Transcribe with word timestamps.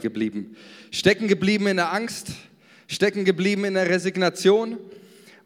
geblieben. 0.00 0.56
Stecken 0.90 1.28
geblieben 1.28 1.66
in 1.66 1.76
der 1.76 1.92
Angst, 1.92 2.28
stecken 2.88 3.24
geblieben 3.24 3.64
in 3.64 3.74
der 3.74 3.88
Resignation 3.88 4.78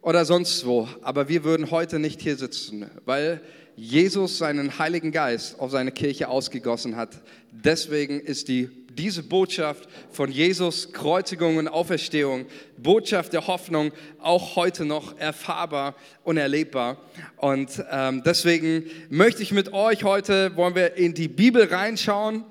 oder 0.02 0.24
sonst 0.24 0.64
wo. 0.66 0.88
Aber 1.02 1.28
wir 1.28 1.44
würden 1.44 1.70
heute 1.70 1.98
nicht 1.98 2.20
hier 2.20 2.36
sitzen, 2.36 2.90
weil 3.04 3.40
Jesus 3.76 4.38
seinen 4.38 4.78
Heiligen 4.78 5.12
Geist 5.12 5.60
auf 5.60 5.70
seine 5.70 5.92
Kirche 5.92 6.28
ausgegossen 6.28 6.96
hat. 6.96 7.10
Deswegen 7.50 8.20
ist 8.20 8.48
die, 8.48 8.70
diese 8.88 9.22
Botschaft 9.22 9.88
von 10.10 10.32
Jesus, 10.32 10.92
Kreuzigung 10.92 11.58
und 11.58 11.68
Auferstehung, 11.68 12.46
Botschaft 12.78 13.34
der 13.34 13.46
Hoffnung, 13.46 13.92
auch 14.18 14.56
heute 14.56 14.86
noch 14.86 15.18
erfahrbar 15.18 15.94
und 16.24 16.38
erlebbar. 16.38 16.96
Und 17.36 17.84
ähm, 17.90 18.22
deswegen 18.24 18.84
möchte 19.10 19.42
ich 19.42 19.52
mit 19.52 19.74
euch 19.74 20.04
heute, 20.04 20.56
wollen 20.56 20.74
wir 20.74 20.94
in 20.94 21.12
die 21.12 21.28
Bibel 21.28 21.64
reinschauen 21.64 22.44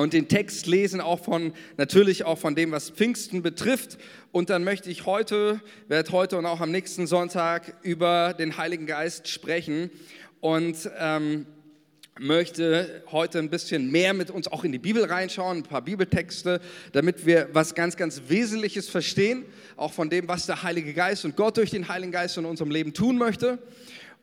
und 0.00 0.12
den 0.12 0.28
Text 0.28 0.66
lesen, 0.66 1.00
auch 1.00 1.22
von, 1.22 1.52
natürlich 1.76 2.24
auch 2.24 2.38
von 2.38 2.54
dem, 2.54 2.72
was 2.72 2.90
Pfingsten 2.90 3.42
betrifft. 3.42 3.98
Und 4.32 4.50
dann 4.50 4.64
möchte 4.64 4.90
ich 4.90 5.06
heute, 5.06 5.60
werde 5.88 6.10
heute 6.12 6.36
und 6.36 6.46
auch 6.46 6.60
am 6.60 6.70
nächsten 6.70 7.06
Sonntag 7.06 7.74
über 7.82 8.34
den 8.34 8.56
Heiligen 8.56 8.86
Geist 8.86 9.28
sprechen 9.28 9.90
und 10.40 10.90
ähm, 10.98 11.46
möchte 12.18 13.02
heute 13.10 13.38
ein 13.38 13.50
bisschen 13.50 13.90
mehr 13.90 14.14
mit 14.14 14.30
uns 14.30 14.46
auch 14.48 14.64
in 14.64 14.72
die 14.72 14.78
Bibel 14.78 15.04
reinschauen, 15.04 15.58
ein 15.58 15.62
paar 15.62 15.82
Bibeltexte, 15.82 16.60
damit 16.92 17.26
wir 17.26 17.48
was 17.52 17.74
ganz, 17.74 17.96
ganz 17.96 18.22
Wesentliches 18.28 18.88
verstehen, 18.88 19.44
auch 19.76 19.92
von 19.92 20.10
dem, 20.10 20.28
was 20.28 20.46
der 20.46 20.62
Heilige 20.62 20.94
Geist 20.94 21.24
und 21.24 21.36
Gott 21.36 21.56
durch 21.56 21.70
den 21.70 21.88
Heiligen 21.88 22.12
Geist 22.12 22.36
in 22.36 22.44
unserem 22.44 22.70
Leben 22.70 22.94
tun 22.94 23.18
möchte. 23.18 23.58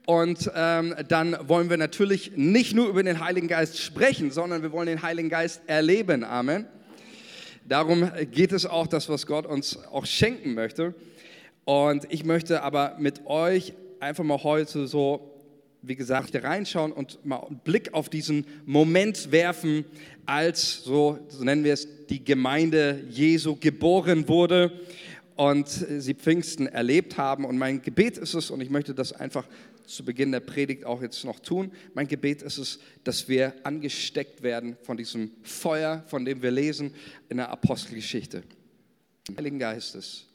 Und 0.06 0.52
ähm, 0.56 0.96
dann 1.08 1.38
wollen 1.48 1.70
wir 1.70 1.78
natürlich 1.78 2.32
nicht 2.36 2.76
nur 2.76 2.88
über 2.90 3.04
den 3.04 3.24
Heiligen 3.24 3.48
Geist 3.48 3.80
sprechen, 3.80 4.32
sondern 4.32 4.64
wir 4.64 4.72
wollen 4.72 4.88
den 4.88 5.02
Heiligen 5.02 5.30
Geist 5.30 5.62
erleben. 5.68 6.24
Amen. 6.24 6.66
Darum 7.66 8.10
geht 8.32 8.52
es 8.52 8.66
auch, 8.66 8.88
das, 8.88 9.08
was 9.10 9.28
Gott 9.28 9.46
uns 9.46 9.78
auch 9.92 10.06
schenken 10.06 10.56
möchte. 10.56 10.96
Und 11.64 12.08
ich 12.10 12.26
möchte 12.26 12.64
aber 12.64 12.96
mit 12.98 13.28
euch 13.28 13.74
einfach 14.00 14.24
mal 14.24 14.42
heute 14.44 14.88
so, 14.88 15.32
wie 15.84 15.96
gesagt, 15.96 16.36
reinschauen 16.36 16.92
und 16.92 17.24
mal 17.24 17.38
einen 17.38 17.60
Blick 17.60 17.94
auf 17.94 18.10
diesen 18.10 18.46
Moment 18.66 19.32
werfen, 19.32 19.86
als, 20.26 20.84
so, 20.84 21.20
so 21.28 21.44
nennen 21.44 21.64
wir 21.64 21.74
es, 21.74 21.88
die 22.08 22.24
Gemeinde 22.24 23.04
Jesu 23.10 23.56
geboren 23.56 24.28
wurde 24.28 24.72
und 25.36 25.70
sie 25.70 26.14
Pfingsten 26.14 26.68
erlebt 26.68 27.18
haben. 27.18 27.46
Und 27.46 27.58
mein 27.58 27.82
Gebet 27.82 28.18
ist 28.18 28.34
es, 28.34 28.52
und 28.52 28.62
ich 28.62 28.70
möchte 28.70 28.94
das 28.94 29.14
einfach 29.14 29.46
zu 29.86 30.06
Beginn 30.06 30.32
der 30.32 30.40
Predigt 30.40 30.86
auch 30.86 31.02
jetzt 31.02 31.24
noch 31.26 31.40
tun. 31.40 31.72
Mein 31.94 32.08
Gebet 32.08 32.42
ist 32.42 32.58
es, 32.58 32.80
dass 33.04 33.28
wir 33.28 33.54
angesteckt 33.64 34.44
werden 34.44 34.78
von 34.84 34.98
diesem 34.98 35.32
Feuer, 35.44 36.04
von 36.08 36.26
dem 36.26 36.42
wir 36.42 36.52
lesen 36.52 36.94
in 37.30 37.38
der 37.38 37.50
Apostelgeschichte. 37.50 38.44
Heiligen 39.38 39.60
Geistes. 39.60 40.28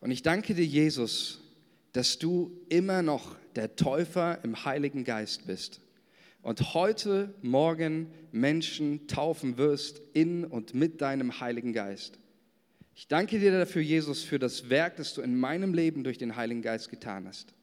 Und 0.00 0.10
ich 0.10 0.22
danke 0.22 0.54
dir, 0.54 0.64
Jesus, 0.64 1.40
dass 1.92 2.18
du 2.18 2.50
immer 2.68 3.02
noch 3.02 3.36
der 3.56 3.76
Täufer 3.76 4.38
im 4.42 4.64
Heiligen 4.64 5.04
Geist 5.04 5.46
bist 5.46 5.80
und 6.42 6.74
heute 6.74 7.34
Morgen 7.42 8.10
Menschen 8.32 9.06
taufen 9.06 9.58
wirst 9.58 10.00
in 10.12 10.44
und 10.44 10.74
mit 10.74 11.00
deinem 11.00 11.40
Heiligen 11.40 11.72
Geist. 11.72 12.18
Ich 12.94 13.08
danke 13.08 13.38
dir 13.38 13.52
dafür, 13.52 13.82
Jesus, 13.82 14.22
für 14.22 14.38
das 14.38 14.68
Werk, 14.68 14.96
das 14.96 15.14
du 15.14 15.22
in 15.22 15.38
meinem 15.38 15.74
Leben 15.74 16.04
durch 16.04 16.18
den 16.18 16.36
Heiligen 16.36 16.62
Geist 16.62 16.90
getan 16.90 17.26
hast. 17.26 17.54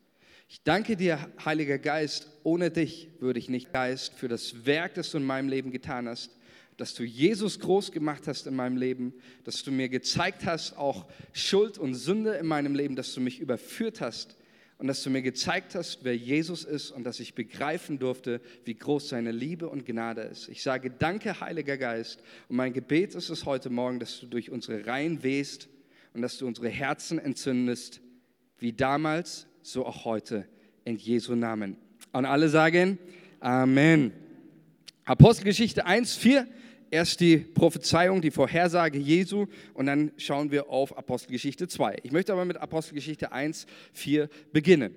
Ich 0.50 0.64
danke 0.64 0.95
dir, 0.95 1.20
Heiliger 1.44 1.78
Geist, 1.78 2.30
ohne 2.44 2.72
dich 2.72 3.09
würde 3.20 3.38
ich 3.38 3.50
nicht 3.50 3.73
Geist 3.73 4.14
für 4.14 4.30
das 4.30 4.66
Werk, 4.66 4.94
das 4.94 5.12
du 5.12 5.17
in 5.17 5.26
meinem 5.26 5.50
Leben 5.50 5.72
getan 5.72 6.08
hast, 6.08 6.31
dass 6.78 6.94
du 6.94 7.04
Jesus 7.04 7.59
groß 7.59 7.92
gemacht 7.92 8.28
hast 8.28 8.48
in 8.48 8.56
meinem 8.56 8.78
Leben, 8.78 9.14
dass 9.44 9.64
du 9.64 9.72
mir 9.72 9.89
gezeigt 9.89 10.45
hast, 10.45 10.78
auch 10.78 11.06
Schuld 11.34 11.78
und 11.78 11.95
Sünde 11.95 12.36
in 12.36 12.45
meinem 12.45 12.76
Leben, 12.76 12.95
dass 12.95 13.14
du 13.14 13.20
mich 13.20 13.42
überführt 13.42 14.00
hast 14.00 14.38
und 14.78 14.88
dass 14.88 15.04
du 15.04 15.09
mir 15.09 15.22
gezeigt 15.22 15.76
hast, 15.76 16.06
wer 16.06 16.16
Jesus 16.16 16.64
ist 16.64 16.92
und 16.92 17.04
dass 17.04 17.20
ich 17.20 17.36
begreifen 17.36 17.99
durfte, 17.99 18.39
wie 18.64 18.76
groß 18.76 19.10
seine 19.10 19.33
Liebe 19.33 19.67
und 19.67 19.86
Gnade 19.86 20.22
ist. 20.22 20.48
Ich 20.48 20.64
sage 20.64 20.92
danke, 20.92 21.42
Heiliger 21.42 21.77
Geist, 21.77 22.23
und 22.48 22.55
mein 22.55 22.72
Gebet 22.72 23.16
ist 23.16 23.30
es 23.30 23.43
heute 23.43 23.70
Morgen, 23.70 23.99
dass 23.99 24.22
du 24.22 24.27
durch 24.27 24.49
unsere 24.49 24.86
Reihen 24.86 25.23
wehst 25.23 25.67
und 26.14 26.22
dass 26.22 26.38
du 26.38 26.48
unsere 26.48 26.70
Herzen 26.70 27.20
entzündest, 27.20 27.99
wie 28.60 28.72
damals 28.72 29.47
so 29.67 29.86
auch 29.86 30.05
heute 30.05 30.45
in 30.86 30.95
Jesu 30.95 31.36
Namen. 31.36 31.76
Und 32.14 32.26
alle 32.26 32.48
sagen 32.48 32.98
Amen. 33.39 34.14
Apostelgeschichte 35.04 35.86
1, 35.86 36.16
4, 36.16 36.48
erst 36.89 37.20
die 37.20 37.38
Prophezeiung, 37.38 38.22
die 38.22 38.32
Vorhersage 38.32 38.98
Jesu 38.98 39.48
und 39.73 39.86
dann 39.86 40.11
schauen 40.17 40.52
wir 40.52 40.70
auf 40.70 40.98
Apostelgeschichte 40.98 41.67
2. 41.67 41.98
Ich 42.04 42.11
möchte 42.11 42.32
aber 42.32 42.45
mit 42.45 42.58
Apostelgeschichte 42.58 43.32
1, 43.32 43.67
4 43.94 44.30
beginnen. 44.54 44.95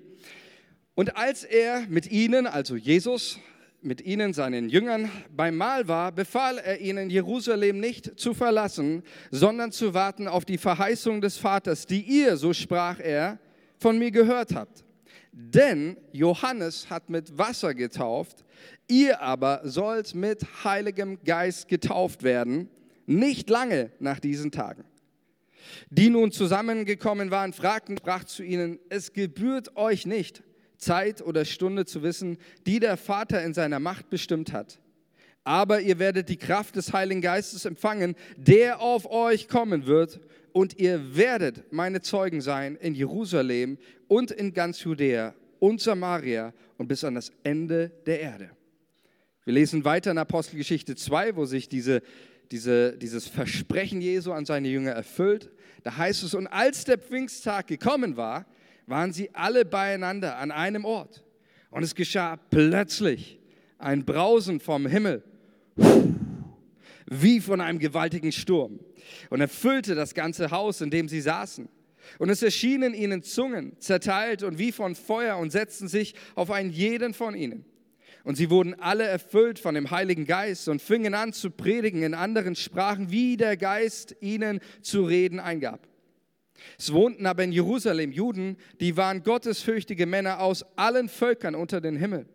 Und 0.95 1.17
als 1.17 1.43
er 1.43 1.85
mit 1.87 2.09
ihnen, 2.09 2.47
also 2.47 2.75
Jesus, 2.75 3.39
mit 3.81 4.01
ihnen, 4.01 4.33
seinen 4.33 4.69
Jüngern, 4.69 5.09
beim 5.35 5.57
Mahl 5.57 5.87
war, 5.87 6.11
befahl 6.11 6.57
er 6.57 6.79
ihnen, 6.79 7.09
Jerusalem 7.09 7.79
nicht 7.79 8.19
zu 8.19 8.33
verlassen, 8.33 9.03
sondern 9.31 9.71
zu 9.71 9.93
warten 9.93 10.27
auf 10.27 10.45
die 10.45 10.57
Verheißung 10.57 11.21
des 11.21 11.37
Vaters, 11.37 11.87
die 11.87 12.01
ihr, 12.01 12.37
so 12.37 12.53
sprach 12.53 12.99
er, 12.99 13.39
von 13.81 13.97
mir 13.97 14.11
gehört 14.11 14.53
habt. 14.53 14.83
Denn 15.33 15.97
Johannes 16.11 16.89
hat 16.89 17.09
mit 17.09 17.37
Wasser 17.37 17.73
getauft, 17.73 18.45
ihr 18.87 19.21
aber 19.21 19.61
sollt 19.63 20.13
mit 20.13 20.45
Heiligem 20.63 21.17
Geist 21.23 21.67
getauft 21.67 22.21
werden, 22.23 22.69
nicht 23.05 23.49
lange 23.49 23.91
nach 23.99 24.19
diesen 24.19 24.51
Tagen. 24.51 24.83
Die 25.89 26.09
nun 26.09 26.31
zusammengekommen 26.31 27.31
waren, 27.31 27.53
fragten, 27.53 27.97
sprach 27.97 28.25
zu 28.25 28.43
ihnen, 28.43 28.79
es 28.89 29.13
gebührt 29.13 29.75
euch 29.75 30.05
nicht, 30.05 30.43
Zeit 30.77 31.21
oder 31.21 31.45
Stunde 31.45 31.85
zu 31.85 32.03
wissen, 32.03 32.37
die 32.67 32.79
der 32.79 32.97
Vater 32.97 33.43
in 33.43 33.53
seiner 33.53 33.79
Macht 33.79 34.09
bestimmt 34.09 34.53
hat. 34.53 34.79
Aber 35.43 35.81
ihr 35.81 35.97
werdet 35.97 36.29
die 36.29 36.37
Kraft 36.37 36.75
des 36.75 36.93
Heiligen 36.93 37.21
Geistes 37.21 37.65
empfangen, 37.65 38.15
der 38.37 38.79
auf 38.81 39.09
euch 39.09 39.47
kommen 39.47 39.85
wird, 39.87 40.19
und 40.53 40.79
ihr 40.79 41.15
werdet 41.15 41.71
meine 41.71 42.01
Zeugen 42.01 42.41
sein 42.41 42.75
in 42.75 42.93
Jerusalem 42.93 43.77
und 44.07 44.31
in 44.31 44.53
ganz 44.53 44.83
Judäa 44.83 45.33
und 45.59 45.81
Samaria 45.81 46.53
und 46.77 46.87
bis 46.87 47.03
an 47.03 47.15
das 47.15 47.31
Ende 47.43 47.91
der 48.05 48.19
Erde. 48.19 48.51
Wir 49.43 49.53
lesen 49.53 49.85
weiter 49.85 50.11
in 50.11 50.17
Apostelgeschichte 50.17 50.95
2, 50.95 51.35
wo 51.35 51.45
sich 51.45 51.67
diese, 51.67 52.01
diese, 52.51 52.97
dieses 52.97 53.27
Versprechen 53.27 54.01
Jesu 54.01 54.31
an 54.31 54.45
seine 54.45 54.67
Jünger 54.67 54.91
erfüllt. 54.91 55.51
Da 55.83 55.97
heißt 55.97 56.23
es, 56.23 56.33
und 56.33 56.47
als 56.47 56.85
der 56.85 56.97
Pfingsttag 56.97 57.67
gekommen 57.67 58.17
war, 58.17 58.45
waren 58.85 59.13
sie 59.13 59.33
alle 59.33 59.65
beieinander 59.65 60.37
an 60.37 60.51
einem 60.51 60.85
Ort. 60.85 61.23
Und 61.69 61.83
es 61.83 61.95
geschah 61.95 62.37
plötzlich 62.37 63.39
ein 63.77 64.05
Brausen 64.05 64.59
vom 64.59 64.85
Himmel 64.85 65.23
wie 67.13 67.41
von 67.41 67.59
einem 67.59 67.79
gewaltigen 67.79 68.31
Sturm 68.31 68.79
und 69.29 69.41
erfüllte 69.41 69.95
das 69.95 70.13
ganze 70.13 70.51
Haus, 70.51 70.81
in 70.81 70.89
dem 70.89 71.07
sie 71.07 71.21
saßen. 71.21 71.69
Und 72.17 72.29
es 72.29 72.41
erschienen 72.41 72.93
ihnen 72.93 73.23
Zungen, 73.23 73.79
zerteilt 73.79 74.43
und 74.43 74.57
wie 74.57 74.71
von 74.71 74.95
Feuer 74.95 75.37
und 75.37 75.51
setzten 75.51 75.87
sich 75.87 76.15
auf 76.35 76.51
einen 76.51 76.71
jeden 76.71 77.13
von 77.13 77.35
ihnen. 77.35 77.65
Und 78.23 78.35
sie 78.35 78.49
wurden 78.49 78.79
alle 78.79 79.03
erfüllt 79.03 79.57
von 79.57 79.73
dem 79.73 79.89
Heiligen 79.89 80.25
Geist 80.25 80.67
und 80.67 80.81
fingen 80.81 81.13
an 81.13 81.33
zu 81.33 81.49
predigen 81.49 82.03
in 82.03 82.13
anderen 82.13 82.55
Sprachen, 82.55 83.11
wie 83.11 83.35
der 83.35 83.57
Geist 83.57 84.15
ihnen 84.21 84.59
zu 84.81 85.03
reden 85.03 85.39
eingab. 85.39 85.87
Es 86.77 86.93
wohnten 86.93 87.25
aber 87.25 87.43
in 87.43 87.51
Jerusalem 87.51 88.11
Juden, 88.11 88.57
die 88.79 88.95
waren 88.95 89.23
gottesfürchtige 89.23 90.05
Männer 90.05 90.39
aus 90.39 90.63
allen 90.75 91.09
Völkern 91.09 91.55
unter 91.55 91.81
den 91.81 91.95
Himmel. 91.95 92.27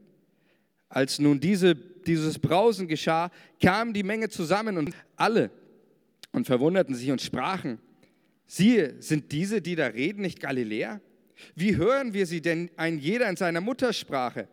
Als 0.89 1.21
nun 1.21 1.39
diese, 1.39 1.77
dieses 1.77 2.39
Brausen 2.39 2.89
geschah, 2.89 3.31
kam 3.61 3.93
die 3.93 4.03
Menge 4.03 4.29
zusammen 4.29 4.79
und 4.79 4.91
alle 5.17 5.51
und 6.37 6.47
verwunderten 6.47 6.95
sich 6.95 7.11
und 7.11 7.23
sprachen, 7.23 7.79
siehe, 8.47 9.01
sind 9.01 9.33
diese, 9.33 9.63
die 9.63 9.75
da 9.75 9.87
reden, 9.87 10.21
nicht 10.21 10.39
Galiläer? 10.39 11.01
Wie 11.55 11.77
hören 11.77 12.13
wir 12.13 12.27
sie 12.27 12.43
denn 12.43 12.71
ein 12.77 12.99
jeder 12.99 13.31
in 13.31 13.37
seiner 13.37 13.63
Muttersprache? 13.63 14.47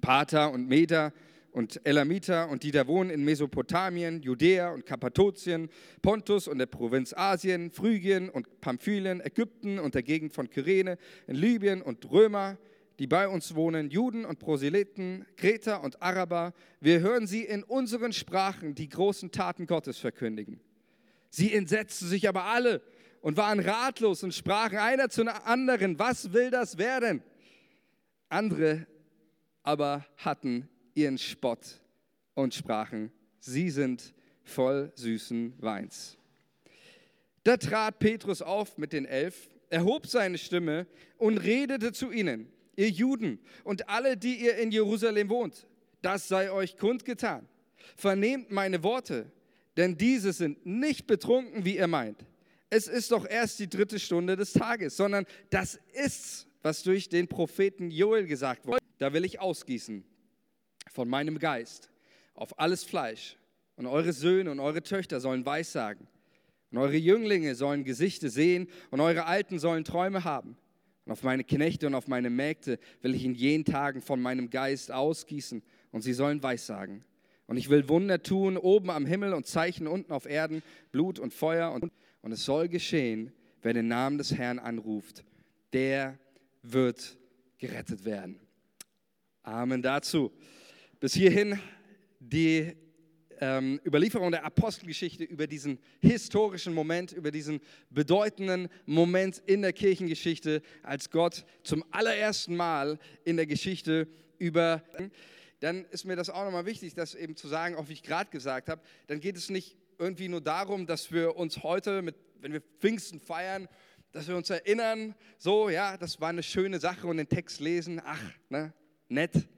Pater 0.00 0.50
und 0.50 0.68
Meder 0.68 1.12
und 1.52 1.80
Elamiter 1.84 2.48
und 2.48 2.64
die 2.64 2.72
da 2.72 2.88
wohnen 2.88 3.10
in 3.10 3.24
Mesopotamien, 3.24 4.20
Judäa 4.20 4.72
und 4.72 4.84
Kappadokien, 4.84 5.68
Pontus 6.02 6.48
und 6.48 6.58
der 6.58 6.66
Provinz 6.66 7.12
Asien, 7.12 7.70
Phrygien 7.70 8.28
und 8.28 8.60
Pamphylien, 8.60 9.20
Ägypten 9.20 9.78
und 9.78 9.94
der 9.94 10.02
Gegend 10.02 10.32
von 10.32 10.50
Kyrene, 10.50 10.98
in 11.28 11.36
Libyen 11.36 11.82
und 11.82 12.10
Römer, 12.10 12.58
die 12.98 13.06
bei 13.06 13.28
uns 13.28 13.54
wohnen, 13.54 13.90
Juden 13.90 14.24
und 14.24 14.40
Proselyten, 14.40 15.24
Kreter 15.36 15.84
und 15.84 16.02
Araber, 16.02 16.52
wir 16.80 16.98
hören 16.98 17.28
sie 17.28 17.44
in 17.44 17.62
unseren 17.62 18.12
Sprachen 18.12 18.74
die 18.74 18.88
großen 18.88 19.30
Taten 19.30 19.68
Gottes 19.68 19.96
verkündigen. 19.96 20.60
Sie 21.30 21.54
entsetzten 21.54 22.06
sich 22.06 22.28
aber 22.28 22.44
alle 22.44 22.82
und 23.20 23.36
waren 23.36 23.60
ratlos 23.60 24.22
und 24.22 24.34
sprachen 24.34 24.78
einer 24.78 25.08
zu 25.08 25.22
anderen, 25.46 25.98
was 25.98 26.32
will 26.32 26.50
das 26.50 26.76
werden? 26.76 27.22
Andere 28.28 28.86
aber 29.62 30.04
hatten 30.16 30.68
ihren 30.94 31.18
Spott 31.18 31.80
und 32.34 32.54
sprachen, 32.54 33.12
sie 33.38 33.70
sind 33.70 34.14
voll 34.42 34.92
süßen 34.94 35.54
Weins. 35.58 36.16
Da 37.44 37.56
trat 37.56 37.98
Petrus 37.98 38.42
auf 38.42 38.76
mit 38.78 38.92
den 38.92 39.06
Elf, 39.06 39.48
erhob 39.70 40.06
seine 40.06 40.38
Stimme 40.38 40.86
und 41.16 41.38
redete 41.38 41.92
zu 41.92 42.10
ihnen, 42.10 42.52
ihr 42.76 42.90
Juden 42.90 43.38
und 43.64 43.88
alle, 43.88 44.16
die 44.16 44.36
ihr 44.36 44.56
in 44.56 44.72
Jerusalem 44.72 45.28
wohnt, 45.28 45.66
das 46.02 46.28
sei 46.28 46.50
euch 46.50 46.76
kundgetan. 46.76 47.48
Vernehmt 47.96 48.50
meine 48.50 48.82
Worte, 48.82 49.30
denn 49.76 49.96
diese 49.96 50.32
sind 50.32 50.64
nicht 50.66 51.06
betrunken, 51.06 51.64
wie 51.64 51.76
ihr 51.76 51.86
meint. 51.86 52.24
Es 52.68 52.86
ist 52.86 53.10
doch 53.10 53.26
erst 53.26 53.58
die 53.58 53.68
dritte 53.68 53.98
Stunde 53.98 54.36
des 54.36 54.52
Tages, 54.52 54.96
sondern 54.96 55.26
das 55.50 55.78
ist's, 55.92 56.46
was 56.62 56.82
durch 56.82 57.08
den 57.08 57.26
Propheten 57.26 57.90
Joel 57.90 58.26
gesagt 58.26 58.66
wurde. 58.66 58.78
Da 58.98 59.12
will 59.12 59.24
ich 59.24 59.40
ausgießen 59.40 60.04
von 60.92 61.08
meinem 61.08 61.38
Geist 61.38 61.90
auf 62.34 62.58
alles 62.58 62.84
Fleisch. 62.84 63.36
Und 63.76 63.86
eure 63.86 64.12
Söhne 64.12 64.50
und 64.50 64.60
eure 64.60 64.82
Töchter 64.82 65.20
sollen 65.20 65.44
Weissagen. 65.46 66.06
Und 66.70 66.78
eure 66.78 66.96
Jünglinge 66.96 67.54
sollen 67.54 67.82
Gesichter 67.82 68.28
sehen 68.28 68.68
und 68.90 69.00
eure 69.00 69.26
Alten 69.26 69.58
sollen 69.58 69.84
Träume 69.84 70.24
haben. 70.24 70.56
Und 71.04 71.12
auf 71.12 71.22
meine 71.22 71.44
Knechte 71.44 71.86
und 71.86 71.94
auf 71.94 72.06
meine 72.06 72.30
Mägde 72.30 72.78
will 73.02 73.14
ich 73.14 73.24
in 73.24 73.34
jenen 73.34 73.64
Tagen 73.64 74.00
von 74.00 74.20
meinem 74.20 74.50
Geist 74.50 74.92
ausgießen 74.92 75.62
und 75.90 76.02
sie 76.02 76.12
sollen 76.12 76.42
Weissagen. 76.42 77.04
Und 77.50 77.56
ich 77.56 77.68
will 77.68 77.88
Wunder 77.88 78.22
tun 78.22 78.56
oben 78.56 78.90
am 78.90 79.04
Himmel 79.06 79.34
und 79.34 79.44
Zeichen 79.44 79.88
unten 79.88 80.12
auf 80.12 80.24
Erden, 80.24 80.62
Blut 80.92 81.18
und 81.18 81.34
Feuer. 81.34 81.72
Und, 81.72 81.90
und 82.22 82.30
es 82.30 82.44
soll 82.44 82.68
geschehen, 82.68 83.32
wer 83.60 83.72
den 83.72 83.88
Namen 83.88 84.18
des 84.18 84.32
Herrn 84.32 84.60
anruft, 84.60 85.24
der 85.72 86.16
wird 86.62 87.18
gerettet 87.58 88.04
werden. 88.04 88.38
Amen 89.42 89.82
dazu. 89.82 90.30
Bis 91.00 91.14
hierhin 91.14 91.58
die 92.20 92.72
ähm, 93.40 93.80
Überlieferung 93.84 94.30
der 94.30 94.44
Apostelgeschichte 94.44 95.24
über 95.24 95.48
diesen 95.48 95.80
historischen 95.98 96.72
Moment, 96.72 97.10
über 97.10 97.32
diesen 97.32 97.58
bedeutenden 97.90 98.68
Moment 98.86 99.42
in 99.44 99.62
der 99.62 99.72
Kirchengeschichte, 99.72 100.62
als 100.84 101.10
Gott 101.10 101.44
zum 101.64 101.84
allerersten 101.90 102.54
Mal 102.54 103.00
in 103.24 103.36
der 103.36 103.46
Geschichte 103.46 104.06
über 104.38 104.84
dann 105.60 105.84
ist 105.86 106.04
mir 106.04 106.16
das 106.16 106.30
auch 106.30 106.44
nochmal 106.44 106.66
wichtig, 106.66 106.94
das 106.94 107.14
eben 107.14 107.36
zu 107.36 107.48
sagen, 107.48 107.76
auch 107.76 107.88
wie 107.88 107.92
ich 107.92 108.02
gerade 108.02 108.30
gesagt 108.30 108.68
habe, 108.68 108.82
dann 109.06 109.20
geht 109.20 109.36
es 109.36 109.50
nicht 109.50 109.76
irgendwie 109.98 110.28
nur 110.28 110.40
darum, 110.40 110.86
dass 110.86 111.12
wir 111.12 111.36
uns 111.36 111.62
heute, 111.62 112.02
mit, 112.02 112.16
wenn 112.40 112.52
wir 112.52 112.62
Pfingsten 112.78 113.20
feiern, 113.20 113.68
dass 114.12 114.26
wir 114.26 114.36
uns 114.36 114.50
erinnern, 114.50 115.14
so, 115.38 115.68
ja, 115.68 115.96
das 115.96 116.20
war 116.20 116.30
eine 116.30 116.42
schöne 116.42 116.80
Sache 116.80 117.06
und 117.06 117.18
den 117.18 117.28
Text 117.28 117.60
lesen, 117.60 118.00
ach, 118.04 118.22
ne, 118.48 118.72
nett, 119.08 119.48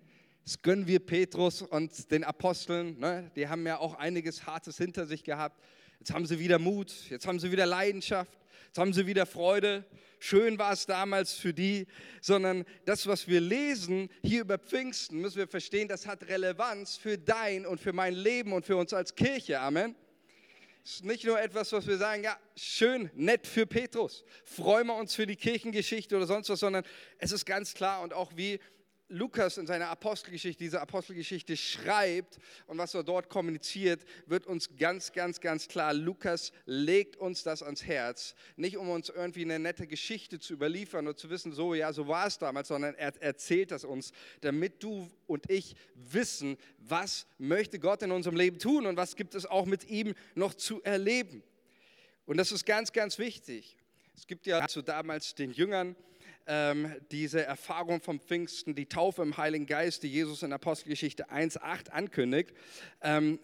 das 0.44 0.60
gönnen 0.60 0.86
wir 0.88 0.98
Petrus 0.98 1.62
und 1.62 2.10
den 2.10 2.24
Aposteln. 2.24 2.98
Ne? 2.98 3.30
Die 3.36 3.46
haben 3.46 3.64
ja 3.64 3.78
auch 3.78 3.94
einiges 3.94 4.44
Hartes 4.44 4.76
hinter 4.76 5.06
sich 5.06 5.22
gehabt. 5.22 5.62
Jetzt 6.02 6.12
haben 6.12 6.26
sie 6.26 6.40
wieder 6.40 6.58
Mut, 6.58 6.92
jetzt 7.10 7.28
haben 7.28 7.38
sie 7.38 7.52
wieder 7.52 7.64
Leidenschaft, 7.64 8.36
jetzt 8.66 8.76
haben 8.76 8.92
sie 8.92 9.06
wieder 9.06 9.24
Freude. 9.24 9.84
Schön 10.18 10.58
war 10.58 10.72
es 10.72 10.84
damals 10.84 11.34
für 11.34 11.54
die, 11.54 11.86
sondern 12.20 12.64
das, 12.86 13.06
was 13.06 13.28
wir 13.28 13.40
lesen 13.40 14.10
hier 14.24 14.40
über 14.40 14.58
Pfingsten, 14.58 15.20
müssen 15.20 15.36
wir 15.36 15.46
verstehen, 15.46 15.86
das 15.86 16.08
hat 16.08 16.26
Relevanz 16.26 16.96
für 16.96 17.18
dein 17.18 17.66
und 17.66 17.80
für 17.80 17.92
mein 17.92 18.14
Leben 18.14 18.52
und 18.52 18.66
für 18.66 18.76
uns 18.76 18.92
als 18.92 19.14
Kirche. 19.14 19.60
Amen. 19.60 19.94
Es 20.84 20.94
ist 20.94 21.04
nicht 21.04 21.22
nur 21.22 21.40
etwas, 21.40 21.70
was 21.70 21.86
wir 21.86 21.98
sagen, 21.98 22.24
ja, 22.24 22.36
schön, 22.56 23.08
nett 23.14 23.46
für 23.46 23.64
Petrus, 23.64 24.24
freuen 24.42 24.88
wir 24.88 24.96
uns 24.96 25.14
für 25.14 25.28
die 25.28 25.36
Kirchengeschichte 25.36 26.16
oder 26.16 26.26
sonst 26.26 26.48
was, 26.48 26.58
sondern 26.58 26.82
es 27.18 27.30
ist 27.30 27.46
ganz 27.46 27.74
klar 27.74 28.02
und 28.02 28.12
auch 28.12 28.32
wie 28.34 28.58
Lukas 29.08 29.58
in 29.58 29.66
seiner 29.66 29.88
Apostelgeschichte, 29.88 30.64
diese 30.64 30.80
Apostelgeschichte 30.80 31.56
schreibt 31.56 32.38
und 32.66 32.78
was 32.78 32.94
er 32.94 33.04
dort 33.04 33.28
kommuniziert, 33.28 34.04
wird 34.26 34.46
uns 34.46 34.76
ganz, 34.78 35.12
ganz, 35.12 35.40
ganz 35.40 35.68
klar, 35.68 35.92
Lukas 35.92 36.52
legt 36.64 37.16
uns 37.16 37.42
das 37.42 37.62
ans 37.62 37.84
Herz. 37.84 38.34
Nicht 38.56 38.76
um 38.78 38.88
uns 38.88 39.10
irgendwie 39.10 39.42
eine 39.42 39.58
nette 39.58 39.86
Geschichte 39.86 40.40
zu 40.40 40.54
überliefern 40.54 41.06
und 41.06 41.18
zu 41.18 41.28
wissen, 41.28 41.52
so, 41.52 41.74
ja, 41.74 41.92
so 41.92 42.08
war 42.08 42.26
es 42.26 42.38
damals, 42.38 42.68
sondern 42.68 42.94
er 42.94 43.12
erzählt 43.22 43.70
das 43.70 43.84
uns, 43.84 44.12
damit 44.40 44.82
du 44.82 45.10
und 45.26 45.50
ich 45.50 45.76
wissen, 45.94 46.56
was 46.78 47.26
möchte 47.38 47.78
Gott 47.78 48.02
in 48.02 48.12
unserem 48.12 48.36
Leben 48.36 48.58
tun 48.58 48.86
und 48.86 48.96
was 48.96 49.16
gibt 49.16 49.34
es 49.34 49.44
auch 49.46 49.66
mit 49.66 49.88
ihm 49.90 50.14
noch 50.34 50.54
zu 50.54 50.82
erleben. 50.82 51.42
Und 52.24 52.36
das 52.38 52.52
ist 52.52 52.64
ganz, 52.64 52.92
ganz 52.92 53.18
wichtig. 53.18 53.76
Es 54.16 54.26
gibt 54.26 54.46
ja 54.46 54.66
zu 54.68 54.82
damals 54.82 55.34
den 55.34 55.52
Jüngern, 55.52 55.96
ähm, 56.46 56.94
diese 57.10 57.44
Erfahrung 57.44 58.00
vom 58.00 58.20
Pfingsten, 58.20 58.74
die 58.74 58.86
Taufe 58.86 59.22
im 59.22 59.36
Heiligen 59.36 59.66
Geist, 59.66 60.02
die 60.02 60.08
Jesus 60.08 60.42
in 60.42 60.52
Apostelgeschichte 60.52 61.30
1.8 61.30 61.90
ankündigt, 61.90 62.52
ähm, 63.02 63.38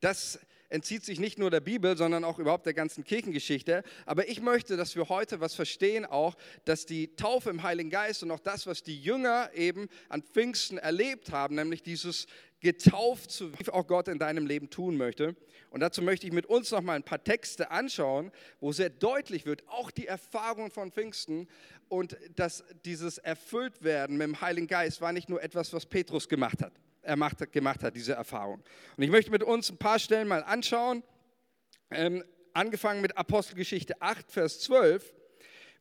das 0.00 0.38
entzieht 0.68 1.04
sich 1.04 1.20
nicht 1.20 1.38
nur 1.38 1.50
der 1.50 1.60
Bibel, 1.60 1.96
sondern 1.96 2.24
auch 2.24 2.38
überhaupt 2.38 2.66
der 2.66 2.74
ganzen 2.74 3.04
Kirchengeschichte. 3.04 3.82
Aber 4.04 4.28
ich 4.28 4.40
möchte, 4.40 4.76
dass 4.76 4.96
wir 4.96 5.08
heute 5.08 5.40
was 5.40 5.54
verstehen 5.54 6.04
auch, 6.04 6.36
dass 6.64 6.86
die 6.86 7.14
Taufe 7.16 7.50
im 7.50 7.62
Heiligen 7.62 7.90
Geist 7.90 8.22
und 8.22 8.30
auch 8.30 8.40
das, 8.40 8.66
was 8.66 8.82
die 8.82 9.00
Jünger 9.00 9.50
eben 9.54 9.88
an 10.08 10.22
Pfingsten 10.22 10.78
erlebt 10.78 11.30
haben, 11.32 11.54
nämlich 11.54 11.82
dieses 11.82 12.26
getauft 12.60 13.30
zu 13.30 13.52
wie 13.58 13.70
auch 13.70 13.86
Gott 13.86 14.08
in 14.08 14.18
deinem 14.18 14.46
Leben 14.46 14.70
tun 14.70 14.96
möchte. 14.96 15.36
Und 15.70 15.80
dazu 15.80 16.02
möchte 16.02 16.26
ich 16.26 16.32
mit 16.32 16.46
uns 16.46 16.70
noch 16.70 16.80
mal 16.80 16.94
ein 16.94 17.02
paar 17.02 17.22
Texte 17.22 17.70
anschauen, 17.70 18.32
wo 18.60 18.72
sehr 18.72 18.90
deutlich 18.90 19.44
wird, 19.44 19.68
auch 19.68 19.90
die 19.90 20.06
Erfahrung 20.06 20.70
von 20.70 20.90
Pfingsten 20.90 21.48
und 21.88 22.16
dass 22.34 22.64
dieses 22.84 23.18
Erfülltwerden 23.18 24.16
mit 24.16 24.26
dem 24.26 24.40
Heiligen 24.40 24.66
Geist 24.66 25.00
war 25.00 25.12
nicht 25.12 25.28
nur 25.28 25.42
etwas, 25.42 25.72
was 25.72 25.86
Petrus 25.86 26.28
gemacht 26.28 26.62
hat 26.62 26.72
er 27.06 27.16
macht, 27.16 27.52
gemacht 27.52 27.82
hat, 27.82 27.94
diese 27.94 28.14
Erfahrung. 28.14 28.62
Und 28.96 29.02
ich 29.02 29.10
möchte 29.10 29.30
mit 29.30 29.42
uns 29.42 29.70
ein 29.70 29.78
paar 29.78 29.98
Stellen 29.98 30.28
mal 30.28 30.42
anschauen, 30.42 31.02
ähm, 31.90 32.24
angefangen 32.52 33.00
mit 33.00 33.16
Apostelgeschichte 33.16 34.00
8, 34.00 34.30
Vers 34.30 34.60
12 34.60 35.14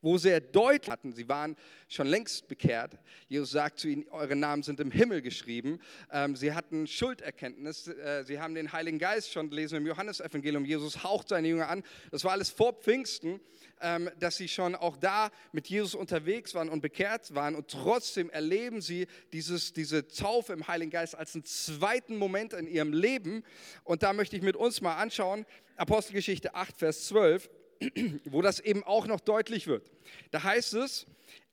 wo 0.06 0.20
sehr 0.20 0.40
deutlich 0.40 0.92
hatten, 0.92 1.14
sie 1.14 1.28
waren 1.28 1.58
schon 1.88 2.06
längst 2.06 2.48
bekehrt. 2.48 3.00
Jesus 3.28 3.50
sagt 3.50 3.80
zu 3.80 3.88
ihnen, 3.88 4.08
eure 4.10 4.36
Namen 4.36 4.62
sind 4.62 4.80
im 4.80 4.92
Himmel 4.92 5.24
geschrieben. 5.24 5.80
Ähm, 6.12 6.36
sie 6.36 6.54
hatten 6.54 6.86
Schulderkenntnis, 6.86 7.88
äh, 7.88 8.24
sie 8.24 8.40
haben 8.40 8.54
den 8.54 8.72
Heiligen 8.72 9.00
Geist 9.00 9.32
schon 9.34 9.50
gelesen 9.50 9.78
im 9.78 9.88
Johannesevangelium. 9.88 10.64
Jesus 10.64 11.04
haucht 11.04 11.30
seine 11.30 11.48
Jünger 11.48 11.70
an. 11.70 11.82
Das 12.12 12.24
war 12.24 12.34
alles 12.34 12.52
vor 12.52 12.74
Pfingsten, 12.74 13.40
ähm, 13.82 14.12
dass 14.20 14.38
sie 14.38 14.48
schon 14.48 14.76
auch 14.76 14.96
da 14.96 15.32
mit 15.52 15.68
Jesus 15.68 15.96
unterwegs 15.96 16.54
waren 16.54 16.70
und 16.70 16.82
bekehrt 16.82 17.34
waren. 17.34 17.56
Und 17.56 17.70
trotzdem 17.70 18.30
erleben 18.30 18.82
sie 18.82 19.08
dieses, 19.34 19.74
diese 19.74 20.08
Taufe 20.08 20.54
im 20.54 20.68
Heiligen 20.68 20.92
Geist 20.92 21.16
als 21.16 21.34
einen 21.34 21.46
zweiten 21.46 22.16
Moment 22.18 22.54
in 22.54 22.68
ihrem 22.68 22.94
Leben. 22.94 23.44
Und 23.84 24.04
da 24.04 24.14
möchte 24.14 24.36
ich 24.36 24.44
mit 24.44 24.56
uns 24.56 24.82
mal 24.82 24.98
anschauen, 24.98 25.48
Apostelgeschichte 25.78 26.54
8, 26.54 26.78
Vers 26.78 27.08
12 27.08 27.50
wo 28.26 28.42
das 28.42 28.60
eben 28.60 28.84
auch 28.84 29.08
noch 29.08 29.20
deutlich 29.20 29.68
wird. 29.68 29.92
Da 30.32 30.44
heißt 30.44 30.74
es, 30.76 31.08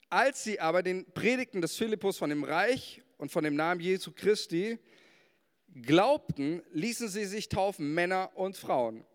als 0.09 0.43
sie 0.43 0.59
aber 0.59 0.83
den 0.83 1.05
Predigten 1.13 1.61
des 1.61 1.75
Philippus 1.75 2.17
von 2.17 2.29
dem 2.29 2.43
Reich 2.43 3.01
und 3.17 3.31
von 3.31 3.43
dem 3.43 3.55
Namen 3.55 3.81
Jesu 3.81 4.11
Christi 4.11 4.77
glaubten, 5.81 6.61
ließen 6.71 7.07
sie 7.07 7.25
sich 7.25 7.49
taufen, 7.49 7.93
Männer 7.93 8.31
und 8.35 8.55
Frauen. 8.55 9.05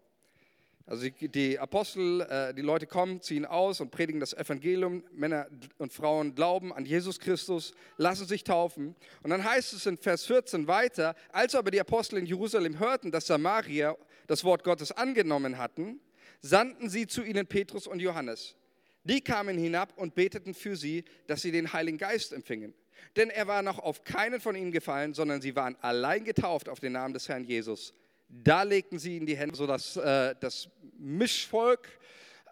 Also 0.87 1.07
die, 1.21 1.59
Apostel, 1.59 2.23
äh, 2.23 2.55
die 2.55 2.63
Leute 2.63 2.87
kommen, 2.87 3.21
ziehen 3.21 3.45
aus 3.45 3.83
und 3.83 3.91
predigen 3.91 4.21
das 4.21 4.33
Evangelium. 4.33 5.05
Männer 5.13 5.47
und 5.77 5.93
Frauen 5.93 6.35
glauben 6.35 6.73
an 6.73 6.87
Jesus 6.87 7.21
Christus, 7.21 7.75
lassen 7.99 8.27
sich 8.27 8.43
taufen. 8.43 8.97
Und 9.23 9.29
dann 9.29 9.45
heißt 9.45 9.75
es 9.75 9.85
in 9.85 9.99
Vers 9.99 10.25
14 10.25 10.67
weiter, 10.67 11.15
als 11.31 11.55
aber 11.55 11.71
die 11.71 11.81
Apostel 11.81 12.19
in 12.19 12.25
Jerusalem 12.25 12.79
hörten, 12.79 13.11
dass 13.11 13.27
Samaria 13.27 13.97
das 14.29 14.45
Wort 14.45 14.65
Gottes 14.65 14.91
angenommen 14.91 15.59
hatten, 15.59 16.01
sandten 16.41 16.89
sie 16.89 17.07
zu 17.07 17.23
ihnen 17.23 17.47
Petrus 17.47 17.87
und 17.87 18.01
Johannes. 18.01 18.57
Die 19.05 19.21
kamen 19.21 19.57
hinab 19.57 19.97
und 19.97 20.15
beteten 20.15 20.55
für 20.55 20.77
sie, 20.77 21.05
dass 21.27 21.43
sie 21.43 21.53
den 21.53 21.73
Heiligen 21.73 21.99
Geist 21.99 22.33
empfingen. 22.33 22.75
Denn 23.17 23.31
er 23.31 23.47
war 23.47 23.63
noch 23.63 23.79
auf 23.79 24.05
keinen 24.05 24.41
von 24.41 24.55
ihnen 24.55 24.73
gefallen, 24.73 25.15
sondern 25.15 25.41
sie 25.41 25.57
waren 25.57 25.77
allein 25.81 26.25
getauft 26.25 26.69
auf 26.69 26.81
den 26.81 26.93
Namen 26.93 27.15
des 27.15 27.29
Herrn 27.29 27.45
Jesus. 27.45 27.95
Da 28.29 28.63
legten 28.63 28.99
sie 28.99 29.17
in 29.17 29.25
die 29.25 29.37
Hände, 29.37 29.57
sodass 29.57 29.97
äh, 29.97 30.35
das 30.41 30.69
Mischvolk, 30.99 31.89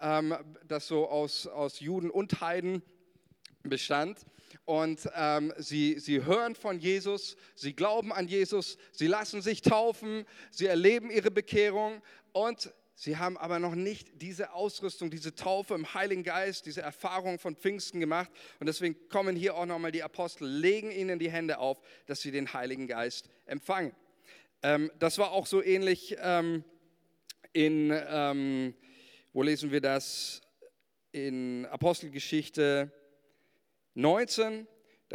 ähm, 0.01 0.35
das 0.67 0.87
so 0.87 1.09
aus, 1.09 1.47
aus 1.47 1.81
Juden 1.81 2.11
und 2.11 2.41
Heiden 2.41 2.83
bestand. 3.63 4.19
Und 4.65 5.09
ähm, 5.15 5.53
sie, 5.59 5.99
sie 5.99 6.25
hören 6.25 6.55
von 6.55 6.79
Jesus, 6.79 7.37
sie 7.55 7.75
glauben 7.75 8.13
an 8.13 8.27
Jesus, 8.27 8.79
sie 8.93 9.07
lassen 9.07 9.43
sich 9.43 9.61
taufen, 9.61 10.25
sie 10.51 10.67
erleben 10.67 11.11
ihre 11.11 11.31
Bekehrung 11.31 12.03
und 12.33 12.73
Sie 12.99 13.19
haben 13.19 13.37
aber 13.37 13.59
noch 13.59 13.75
nicht 13.75 14.23
diese 14.23 14.55
Ausrüstung, 14.55 15.11
diese 15.11 15.35
Taufe 15.35 15.75
im 15.75 15.93
Heiligen 15.93 16.23
Geist, 16.23 16.65
diese 16.65 16.81
Erfahrung 16.81 17.39
von 17.39 17.55
Pfingsten 17.55 18.01
gemacht. 18.01 18.31
Und 18.59 18.67
deswegen 18.67 18.97
kommen 19.11 19.37
hier 19.37 19.55
auch 19.55 19.67
nochmal 19.67 19.93
die 19.93 20.03
Apostel, 20.03 20.49
legen 20.49 20.91
ihnen 20.91 21.19
die 21.19 21.31
Hände 21.31 21.59
auf, 21.59 21.79
dass 22.07 22.23
sie 22.23 22.31
den 22.31 22.55
Heiligen 22.55 22.87
Geist 22.87 23.29
empfangen. 23.45 23.95
Ähm, 24.63 24.91
das 24.99 25.19
war 25.19 25.33
auch 25.33 25.45
so 25.45 25.63
ähnlich 25.63 26.17
ähm, 26.19 26.65
in, 27.53 27.93
ähm, 27.93 28.75
wo 29.35 29.43
lesen 29.43 29.71
wir 29.73 29.83
das? 29.83 30.41
In 31.13 31.67
Apostelgeschichte 31.67 32.91
19. 33.93 34.67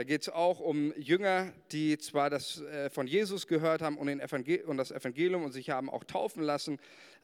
Da 0.02 0.06
geht 0.06 0.24
es 0.24 0.30
auch 0.30 0.60
um 0.60 0.92
Jünger, 0.98 1.54
die 1.72 1.96
zwar 2.00 2.32
das 2.32 2.60
äh, 2.60 2.90
von 2.90 3.06
Jesus 3.06 3.46
gehört 3.46 3.84
haben 3.84 4.00
und, 4.00 4.10
Evangel 4.10 4.64
und, 4.64 4.78
das 4.78 4.90
Evangelium 4.90 5.44
und 5.44 5.52
sich 5.52 5.70
haben 5.70 5.92
auch 5.92 6.04
taufen 6.04 6.42
lassen, 6.42 6.80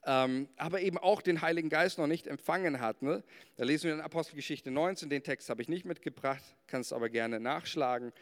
ähm, 0.06 0.48
aber 0.58 0.82
eben 0.82 1.00
auch 1.00 1.24
den 1.24 1.42
Heiligen 1.42 1.70
Geist 1.70 1.98
noch 1.98 2.06
nicht 2.06 2.28
empfangen 2.28 2.80
hatten. 2.80 3.08
Ne? 3.08 3.24
Da 3.56 3.64
lesen 3.64 3.86
wir 3.86 3.96
in 3.96 4.02
Apostelgeschichte 4.02 4.70
19, 4.70 5.10
den 5.10 5.24
Text 5.24 5.50
habe 5.50 5.64
ich 5.64 5.70
nicht 5.70 5.86
mitgebracht, 5.86 6.44
kannst 6.68 6.94
aber 6.94 7.10
gerne 7.10 7.40
nachschlagen. 7.40 8.14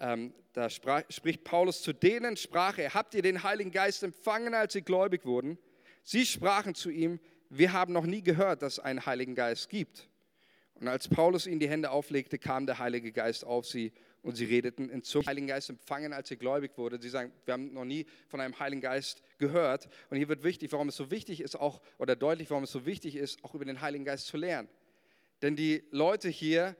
Ähm, 0.00 0.34
da 0.54 0.68
sprach, 0.70 1.04
spricht 1.08 1.44
Paulus 1.44 1.80
zu 1.80 1.92
denen, 1.92 2.36
sprach 2.36 2.78
er, 2.78 2.94
habt 2.94 3.14
ihr 3.14 3.22
den 3.22 3.44
Heiligen 3.44 3.70
Geist 3.70 4.02
empfangen, 4.02 4.54
als 4.54 4.72
sie 4.72 4.82
gläubig 4.82 5.24
wurden? 5.24 5.56
Sie 6.02 6.26
sprachen 6.26 6.74
zu 6.74 6.90
ihm, 6.90 7.20
wir 7.48 7.72
haben 7.72 7.92
noch 7.92 8.06
nie 8.06 8.22
gehört, 8.22 8.62
dass 8.62 8.72
es 8.72 8.78
einen 8.80 9.06
Heiligen 9.06 9.36
Geist 9.36 9.68
gibt. 9.68 10.09
Und 10.80 10.88
als 10.88 11.08
Paulus 11.08 11.46
ihnen 11.46 11.60
die 11.60 11.68
Hände 11.68 11.90
auflegte, 11.90 12.38
kam 12.38 12.66
der 12.66 12.78
Heilige 12.78 13.12
Geist 13.12 13.44
auf 13.44 13.66
sie 13.66 13.92
und 14.22 14.36
sie 14.36 14.46
redeten 14.46 14.88
in 14.88 15.02
Zungen. 15.02 15.26
Heiligen 15.26 15.46
Geist 15.46 15.68
empfangen, 15.68 16.12
als 16.14 16.28
sie 16.28 16.36
gläubig 16.36 16.72
wurde. 16.76 17.00
Sie 17.00 17.10
sagen, 17.10 17.32
wir 17.44 17.52
haben 17.52 17.72
noch 17.74 17.84
nie 17.84 18.06
von 18.28 18.40
einem 18.40 18.58
Heiligen 18.58 18.80
Geist 18.80 19.22
gehört. 19.38 19.88
Und 20.08 20.16
hier 20.16 20.28
wird 20.28 20.42
wichtig, 20.42 20.72
warum 20.72 20.88
es 20.88 20.96
so 20.96 21.10
wichtig 21.10 21.42
ist, 21.42 21.54
auch 21.54 21.80
oder 21.98 22.16
deutlich, 22.16 22.50
warum 22.50 22.64
es 22.64 22.72
so 22.72 22.86
wichtig 22.86 23.16
ist, 23.16 23.44
auch 23.44 23.54
über 23.54 23.66
den 23.66 23.82
Heiligen 23.82 24.04
Geist 24.04 24.26
zu 24.26 24.38
lernen. 24.38 24.68
Denn 25.42 25.54
die 25.54 25.84
Leute 25.90 26.28
hier 26.28 26.76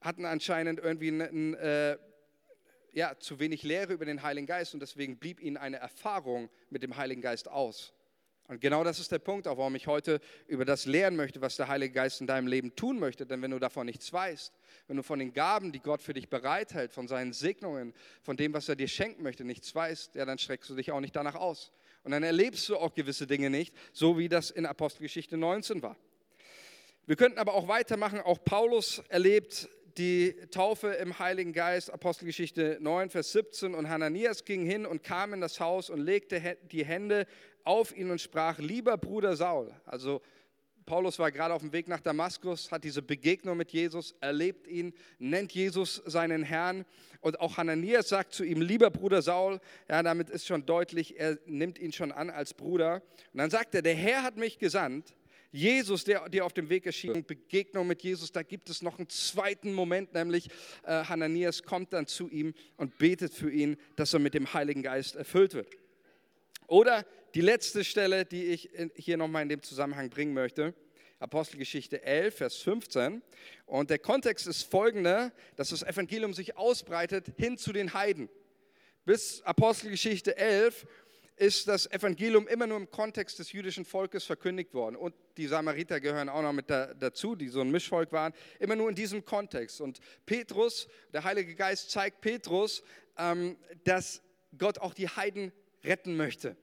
hatten 0.00 0.24
anscheinend 0.24 0.80
irgendwie 0.80 1.08
einen, 1.08 1.54
äh, 1.54 1.98
ja, 2.92 3.18
zu 3.18 3.38
wenig 3.38 3.62
Lehre 3.62 3.92
über 3.92 4.06
den 4.06 4.22
Heiligen 4.22 4.46
Geist 4.46 4.72
und 4.72 4.80
deswegen 4.80 5.18
blieb 5.18 5.40
ihnen 5.40 5.58
eine 5.58 5.76
Erfahrung 5.76 6.48
mit 6.70 6.82
dem 6.82 6.96
Heiligen 6.96 7.20
Geist 7.20 7.48
aus. 7.48 7.92
Und 8.48 8.60
genau 8.60 8.84
das 8.84 9.00
ist 9.00 9.10
der 9.10 9.18
Punkt, 9.18 9.48
auch 9.48 9.58
warum 9.58 9.74
ich 9.74 9.86
heute 9.86 10.20
über 10.46 10.64
das 10.64 10.86
lernen 10.86 11.16
möchte, 11.16 11.40
was 11.40 11.56
der 11.56 11.68
Heilige 11.68 11.94
Geist 11.94 12.20
in 12.20 12.26
deinem 12.26 12.46
Leben 12.46 12.76
tun 12.76 12.98
möchte. 12.98 13.26
Denn 13.26 13.42
wenn 13.42 13.50
du 13.50 13.58
davon 13.58 13.86
nichts 13.86 14.12
weißt, 14.12 14.52
wenn 14.86 14.96
du 14.96 15.02
von 15.02 15.18
den 15.18 15.32
Gaben, 15.32 15.72
die 15.72 15.80
Gott 15.80 16.00
für 16.00 16.14
dich 16.14 16.28
bereithält, 16.28 16.92
von 16.92 17.08
seinen 17.08 17.32
Segnungen, 17.32 17.92
von 18.22 18.36
dem, 18.36 18.54
was 18.54 18.68
er 18.68 18.76
dir 18.76 18.88
schenken 18.88 19.22
möchte, 19.22 19.44
nichts 19.44 19.74
weißt, 19.74 20.14
ja, 20.14 20.24
dann 20.24 20.38
streckst 20.38 20.70
du 20.70 20.76
dich 20.76 20.92
auch 20.92 21.00
nicht 21.00 21.16
danach 21.16 21.34
aus. 21.34 21.72
Und 22.04 22.12
dann 22.12 22.22
erlebst 22.22 22.68
du 22.68 22.76
auch 22.76 22.94
gewisse 22.94 23.26
Dinge 23.26 23.50
nicht, 23.50 23.74
so 23.92 24.16
wie 24.16 24.28
das 24.28 24.50
in 24.50 24.64
Apostelgeschichte 24.64 25.36
19 25.36 25.82
war. 25.82 25.96
Wir 27.06 27.16
könnten 27.16 27.38
aber 27.38 27.54
auch 27.54 27.66
weitermachen. 27.66 28.20
Auch 28.20 28.44
Paulus 28.44 29.02
erlebt 29.08 29.68
die 29.98 30.36
Taufe 30.50 30.88
im 30.88 31.18
Heiligen 31.18 31.52
Geist, 31.52 31.90
Apostelgeschichte 31.90 32.78
9, 32.80 33.10
Vers 33.10 33.32
17. 33.32 33.74
Und 33.74 33.88
Hananias 33.88 34.44
ging 34.44 34.66
hin 34.66 34.84
und 34.86 35.02
kam 35.02 35.32
in 35.32 35.40
das 35.40 35.58
Haus 35.58 35.88
und 35.88 36.00
legte 36.00 36.58
die 36.70 36.84
Hände 36.84 37.26
auf 37.66 37.96
ihn 37.96 38.10
und 38.10 38.20
sprach, 38.20 38.58
lieber 38.58 38.96
Bruder 38.96 39.36
Saul. 39.36 39.72
Also 39.84 40.22
Paulus 40.86 41.18
war 41.18 41.32
gerade 41.32 41.52
auf 41.52 41.62
dem 41.62 41.72
Weg 41.72 41.88
nach 41.88 42.00
Damaskus, 42.00 42.70
hat 42.70 42.84
diese 42.84 43.02
Begegnung 43.02 43.56
mit 43.56 43.72
Jesus, 43.72 44.14
erlebt 44.20 44.68
ihn, 44.68 44.94
nennt 45.18 45.50
Jesus 45.50 46.00
seinen 46.06 46.44
Herrn. 46.44 46.84
Und 47.20 47.40
auch 47.40 47.56
Hananias 47.56 48.08
sagt 48.08 48.32
zu 48.32 48.44
ihm, 48.44 48.60
lieber 48.60 48.90
Bruder 48.90 49.20
Saul, 49.20 49.60
ja, 49.88 50.00
damit 50.04 50.30
ist 50.30 50.46
schon 50.46 50.64
deutlich, 50.64 51.18
er 51.18 51.38
nimmt 51.46 51.80
ihn 51.80 51.92
schon 51.92 52.12
an 52.12 52.30
als 52.30 52.54
Bruder. 52.54 53.02
Und 53.32 53.38
dann 53.38 53.50
sagt 53.50 53.74
er, 53.74 53.82
der 53.82 53.96
Herr 53.96 54.22
hat 54.22 54.36
mich 54.36 54.60
gesandt, 54.60 55.16
Jesus, 55.50 56.04
der 56.04 56.28
dir 56.28 56.44
auf 56.44 56.52
dem 56.52 56.68
Weg 56.68 56.86
erschien, 56.86 57.24
Begegnung 57.24 57.88
mit 57.88 58.02
Jesus, 58.02 58.30
da 58.30 58.44
gibt 58.44 58.70
es 58.70 58.80
noch 58.80 58.98
einen 58.98 59.08
zweiten 59.08 59.72
Moment, 59.72 60.14
nämlich 60.14 60.50
äh, 60.84 61.02
Hananias 61.04 61.64
kommt 61.64 61.92
dann 61.92 62.06
zu 62.06 62.28
ihm 62.28 62.54
und 62.76 62.96
betet 62.98 63.34
für 63.34 63.50
ihn, 63.50 63.76
dass 63.96 64.12
er 64.12 64.20
mit 64.20 64.34
dem 64.34 64.52
Heiligen 64.54 64.82
Geist 64.84 65.16
erfüllt 65.16 65.54
wird. 65.54 65.68
Oder 66.68 67.04
die 67.36 67.42
letzte 67.42 67.84
Stelle, 67.84 68.24
die 68.24 68.44
ich 68.44 68.70
hier 68.94 69.18
nochmal 69.18 69.42
in 69.42 69.50
dem 69.50 69.62
Zusammenhang 69.62 70.08
bringen 70.08 70.32
möchte, 70.32 70.72
Apostelgeschichte 71.18 72.02
11, 72.02 72.34
Vers 72.34 72.56
15. 72.56 73.22
Und 73.66 73.90
der 73.90 73.98
Kontext 73.98 74.46
ist 74.46 74.62
folgender, 74.62 75.30
dass 75.54 75.68
das 75.68 75.82
Evangelium 75.82 76.32
sich 76.32 76.56
ausbreitet 76.56 77.34
hin 77.36 77.58
zu 77.58 77.74
den 77.74 77.92
Heiden. 77.92 78.30
Bis 79.04 79.42
Apostelgeschichte 79.42 80.34
11 80.38 80.86
ist 81.36 81.68
das 81.68 81.84
Evangelium 81.90 82.48
immer 82.48 82.66
nur 82.66 82.78
im 82.78 82.90
Kontext 82.90 83.38
des 83.38 83.52
jüdischen 83.52 83.84
Volkes 83.84 84.24
verkündigt 84.24 84.72
worden. 84.72 84.96
Und 84.96 85.14
die 85.36 85.46
Samariter 85.46 86.00
gehören 86.00 86.30
auch 86.30 86.40
noch 86.40 86.54
mit 86.54 86.70
da, 86.70 86.94
dazu, 86.94 87.36
die 87.36 87.48
so 87.48 87.60
ein 87.60 87.70
Mischvolk 87.70 88.12
waren. 88.12 88.32
Immer 88.60 88.76
nur 88.76 88.88
in 88.88 88.94
diesem 88.94 89.22
Kontext. 89.26 89.82
Und 89.82 90.00
Petrus, 90.24 90.88
der 91.12 91.24
Heilige 91.24 91.54
Geist 91.54 91.90
zeigt 91.90 92.22
Petrus, 92.22 92.82
ähm, 93.18 93.58
dass 93.84 94.22
Gott 94.56 94.78
auch 94.78 94.94
die 94.94 95.10
Heiden 95.10 95.52
retten 95.84 96.16
möchte. 96.16 96.56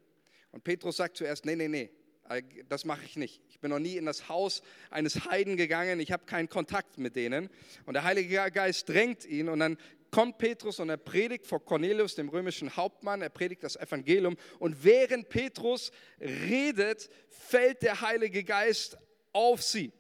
Und 0.54 0.64
Petrus 0.64 0.98
sagt 0.98 1.18
zuerst, 1.18 1.46
nee, 1.46 1.56
nee, 1.56 1.68
nee, 1.68 1.90
äh, 2.30 2.44
das 2.70 2.86
mache 2.86 3.04
ich 3.04 3.18
nicht. 3.18 3.42
Ich 3.50 3.60
bin 3.60 3.72
noch 3.72 3.80
nie 3.80 3.98
in 3.98 4.06
das 4.06 4.30
Haus 4.30 4.62
eines 4.92 5.26
Heiden 5.26 5.58
gegangen, 5.58 6.00
ich 6.00 6.12
habe 6.12 6.26
keinen 6.26 6.48
Kontakt 6.48 6.98
mit 6.98 7.16
denen. 7.16 7.50
Und 7.86 7.96
der 7.96 8.04
Heilige 8.04 8.52
Geist 8.52 8.88
drängt 8.88 9.26
ihn 9.26 9.50
und 9.50 9.60
dann 9.60 9.78
kommt 10.12 10.38
Petrus 10.38 10.80
und 10.80 10.90
er 10.90 10.98
predigt 10.98 11.48
vor 11.48 11.66
Cornelius, 11.66 12.14
dem 12.14 12.30
römischen 12.30 12.78
Hauptmann, 12.78 13.24
er 13.24 13.30
predigt 13.30 13.64
das 13.64 13.76
Evangelium 13.76 14.38
und 14.60 14.84
während 14.84 15.28
Petrus 15.28 15.92
redet, 16.22 17.10
fällt 17.30 17.82
der 17.82 18.02
Heilige 18.02 18.44
Geist 18.44 18.98
auf 19.32 19.64
sie 19.64 19.92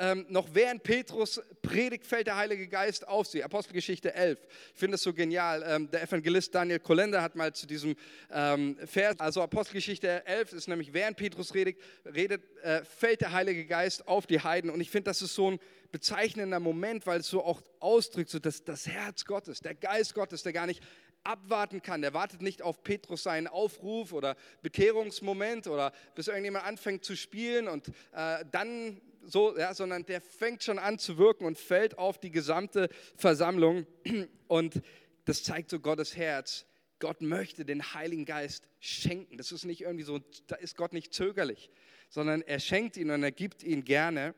ähm, 0.00 0.24
noch 0.30 0.48
während 0.54 0.82
Petrus 0.82 1.42
predigt, 1.60 2.06
fällt 2.06 2.26
der 2.26 2.36
Heilige 2.36 2.66
Geist 2.68 3.06
auf 3.06 3.26
sie. 3.26 3.44
Apostelgeschichte 3.44 4.14
11. 4.14 4.38
Ich 4.72 4.80
finde 4.80 4.94
es 4.94 5.02
so 5.02 5.12
genial. 5.12 5.62
Ähm, 5.66 5.90
der 5.90 6.02
Evangelist 6.02 6.54
Daniel 6.54 6.80
Kolender 6.80 7.20
hat 7.20 7.36
mal 7.36 7.52
zu 7.52 7.66
diesem 7.66 7.94
ähm, 8.32 8.78
Vers, 8.86 9.20
also 9.20 9.42
Apostelgeschichte 9.42 10.26
11 10.26 10.54
ist 10.54 10.68
nämlich, 10.68 10.94
während 10.94 11.18
Petrus 11.18 11.54
redet, 11.54 11.76
redet 12.06 12.42
äh, 12.62 12.82
fällt 12.82 13.20
der 13.20 13.32
Heilige 13.32 13.66
Geist 13.66 14.08
auf 14.08 14.26
die 14.26 14.40
Heiden. 14.40 14.70
Und 14.70 14.80
ich 14.80 14.90
finde, 14.90 15.10
das 15.10 15.20
ist 15.20 15.34
so 15.34 15.50
ein 15.50 15.60
bezeichnender 15.92 16.60
Moment, 16.60 17.06
weil 17.06 17.20
es 17.20 17.28
so 17.28 17.44
auch 17.44 17.60
ausdrückt, 17.78 18.30
so 18.30 18.38
dass 18.38 18.64
das 18.64 18.86
Herz 18.86 19.26
Gottes, 19.26 19.60
der 19.60 19.74
Geist 19.74 20.14
Gottes, 20.14 20.42
der 20.42 20.54
gar 20.54 20.66
nicht 20.66 20.82
abwarten 21.24 21.82
kann. 21.82 22.00
Der 22.00 22.14
wartet 22.14 22.40
nicht 22.40 22.62
auf 22.62 22.82
Petrus 22.82 23.24
seinen 23.24 23.46
Aufruf 23.46 24.12
oder 24.14 24.36
Bekehrungsmoment 24.62 25.66
oder 25.66 25.92
bis 26.14 26.28
irgendjemand 26.28 26.64
anfängt 26.64 27.04
zu 27.04 27.16
spielen 27.16 27.68
und 27.68 27.88
äh, 28.12 28.44
dann 28.50 29.02
so, 29.22 29.56
ja, 29.56 29.74
sondern 29.74 30.04
der 30.06 30.20
fängt 30.20 30.62
schon 30.62 30.78
an 30.78 30.98
zu 30.98 31.18
wirken 31.18 31.44
und 31.44 31.58
fällt 31.58 31.98
auf 31.98 32.18
die 32.18 32.30
gesamte 32.30 32.88
Versammlung. 33.16 33.86
Und 34.48 34.82
das 35.24 35.44
zeigt 35.44 35.70
so 35.70 35.78
Gottes 35.78 36.16
Herz. 36.16 36.66
Gott 36.98 37.22
möchte 37.22 37.64
den 37.64 37.94
Heiligen 37.94 38.24
Geist 38.24 38.68
schenken. 38.78 39.36
Das 39.36 39.52
ist 39.52 39.64
nicht 39.64 39.82
irgendwie 39.82 40.04
so, 40.04 40.20
da 40.46 40.56
ist 40.56 40.76
Gott 40.76 40.92
nicht 40.92 41.14
zögerlich, 41.14 41.70
sondern 42.08 42.42
er 42.42 42.60
schenkt 42.60 42.96
ihn 42.96 43.10
und 43.10 43.22
er 43.22 43.32
gibt 43.32 43.62
ihn 43.62 43.84
gerne. 43.84 44.34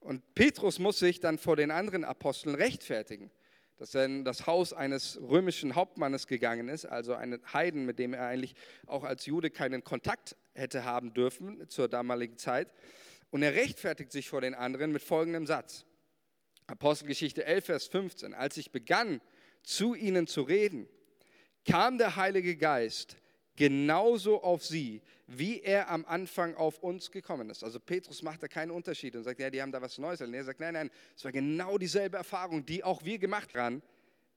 Und 0.00 0.34
Petrus 0.34 0.78
muss 0.78 0.98
sich 0.98 1.20
dann 1.20 1.38
vor 1.38 1.56
den 1.56 1.70
anderen 1.70 2.04
Aposteln 2.04 2.54
rechtfertigen, 2.54 3.30
dass 3.78 3.94
er 3.94 4.04
in 4.04 4.24
das 4.24 4.46
Haus 4.46 4.74
eines 4.74 5.18
römischen 5.20 5.74
Hauptmannes 5.74 6.26
gegangen 6.26 6.68
ist, 6.68 6.84
also 6.84 7.14
einen 7.14 7.40
Heiden, 7.54 7.86
mit 7.86 7.98
dem 7.98 8.12
er 8.12 8.26
eigentlich 8.26 8.54
auch 8.86 9.04
als 9.04 9.24
Jude 9.24 9.50
keinen 9.50 9.82
Kontakt 9.82 10.36
hätte 10.52 10.84
haben 10.84 11.14
dürfen 11.14 11.68
zur 11.70 11.88
damaligen 11.88 12.36
Zeit. 12.36 12.72
Und 13.34 13.42
er 13.42 13.52
rechtfertigt 13.52 14.12
sich 14.12 14.28
vor 14.28 14.42
den 14.42 14.54
anderen 14.54 14.92
mit 14.92 15.02
folgendem 15.02 15.44
Satz. 15.44 15.84
Apostelgeschichte 16.68 17.44
11, 17.44 17.64
Vers 17.64 17.86
15. 17.88 18.32
Als 18.32 18.56
ich 18.58 18.70
begann, 18.70 19.20
zu 19.64 19.96
ihnen 19.96 20.28
zu 20.28 20.42
reden, 20.42 20.88
kam 21.64 21.98
der 21.98 22.14
Heilige 22.14 22.56
Geist 22.56 23.16
genauso 23.56 24.40
auf 24.44 24.64
sie, 24.64 25.02
wie 25.26 25.60
er 25.62 25.90
am 25.90 26.04
Anfang 26.04 26.54
auf 26.54 26.78
uns 26.78 27.10
gekommen 27.10 27.50
ist. 27.50 27.64
Also 27.64 27.80
Petrus 27.80 28.22
macht 28.22 28.40
da 28.40 28.46
keinen 28.46 28.70
Unterschied 28.70 29.16
und 29.16 29.24
sagt, 29.24 29.40
ja, 29.40 29.50
die 29.50 29.60
haben 29.60 29.72
da 29.72 29.82
was 29.82 29.98
Neues. 29.98 30.20
Und 30.20 30.32
er 30.32 30.44
sagt, 30.44 30.60
nein, 30.60 30.74
nein, 30.74 30.90
es 31.16 31.24
war 31.24 31.32
genau 31.32 31.76
dieselbe 31.76 32.16
Erfahrung, 32.16 32.64
die 32.64 32.84
auch 32.84 33.04
wir 33.04 33.18
gemacht 33.18 33.52
haben, 33.56 33.82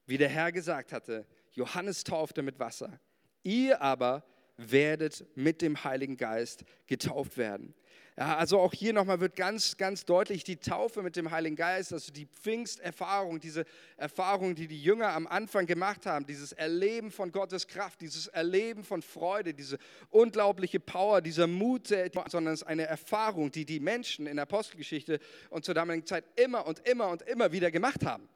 wie 0.06 0.18
der 0.18 0.28
Herr 0.28 0.50
gesagt 0.50 0.92
hatte. 0.92 1.24
Johannes 1.52 2.02
taufte 2.02 2.42
mit 2.42 2.58
Wasser. 2.58 2.98
Ihr 3.44 3.80
aber 3.80 4.24
werdet 4.56 5.24
mit 5.36 5.62
dem 5.62 5.84
Heiligen 5.84 6.16
Geist 6.16 6.64
getauft 6.88 7.38
werden. 7.38 7.74
Ja, 8.18 8.36
also 8.36 8.58
auch 8.58 8.72
hier 8.72 8.92
nochmal 8.92 9.20
wird 9.20 9.36
ganz, 9.36 9.76
ganz 9.76 10.04
deutlich 10.04 10.42
die 10.42 10.56
Taufe 10.56 11.02
mit 11.02 11.14
dem 11.14 11.30
Heiligen 11.30 11.54
Geist, 11.54 11.92
also 11.92 12.12
die 12.12 12.26
Pfingsterfahrung, 12.26 13.38
diese 13.38 13.64
Erfahrung, 13.96 14.56
die 14.56 14.66
die 14.66 14.82
Jünger 14.82 15.10
am 15.10 15.28
Anfang 15.28 15.66
gemacht 15.66 16.04
haben, 16.04 16.26
dieses 16.26 16.50
Erleben 16.50 17.12
von 17.12 17.30
Gottes 17.30 17.68
Kraft, 17.68 18.00
dieses 18.00 18.26
Erleben 18.26 18.82
von 18.82 19.02
Freude, 19.02 19.54
diese 19.54 19.78
unglaubliche 20.10 20.80
Power, 20.80 21.20
dieser 21.20 21.46
Mut, 21.46 21.94
sondern 22.26 22.54
es 22.54 22.62
ist 22.62 22.66
eine 22.66 22.86
Erfahrung, 22.86 23.52
die 23.52 23.64
die 23.64 23.78
Menschen 23.78 24.26
in 24.26 24.34
der 24.34 24.42
Apostelgeschichte 24.42 25.20
und 25.50 25.64
zur 25.64 25.74
damaligen 25.74 26.04
Zeit 26.04 26.24
immer 26.34 26.66
und 26.66 26.80
immer 26.88 27.10
und 27.10 27.22
immer 27.22 27.52
wieder 27.52 27.70
gemacht 27.70 28.04
haben. 28.04 28.28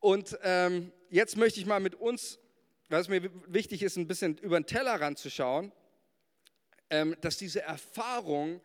Und 0.00 0.36
ähm, 0.42 0.90
jetzt 1.10 1.36
möchte 1.36 1.60
ich 1.60 1.66
mal 1.66 1.78
mit 1.78 1.94
uns 1.94 2.40
was 2.88 3.08
mir 3.08 3.30
wichtig 3.46 3.82
ist, 3.82 3.96
ein 3.96 4.06
bisschen 4.06 4.36
über 4.38 4.60
den 4.60 4.66
Tellerrand 4.66 5.18
zu 5.18 5.30
schauen, 5.30 5.64
ähm, 5.64 5.72
dass 7.20 7.38
diese 7.38 7.62
Erfahrung 7.62 8.60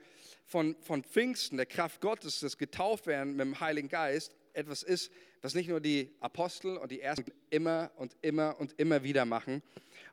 von, 0.45 0.75
von 0.81 1.03
Pfingsten, 1.03 1.57
der 1.57 1.65
Kraft 1.65 2.01
Gottes, 2.01 2.39
das 2.39 2.57
Getauftwerden 2.57 3.35
mit 3.35 3.45
dem 3.45 3.59
Heiligen 3.59 3.89
Geist, 3.89 4.35
etwas 4.53 4.83
ist, 4.83 5.11
was 5.41 5.53
nicht 5.53 5.69
nur 5.69 5.79
die 5.79 6.11
Apostel 6.19 6.77
und 6.77 6.91
die 6.91 7.01
Ersten 7.01 7.31
immer 7.49 7.91
und 7.95 8.15
immer 8.21 8.59
und 8.59 8.73
immer 8.77 9.03
wieder 9.03 9.25
machen. 9.25 9.61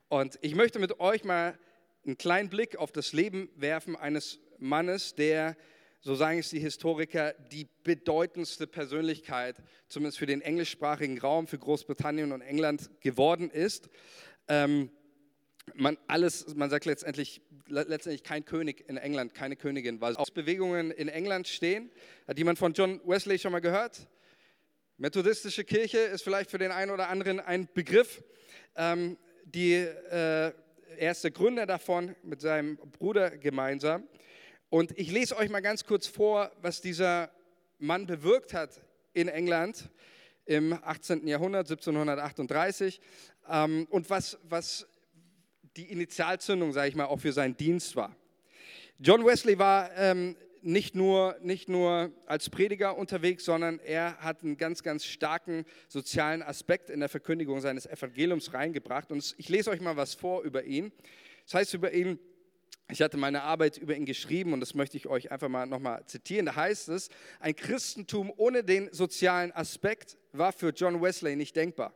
Und 0.08 0.38
ich 0.42 0.54
möchte 0.54 0.78
mit 0.78 1.00
euch 1.00 1.24
mal 1.24 1.58
einen 2.04 2.16
kleinen 2.16 2.48
Blick 2.48 2.76
auf 2.76 2.92
das 2.92 3.12
Leben 3.12 3.48
werfen 3.56 3.96
eines 3.96 4.38
Mannes, 4.58 5.14
der 5.14 5.56
so 6.00 6.14
sagen 6.14 6.38
es 6.38 6.50
die 6.50 6.60
Historiker, 6.60 7.34
die 7.50 7.66
bedeutendste 7.82 8.68
Persönlichkeit, 8.68 9.56
zumindest 9.88 10.18
für 10.18 10.26
den 10.26 10.40
englischsprachigen 10.40 11.18
Raum, 11.18 11.48
für 11.48 11.58
Großbritannien 11.58 12.30
und 12.30 12.42
England 12.42 12.90
geworden 13.00 13.50
ist. 13.50 13.88
Ähm, 14.46 14.90
man, 15.74 15.98
alles, 16.06 16.54
man 16.54 16.70
sagt 16.70 16.84
letztendlich, 16.84 17.40
letztendlich 17.66 18.22
kein 18.22 18.44
König 18.44 18.88
in 18.88 18.96
England, 18.96 19.34
keine 19.34 19.56
Königin, 19.56 20.00
weil 20.00 20.16
Bewegungen 20.30 20.90
in 20.90 21.08
England 21.08 21.48
stehen. 21.48 21.90
Hat 22.26 22.38
jemand 22.38 22.58
von 22.58 22.72
John 22.72 23.00
Wesley 23.04 23.38
schon 23.38 23.52
mal 23.52 23.60
gehört? 23.60 24.06
Methodistische 24.98 25.64
Kirche 25.64 25.98
ist 25.98 26.22
vielleicht 26.22 26.50
für 26.50 26.58
den 26.58 26.70
einen 26.70 26.90
oder 26.90 27.08
anderen 27.08 27.40
ein 27.40 27.68
Begriff. 27.74 28.22
Ähm, 28.76 29.18
die, 29.44 29.74
äh, 29.74 30.52
er 30.98 31.14
Gründer 31.30 31.66
davon 31.66 32.16
mit 32.22 32.40
seinem 32.40 32.76
Bruder 32.76 33.36
gemeinsam. 33.36 34.08
Und 34.70 34.98
ich 34.98 35.10
lese 35.10 35.36
euch 35.36 35.50
mal 35.50 35.60
ganz 35.60 35.84
kurz 35.84 36.06
vor, 36.06 36.50
was 36.62 36.80
dieser 36.80 37.30
Mann 37.78 38.06
bewirkt 38.06 38.54
hat 38.54 38.80
in 39.12 39.28
England 39.28 39.90
im 40.46 40.72
18. 40.72 41.26
Jahrhundert, 41.26 41.68
1738, 41.70 43.00
ähm, 43.48 43.86
und 43.90 44.08
was, 44.10 44.38
was 44.44 44.86
die 45.76 45.90
Initialzündung, 45.90 46.72
sage 46.72 46.88
ich 46.88 46.94
mal, 46.94 47.04
auch 47.04 47.20
für 47.20 47.32
seinen 47.32 47.56
Dienst 47.56 47.96
war. 47.96 48.14
John 48.98 49.24
Wesley 49.24 49.58
war 49.58 49.90
ähm, 49.96 50.36
nicht, 50.62 50.94
nur, 50.94 51.36
nicht 51.42 51.68
nur 51.68 52.10
als 52.26 52.50
Prediger 52.50 52.96
unterwegs, 52.96 53.44
sondern 53.44 53.78
er 53.80 54.16
hat 54.18 54.42
einen 54.42 54.56
ganz, 54.56 54.82
ganz 54.82 55.04
starken 55.04 55.64
sozialen 55.88 56.42
Aspekt 56.42 56.90
in 56.90 57.00
der 57.00 57.08
Verkündigung 57.08 57.60
seines 57.60 57.86
Evangeliums 57.86 58.52
reingebracht. 58.52 59.12
Und 59.12 59.34
ich 59.38 59.48
lese 59.48 59.70
euch 59.70 59.80
mal 59.80 59.96
was 59.96 60.14
vor 60.14 60.42
über 60.42 60.64
ihn. 60.64 60.92
Das 61.44 61.54
heißt 61.54 61.74
über 61.74 61.92
ihn, 61.92 62.18
ich 62.88 63.02
hatte 63.02 63.16
meine 63.16 63.42
Arbeit 63.42 63.78
über 63.78 63.96
ihn 63.96 64.06
geschrieben 64.06 64.52
und 64.52 64.60
das 64.60 64.74
möchte 64.74 64.96
ich 64.96 65.08
euch 65.08 65.30
einfach 65.30 65.48
mal 65.48 65.66
nochmal 65.66 66.04
zitieren. 66.06 66.46
Da 66.46 66.56
heißt 66.56 66.88
es, 66.88 67.10
ein 67.40 67.54
Christentum 67.54 68.32
ohne 68.36 68.64
den 68.64 68.92
sozialen 68.92 69.52
Aspekt 69.52 70.16
war 70.32 70.52
für 70.52 70.70
John 70.70 71.02
Wesley 71.02 71.36
nicht 71.36 71.56
denkbar. 71.56 71.92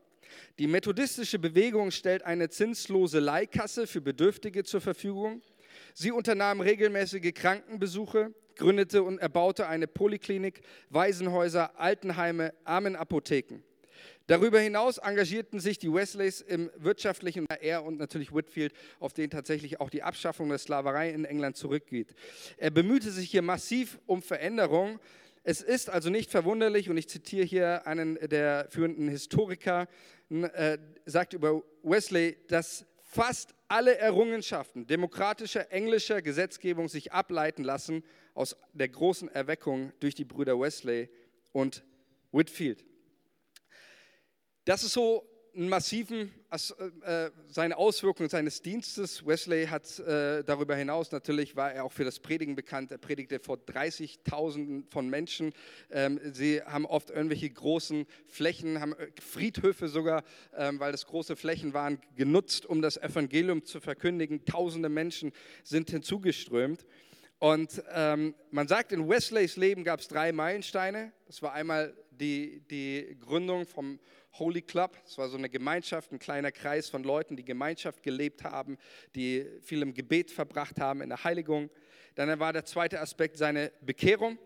Die 0.58 0.66
methodistische 0.66 1.38
Bewegung 1.38 1.90
stellt 1.90 2.22
eine 2.25 2.49
zinslose 2.49 3.18
Leihkasse 3.18 3.87
für 3.87 4.00
Bedürftige 4.00 4.64
zur 4.64 4.80
Verfügung. 4.80 5.42
Sie 5.94 6.12
unternahm 6.12 6.60
regelmäßige 6.60 7.32
Krankenbesuche, 7.34 8.34
gründete 8.56 9.02
und 9.02 9.18
erbaute 9.18 9.66
eine 9.66 9.87
Poliklinik, 9.87 10.60
Waisenhäuser, 10.90 11.78
Altenheime, 11.78 12.52
Armenapotheken. 12.64 13.62
Darüber 14.26 14.60
hinaus 14.60 14.99
engagierten 14.99 15.58
sich 15.58 15.78
die 15.78 15.92
Wesleys 15.92 16.40
im 16.40 16.70
wirtschaftlichen, 16.76 17.46
er 17.60 17.84
und 17.84 17.99
natürlich 17.99 18.32
Whitfield, 18.32 18.72
auf 19.00 19.12
den 19.12 19.28
tatsächlich 19.28 19.80
auch 19.80 19.90
die 19.90 20.04
Abschaffung 20.04 20.49
der 20.49 20.58
Sklaverei 20.58 21.10
in 21.10 21.25
England 21.25 21.56
zurückgeht. 21.56 22.14
Er 22.56 22.70
bemühte 22.70 23.10
sich 23.10 23.30
hier 23.30 23.42
massiv 23.42 23.99
um 24.06 24.22
Veränderung. 24.22 25.00
Es 25.42 25.62
ist 25.62 25.90
also 25.90 26.10
nicht 26.10 26.30
verwunderlich, 26.30 26.88
und 26.88 26.96
ich 26.96 27.08
zitiere 27.08 27.44
hier 27.44 27.87
einen 27.88 28.16
der 28.28 28.68
führenden 28.70 29.08
Historiker, 29.08 29.88
äh, 30.30 30.78
sagt 31.06 31.32
über 31.32 31.62
Wesley, 31.82 32.37
dass 32.49 32.87
fast 33.02 33.54
alle 33.68 33.99
Errungenschaften 33.99 34.87
demokratischer 34.87 35.72
englischer 35.72 36.22
Gesetzgebung 36.22 36.88
sich 36.88 37.12
ableiten 37.12 37.64
lassen 37.64 38.04
aus 38.34 38.56
der 38.72 38.88
großen 38.88 39.28
Erweckung 39.28 39.92
durch 40.00 40.14
die 40.14 40.25
Brüder 40.25 40.58
Wesley 40.58 41.08
und 41.52 41.84
Whitfield. 42.32 42.84
Das 44.64 44.84
ist 44.84 44.92
so 44.92 45.26
einen 45.54 45.69
massiven, 45.69 46.33
äh, 46.50 47.26
äh, 47.26 47.30
seine 47.49 47.76
Auswirkungen 47.76 48.28
seines 48.28 48.62
Dienstes. 48.62 49.26
Wesley 49.26 49.66
hat 49.66 49.99
äh, 49.99 50.42
darüber 50.45 50.76
hinaus, 50.76 51.12
natürlich 51.12 51.57
war 51.57 51.73
er 51.73 51.85
auch 51.85 51.92
für 51.92 52.04
das 52.04 52.21
Predigen 52.21 52.54
bekannt. 52.54 52.90
Er 52.90 52.99
predigte 52.99 53.40
vor 53.40 53.57
30.000 53.57 54.90
von 54.90 55.09
Menschen. 55.09 55.52
Ähm, 55.90 56.21
sie 56.33 56.62
haben 56.62 56.87
oft 56.87 57.11
irgendwelche 57.11 57.50
großen 57.50 58.07
Flächen, 58.26 58.80
haben 58.80 58.95
äh, 58.95 59.09
Friedhöfe 59.21 59.88
sogar, 59.88 60.25
ähm, 60.57 60.80
weil 60.80 60.92
das 60.92 61.07
große 61.07 61.37
Flächen 61.37 61.75
waren, 61.75 62.00
genutzt, 62.16 62.66
um 62.66 62.83
das 62.83 62.97
Evangelium 62.97 63.64
zu 63.64 63.80
verkündigen. 63.80 64.45
Tausende 64.45 64.88
Menschen 64.88 65.33
sind 65.64 65.90
hinzugeströmt. 65.90 66.85
Und 67.38 67.83
ähm, 67.95 68.35
man 68.50 68.69
sagt, 68.69 68.92
in 68.92 69.09
Wesleys 69.09 69.57
Leben 69.57 69.83
gab 69.83 70.00
es 70.00 70.09
drei 70.09 70.30
Meilensteine. 70.30 71.12
Das 71.26 71.40
war 71.40 71.55
einmal 71.55 71.94
die, 72.20 72.61
die 72.70 73.16
Gründung 73.18 73.66
vom 73.66 73.98
Holy 74.35 74.62
Club. 74.62 74.96
Es 75.06 75.18
war 75.18 75.28
so 75.28 75.37
eine 75.37 75.48
Gemeinschaft, 75.48 76.12
ein 76.12 76.18
kleiner 76.18 76.52
Kreis 76.52 76.88
von 76.88 77.02
Leuten, 77.02 77.37
die 77.37 77.44
Gemeinschaft 77.44 78.02
gelebt 78.02 78.44
haben, 78.44 78.78
die 79.14 79.46
viel 79.62 79.83
im 79.83 79.94
Gebet 79.94 80.30
verbracht 80.30 80.80
haben, 80.80 81.00
in 81.00 81.09
der 81.09 81.24
Heiligung. 81.24 81.70
Dann 82.14 82.38
war 82.38 82.52
der 82.52 82.64
zweite 82.64 83.00
Aspekt 83.00 83.37
seine 83.37 83.72
Bekehrung, 83.80 84.38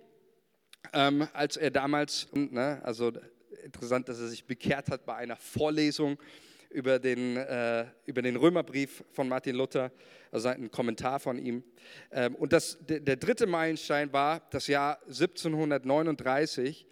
ähm, 0.92 1.28
als 1.32 1.56
er 1.56 1.70
damals, 1.70 2.28
ne, 2.32 2.80
also 2.84 3.12
interessant, 3.62 4.08
dass 4.08 4.20
er 4.20 4.28
sich 4.28 4.44
bekehrt 4.44 4.90
hat 4.90 5.04
bei 5.04 5.16
einer 5.16 5.36
Vorlesung 5.36 6.18
über 6.70 6.98
den, 6.98 7.36
äh, 7.36 7.86
über 8.04 8.20
den 8.20 8.36
Römerbrief 8.36 9.04
von 9.12 9.28
Martin 9.28 9.54
Luther, 9.54 9.92
also 10.32 10.48
ein 10.48 10.70
Kommentar 10.70 11.20
von 11.20 11.38
ihm. 11.38 11.62
Ähm, 12.10 12.34
und 12.34 12.52
das, 12.52 12.78
der, 12.84 13.00
der 13.00 13.16
dritte 13.16 13.46
Meilenstein 13.46 14.12
war 14.12 14.42
das 14.50 14.66
Jahr 14.66 15.00
1739 15.06 16.86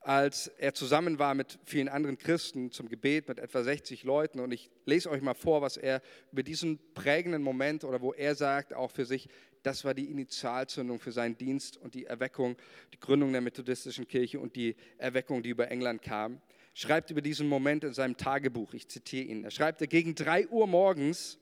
als 0.00 0.48
er 0.58 0.72
zusammen 0.72 1.18
war 1.18 1.34
mit 1.34 1.58
vielen 1.64 1.88
anderen 1.88 2.16
Christen 2.16 2.72
zum 2.72 2.88
Gebet 2.88 3.28
mit 3.28 3.38
etwa 3.38 3.62
60 3.62 4.02
Leuten. 4.04 4.40
Und 4.40 4.52
ich 4.52 4.70
lese 4.86 5.10
euch 5.10 5.20
mal 5.20 5.34
vor, 5.34 5.60
was 5.60 5.76
er 5.76 6.00
über 6.32 6.42
diesen 6.42 6.78
prägenden 6.94 7.42
Moment 7.42 7.84
oder 7.84 8.00
wo 8.00 8.12
er 8.14 8.34
sagt, 8.34 8.72
auch 8.72 8.90
für 8.90 9.04
sich, 9.04 9.28
das 9.62 9.84
war 9.84 9.92
die 9.92 10.10
Initialzündung 10.10 10.98
für 11.00 11.12
seinen 11.12 11.36
Dienst 11.36 11.76
und 11.76 11.94
die 11.94 12.06
Erweckung, 12.06 12.56
die 12.94 13.00
Gründung 13.00 13.32
der 13.32 13.42
methodistischen 13.42 14.08
Kirche 14.08 14.40
und 14.40 14.56
die 14.56 14.74
Erweckung, 14.96 15.42
die 15.42 15.50
über 15.50 15.70
England 15.70 16.00
kam. 16.00 16.40
Schreibt 16.72 17.10
über 17.10 17.20
diesen 17.20 17.46
Moment 17.46 17.84
in 17.84 17.92
seinem 17.92 18.16
Tagebuch, 18.16 18.72
ich 18.72 18.88
zitiere 18.88 19.24
ihn. 19.24 19.44
Er 19.44 19.50
schreibt, 19.50 19.86
gegen 19.90 20.14
drei 20.14 20.48
Uhr 20.48 20.66
morgens, 20.66 21.38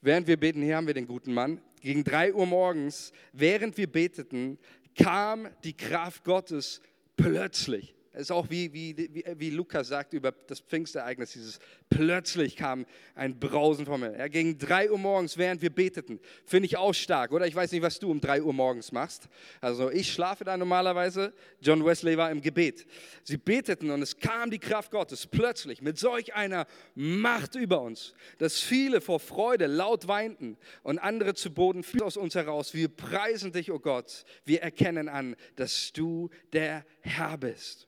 während 0.00 0.28
wir 0.28 0.38
beten, 0.38 0.62
hier 0.62 0.76
haben 0.76 0.86
wir 0.86 0.94
den 0.94 1.06
guten 1.06 1.34
Mann, 1.34 1.60
gegen 1.82 2.04
drei 2.04 2.32
Uhr 2.32 2.46
morgens, 2.46 3.12
während 3.32 3.76
wir 3.76 3.90
beteten, 3.90 4.58
kam 4.94 5.48
die 5.62 5.76
Kraft 5.76 6.24
Gottes 6.24 6.80
plötzlich. 7.16 7.95
Es 8.16 8.22
ist 8.22 8.30
auch 8.30 8.48
wie, 8.48 8.72
wie, 8.72 8.96
wie, 8.96 9.24
wie 9.36 9.50
Lukas 9.50 9.88
sagt 9.88 10.14
über 10.14 10.32
das 10.32 10.60
Pfingstereignis, 10.60 11.32
dieses 11.32 11.58
plötzlich 11.90 12.56
kam 12.56 12.86
ein 13.14 13.38
Brausen 13.38 13.84
vom 13.84 14.02
Himmel. 14.02 14.18
Ja, 14.18 14.26
gegen 14.28 14.56
drei 14.56 14.90
Uhr 14.90 14.96
morgens, 14.96 15.36
während 15.36 15.60
wir 15.60 15.68
beteten. 15.68 16.18
Finde 16.46 16.64
ich 16.64 16.78
auch 16.78 16.94
stark, 16.94 17.32
oder? 17.32 17.46
Ich 17.46 17.54
weiß 17.54 17.72
nicht, 17.72 17.82
was 17.82 17.98
du 17.98 18.10
um 18.10 18.18
drei 18.18 18.42
Uhr 18.42 18.54
morgens 18.54 18.90
machst. 18.90 19.28
Also 19.60 19.90
ich 19.90 20.10
schlafe 20.10 20.44
da 20.44 20.56
normalerweise. 20.56 21.34
John 21.60 21.84
Wesley 21.84 22.16
war 22.16 22.30
im 22.30 22.40
Gebet. 22.40 22.86
Sie 23.22 23.36
beteten 23.36 23.90
und 23.90 24.00
es 24.00 24.16
kam 24.16 24.50
die 24.50 24.60
Kraft 24.60 24.92
Gottes 24.92 25.26
plötzlich 25.26 25.82
mit 25.82 25.98
solch 25.98 26.34
einer 26.34 26.66
Macht 26.94 27.54
über 27.54 27.82
uns, 27.82 28.14
dass 28.38 28.60
viele 28.60 29.02
vor 29.02 29.20
Freude 29.20 29.66
laut 29.66 30.08
weinten 30.08 30.56
und 30.82 30.98
andere 30.98 31.34
zu 31.34 31.52
Boden 31.52 31.82
fielen 31.82 32.04
aus 32.04 32.16
uns 32.16 32.34
heraus. 32.34 32.72
Wir 32.72 32.88
preisen 32.88 33.52
dich, 33.52 33.70
o 33.70 33.74
oh 33.74 33.78
Gott. 33.78 34.24
Wir 34.46 34.62
erkennen 34.62 35.10
an, 35.10 35.36
dass 35.56 35.92
du 35.92 36.30
der 36.54 36.86
Herr 37.02 37.36
bist. 37.36 37.86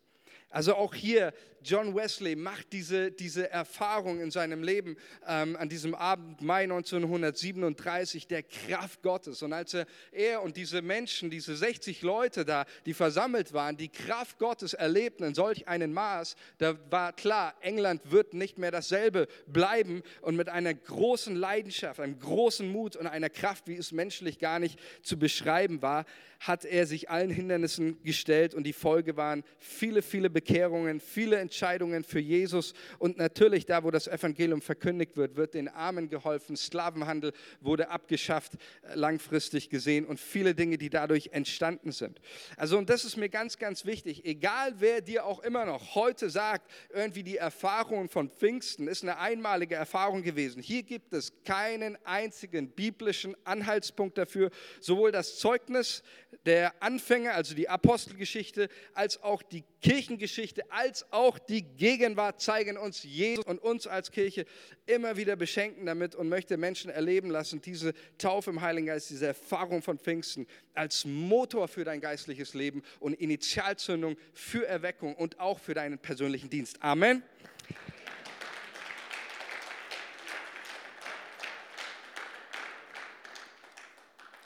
Also 0.51 0.75
auch 0.75 0.95
hier, 0.95 1.33
John 1.69 1.95
Wesley 1.95 2.35
macht 2.35 2.73
diese, 2.73 3.13
diese 3.13 3.51
Erfahrung 3.51 4.21
in 4.21 4.31
seinem 4.31 4.63
Leben 4.63 4.97
ähm, 5.27 5.55
an 5.55 5.69
diesem 5.69 5.95
Abend 5.95 6.41
Mai 6.41 6.63
1937 6.63 8.27
der 8.27 8.43
Kraft 8.43 9.03
Gottes. 9.03 9.43
Und 9.43 9.53
als 9.53 9.75
er, 9.75 9.87
er 10.11 10.41
und 10.41 10.57
diese 10.57 10.81
Menschen, 10.81 11.29
diese 11.29 11.55
60 11.55 12.01
Leute 12.01 12.47
da, 12.47 12.65
die 12.87 12.95
versammelt 12.95 13.53
waren, 13.53 13.77
die 13.77 13.91
Kraft 13.91 14.39
Gottes 14.39 14.73
erlebten 14.73 15.25
in 15.25 15.35
solch 15.35 15.69
einem 15.69 15.93
Maß, 15.93 16.37
da 16.57 16.75
war 16.89 17.13
klar, 17.13 17.55
England 17.61 18.11
wird 18.11 18.33
nicht 18.33 18.57
mehr 18.57 18.71
dasselbe 18.71 19.29
bleiben. 19.47 20.03
Und 20.23 20.37
mit 20.37 20.49
einer 20.49 20.73
großen 20.73 21.37
Leidenschaft, 21.37 22.01
einem 22.01 22.19
großen 22.19 22.67
Mut 22.67 22.97
und 22.97 23.07
einer 23.07 23.29
Kraft, 23.29 23.69
wie 23.69 23.77
es 23.77 23.93
menschlich 23.93 24.39
gar 24.39 24.59
nicht 24.59 24.81
zu 25.03 25.19
beschreiben 25.19 25.83
war, 25.83 26.07
hat 26.41 26.65
er 26.65 26.87
sich 26.87 27.11
allen 27.11 27.31
Hindernissen 27.31 28.03
gestellt. 28.05 28.55
Und 28.55 28.65
die 28.65 28.73
Folge 28.73 29.19
waren 29.19 29.45
viele, 29.59 30.01
viele 30.01 30.31
Bekehrungen, 30.31 31.01
viele 31.01 31.37
Entscheidungen 31.37 31.58
für 32.05 32.21
Jesus. 32.21 32.75
Und 32.99 33.19
natürlich 33.19 33.67
da, 33.67 33.85
wo 33.85 33.91
das 33.91 34.07
Evangelium 34.07 34.63
verkündigt 34.63 35.17
wird, 35.17 35.37
wird 35.37 35.55
den 35.55 35.69
Armen 35.69 36.09
geholfen, 36.09 36.57
Sklavenhandel 36.57 37.33
wurde 37.61 37.91
abgeschafft, 37.91 38.55
äh, 38.83 38.95
langfristig 38.95 39.71
gesehen. 39.71 40.07
Und 40.07 40.21
viele 40.21 40.55
Dinge, 40.55 40.79
die 40.79 40.91
dadurch 40.91 41.31
entstanden 41.33 41.93
sind. 41.93 42.21
Also 42.57 42.79
und 42.79 42.91
das 42.91 43.05
ist 43.05 43.17
mir 43.17 43.29
ganz, 43.29 43.59
ganz 43.59 43.85
wichtig, 43.85 44.25
egal 44.25 44.75
wer 44.79 45.01
dir 45.01 45.25
auch 45.25 45.41
immer 45.41 45.65
noch 45.65 45.95
heute 45.95 46.31
sagt, 46.31 46.71
irgendwie 46.91 47.23
die 47.23 47.37
Erfahrung 47.37 48.09
von 48.09 48.31
Pfingsten 48.31 48.89
ist 48.89 49.03
eine 49.03 49.19
einmalige 49.19 49.75
Erfahrung 49.75 50.23
gewesen. 50.23 50.63
Hier 50.63 50.83
gibt 50.83 51.13
es 51.13 51.33
keinen 51.45 51.99
einzigen 52.05 52.71
biblischen 52.71 53.37
Anhaltspunkt 53.45 54.19
dafür, 54.19 54.51
sowohl 54.81 55.13
das 55.13 55.39
Zeugnis 55.39 56.03
der 56.47 56.83
Anfänger, 56.83 57.35
also 57.35 57.55
die 57.55 57.69
Apostelgeschichte, 57.69 58.69
als 58.95 59.23
auch 59.23 59.43
die 59.43 59.65
Kirchengeschichte 59.81 60.71
als 60.73 61.07
auch 61.13 61.39
die 61.39 61.63
Gegenwart 61.63 62.41
zeigen 62.41 62.77
uns 62.77 63.05
Jesus 63.05 63.45
und 63.45 63.61
uns 63.61 63.87
als 63.87 64.11
Kirche 64.11 64.45
immer 64.87 65.17
wieder 65.17 65.37
beschenken 65.37 65.87
damit 65.87 66.17
und 66.17 66.29
möchte 66.29 66.57
Menschen 66.57 66.91
erleben 66.91 67.31
lassen, 67.31 67.61
diese 67.61 67.95
Taufe 68.19 68.51
im 68.51 68.61
Heiligen 68.61 68.89
Geist, 68.89 69.11
diese 69.11 69.29
Erfahrung 69.29 69.83
von 69.83 69.99
Pfingsten 69.99 70.47
als 70.75 71.05
Motor 71.05 71.69
für 71.69 71.85
dein 71.85 72.01
geistliches 72.01 72.55
Leben 72.55 72.83
und 72.99 73.15
Initialzündung 73.15 74.17
für 74.33 74.67
Erweckung 74.67 75.15
und 75.15 75.39
auch 75.39 75.61
für 75.61 75.75
deinen 75.75 75.99
persönlichen 75.99 76.51
Dienst. 76.51 76.83
Amen. 76.83 77.23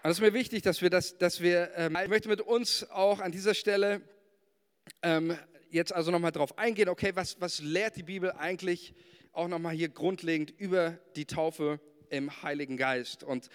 Und 0.03 0.11
es 0.11 0.19
ist 0.19 0.23
mir 0.23 0.35
wichtig, 0.35 0.63
dass 0.63 0.83
wir 0.83 0.91
das, 0.91 1.17
dass 1.17 1.41
wir, 1.41 1.71
ähm, 1.77 1.97
ich 2.03 2.09
möchte 2.09 2.29
mit 2.29 2.41
uns 2.41 2.91
auch 2.91 3.21
an 3.21 3.31
dieser 3.31 3.55
Stelle 3.55 4.03
ähm, 5.03 5.37
jetzt 5.71 5.93
also 5.93 6.11
nochmal 6.11 6.33
drauf 6.33 6.59
eingehen, 6.59 6.89
okay, 6.89 7.13
was, 7.15 7.41
was 7.41 7.61
lehrt 7.61 7.97
die 7.97 8.03
Bibel 8.03 8.33
eigentlich 8.33 8.95
auch 9.33 9.49
nochmal 9.49 9.75
hier 9.75 9.89
grundlegend 9.89 10.51
über 10.51 10.99
die 11.17 11.27
Taufe 11.27 11.81
im 12.11 12.43
Heiligen 12.43 12.77
Geist? 12.77 13.25
Und 13.25 13.49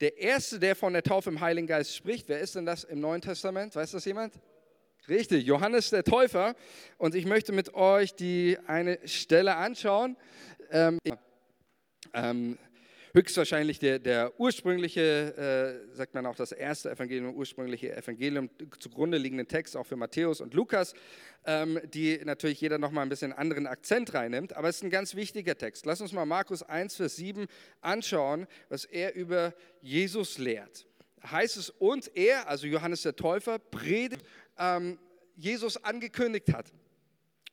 der 0.00 0.18
Erste, 0.18 0.58
der 0.58 0.76
von 0.76 0.92
der 0.92 1.02
Taufe 1.02 1.30
im 1.30 1.40
Heiligen 1.40 1.66
Geist 1.66 1.94
spricht, 1.94 2.28
wer 2.28 2.40
ist 2.40 2.54
denn 2.54 2.66
das 2.66 2.84
im 2.84 3.00
Neuen 3.00 3.20
Testament? 3.20 3.74
Weiß 3.74 3.90
das 3.90 4.04
jemand? 4.04 4.34
Richtig, 5.08 5.46
Johannes 5.46 5.90
der 5.90 6.04
Täufer. 6.04 6.56
Und 6.98 7.14
ich 7.14 7.26
möchte 7.26 7.52
mit 7.52 7.74
euch 7.74 8.14
die 8.14 8.58
eine 8.66 8.98
Stelle 9.06 9.56
anschauen. 9.56 10.16
Ähm, 10.70 10.98
ähm, 12.12 12.58
höchstwahrscheinlich 13.16 13.78
der, 13.78 13.98
der 13.98 14.38
ursprüngliche, 14.38 15.80
äh, 15.90 15.96
sagt 15.96 16.12
man 16.12 16.26
auch 16.26 16.36
das 16.36 16.52
erste 16.52 16.90
Evangelium, 16.90 17.34
ursprüngliche 17.34 17.96
Evangelium 17.96 18.50
zugrunde 18.78 19.16
liegenden 19.16 19.48
Text, 19.48 19.74
auch 19.74 19.86
für 19.86 19.96
Matthäus 19.96 20.42
und 20.42 20.52
Lukas, 20.52 20.92
ähm, 21.46 21.80
die 21.94 22.20
natürlich 22.22 22.60
jeder 22.60 22.76
nochmal 22.76 23.04
ein 23.04 23.08
bisschen 23.08 23.32
anderen 23.32 23.66
Akzent 23.66 24.12
reinnimmt, 24.12 24.54
aber 24.54 24.68
es 24.68 24.76
ist 24.76 24.82
ein 24.82 24.90
ganz 24.90 25.14
wichtiger 25.14 25.56
Text. 25.56 25.86
Lass 25.86 26.02
uns 26.02 26.12
mal 26.12 26.26
Markus 26.26 26.62
1, 26.62 26.96
Vers 26.96 27.16
7 27.16 27.46
anschauen, 27.80 28.46
was 28.68 28.84
er 28.84 29.14
über 29.14 29.54
Jesus 29.80 30.36
lehrt. 30.36 30.86
Heißt 31.24 31.56
es, 31.56 31.70
und 31.70 32.14
er, 32.14 32.46
also 32.48 32.66
Johannes 32.66 33.00
der 33.00 33.16
Täufer, 33.16 33.58
predigt, 33.58 34.26
ähm, 34.58 34.98
Jesus 35.36 35.82
angekündigt 35.82 36.52
hat. 36.52 36.70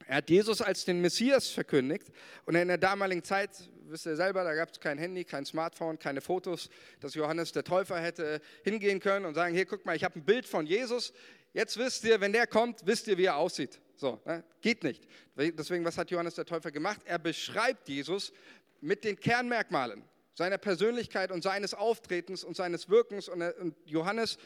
Er 0.07 0.17
hat 0.17 0.29
Jesus 0.29 0.61
als 0.61 0.83
den 0.83 0.99
Messias 0.99 1.47
verkündigt 1.47 2.11
und 2.45 2.55
in 2.55 2.67
der 2.67 2.77
damaligen 2.77 3.23
Zeit 3.23 3.69
wisst 3.93 4.07
ihr 4.07 4.15
selber, 4.15 4.43
da 4.43 4.55
gab 4.55 4.71
es 4.71 4.79
kein 4.79 4.97
Handy, 4.97 5.23
kein 5.23 5.45
Smartphone, 5.45 5.99
keine 5.99 6.19
Fotos, 6.19 6.67
dass 6.99 7.13
Johannes 7.13 7.51
der 7.51 7.63
Täufer 7.63 8.01
hätte 8.01 8.41
hingehen 8.63 8.99
können 8.99 9.25
und 9.25 9.35
sagen, 9.35 9.53
hier, 9.53 9.67
guck 9.67 9.85
mal, 9.85 9.95
ich 9.95 10.03
habe 10.03 10.17
ein 10.17 10.25
Bild 10.25 10.47
von 10.47 10.65
Jesus. 10.65 11.13
Jetzt 11.53 11.77
wisst 11.77 12.03
ihr, 12.03 12.19
wenn 12.19 12.33
der 12.33 12.47
kommt, 12.47 12.87
wisst 12.87 13.07
ihr, 13.07 13.19
wie 13.19 13.25
er 13.25 13.37
aussieht. 13.37 13.79
So, 13.95 14.19
ne? 14.25 14.43
geht 14.61 14.83
nicht. 14.83 15.07
Deswegen, 15.37 15.85
was 15.85 15.99
hat 15.99 16.09
Johannes 16.09 16.33
der 16.33 16.45
Täufer 16.45 16.71
gemacht? 16.71 17.01
Er 17.05 17.19
beschreibt 17.19 17.87
Jesus 17.87 18.33
mit 18.81 19.03
den 19.03 19.19
Kernmerkmalen 19.19 20.03
seiner 20.33 20.57
Persönlichkeit 20.57 21.31
und 21.31 21.43
seines 21.43 21.75
Auftretens 21.75 22.43
und 22.43 22.55
seines 22.55 22.89
Wirkens. 22.89 23.29
Und 23.29 23.75
Johannes 23.85 24.39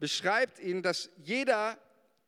beschreibt 0.00 0.58
ihn, 0.58 0.82
dass 0.82 1.10
jeder, 1.22 1.76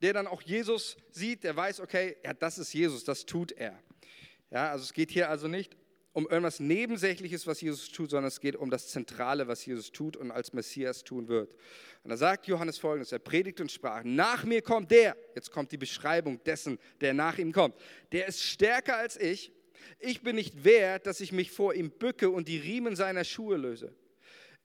der 0.02 0.12
dann 0.12 0.26
auch 0.26 0.42
Jesus 0.42 0.98
sieht, 1.10 1.42
der 1.42 1.56
weiß, 1.56 1.80
okay, 1.80 2.18
ja, 2.22 2.34
das 2.34 2.58
ist 2.58 2.74
Jesus, 2.74 3.02
das 3.04 3.24
tut 3.24 3.52
er. 3.52 3.78
Ja, 4.50 4.70
also 4.70 4.84
es 4.84 4.92
geht 4.92 5.10
hier 5.10 5.30
also 5.30 5.48
nicht 5.48 5.74
um 6.16 6.26
irgendwas 6.26 6.60
Nebensächliches, 6.60 7.46
was 7.46 7.60
Jesus 7.60 7.90
tut, 7.92 8.08
sondern 8.08 8.28
es 8.28 8.40
geht 8.40 8.56
um 8.56 8.70
das 8.70 8.88
Zentrale, 8.88 9.48
was 9.48 9.66
Jesus 9.66 9.92
tut 9.92 10.16
und 10.16 10.30
als 10.30 10.54
Messias 10.54 11.04
tun 11.04 11.28
wird. 11.28 11.54
Und 12.04 12.08
da 12.08 12.16
sagt 12.16 12.46
Johannes 12.46 12.78
folgendes: 12.78 13.12
Er 13.12 13.18
predigt 13.18 13.60
und 13.60 13.70
sprach: 13.70 14.00
Nach 14.02 14.42
mir 14.44 14.62
kommt 14.62 14.90
der, 14.90 15.14
jetzt 15.34 15.50
kommt 15.50 15.72
die 15.72 15.76
Beschreibung 15.76 16.42
dessen, 16.44 16.78
der 17.02 17.12
nach 17.12 17.36
ihm 17.36 17.52
kommt. 17.52 17.76
Der 18.12 18.28
ist 18.28 18.42
stärker 18.42 18.96
als 18.96 19.20
ich. 19.20 19.52
Ich 19.98 20.22
bin 20.22 20.36
nicht 20.36 20.64
wert, 20.64 21.06
dass 21.06 21.20
ich 21.20 21.32
mich 21.32 21.50
vor 21.50 21.74
ihm 21.74 21.90
bücke 21.90 22.30
und 22.30 22.48
die 22.48 22.56
Riemen 22.56 22.96
seiner 22.96 23.24
Schuhe 23.24 23.58
löse. 23.58 23.94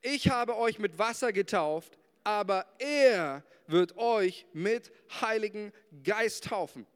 Ich 0.01 0.29
habe 0.29 0.55
euch 0.55 0.79
mit 0.79 0.99
Wasser 0.99 1.33
getauft, 1.33 1.99
aber 2.23 2.65
er 2.79 3.43
wird 3.67 3.97
euch 3.97 4.45
mit 4.53 4.89
Heiligen 5.19 5.73
Geist 6.01 6.45
taufen. 6.45 6.87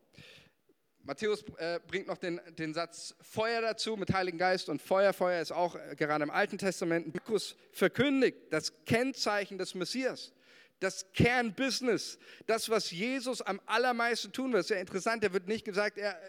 Matthäus 1.06 1.44
äh, 1.58 1.80
bringt 1.88 2.08
noch 2.08 2.18
den, 2.18 2.42
den 2.58 2.74
Satz 2.74 3.14
Feuer 3.22 3.62
dazu 3.62 3.96
mit 3.96 4.12
Heiligen 4.12 4.40
Geist 4.40 4.70
und 4.70 4.82
Feuer. 4.82 5.14
Feuer 5.14 5.40
ist 5.40 5.52
auch 5.52 5.76
äh, 5.76 5.96
gerade 5.96 6.24
im 6.24 6.32
Alten 6.32 6.58
Testament. 6.58 7.14
Markus 7.14 7.56
verkündigt 7.72 8.38
das 8.50 8.74
Kennzeichen 8.86 9.60
des 9.60 9.76
Messias, 9.76 10.34
das 10.80 11.06
Kernbusiness, 11.14 12.18
das, 12.48 12.70
was 12.70 12.90
Jesus 12.90 13.44
am 13.44 13.62
allermeisten 13.68 14.32
tun 14.32 14.52
wird. 14.54 14.66
Sehr 14.66 14.80
interessant, 14.80 15.24
er 15.24 15.32
wird 15.32 15.48
nicht 15.48 15.64
gesagt, 15.64 16.00
er, 16.00 16.20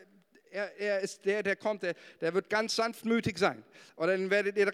er, 0.50 0.78
er, 0.78 1.00
ist 1.00 1.24
der, 1.24 1.42
der 1.42 1.56
kommt, 1.56 1.82
der, 1.82 1.94
der 2.20 2.34
wird 2.34 2.50
ganz 2.50 2.76
sanftmütig 2.76 3.38
sein. 3.38 3.64
Oder 3.96 4.14
den 4.14 4.28
werdet 4.28 4.58
ihr 4.58 4.70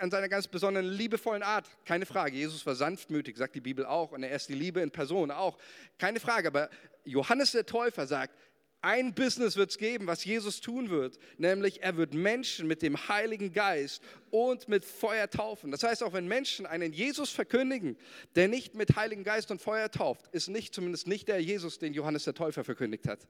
an 0.00 0.10
seiner 0.10 0.28
ganz 0.28 0.48
besonderen 0.48 0.86
liebevollen 0.86 1.44
Art. 1.44 1.68
Keine 1.84 2.04
Frage. 2.04 2.36
Jesus 2.36 2.66
war 2.66 2.74
sanftmütig, 2.74 3.36
sagt 3.36 3.54
die 3.54 3.60
Bibel 3.60 3.86
auch. 3.86 4.10
Und 4.10 4.24
er 4.24 4.34
ist 4.34 4.48
die 4.48 4.54
Liebe 4.54 4.80
in 4.80 4.90
Person 4.90 5.30
auch. 5.30 5.56
Keine 5.98 6.18
Frage. 6.18 6.48
Aber 6.48 6.68
Johannes 7.04 7.52
der 7.52 7.64
Täufer 7.64 8.08
sagt, 8.08 8.34
ein 8.82 9.14
Business 9.14 9.56
wird 9.56 9.70
es 9.70 9.78
geben, 9.78 10.06
was 10.06 10.24
Jesus 10.24 10.60
tun 10.60 10.90
wird, 10.90 11.18
nämlich 11.38 11.82
er 11.82 11.96
wird 11.96 12.14
Menschen 12.14 12.68
mit 12.68 12.82
dem 12.82 13.08
Heiligen 13.08 13.52
Geist 13.52 14.02
und 14.30 14.68
mit 14.68 14.84
Feuer 14.84 15.30
taufen. 15.30 15.70
Das 15.70 15.82
heißt, 15.82 16.02
auch 16.02 16.12
wenn 16.12 16.28
Menschen 16.28 16.66
einen 16.66 16.92
Jesus 16.92 17.30
verkündigen, 17.30 17.96
der 18.34 18.48
nicht 18.48 18.74
mit 18.74 18.94
Heiligen 18.94 19.24
Geist 19.24 19.50
und 19.50 19.60
Feuer 19.60 19.90
tauft, 19.90 20.28
ist 20.32 20.48
nicht 20.48 20.74
zumindest 20.74 21.06
nicht 21.06 21.26
der 21.28 21.40
Jesus, 21.42 21.78
den 21.78 21.94
Johannes 21.94 22.24
der 22.24 22.34
Täufer 22.34 22.64
verkündigt 22.64 23.08
hat. 23.08 23.26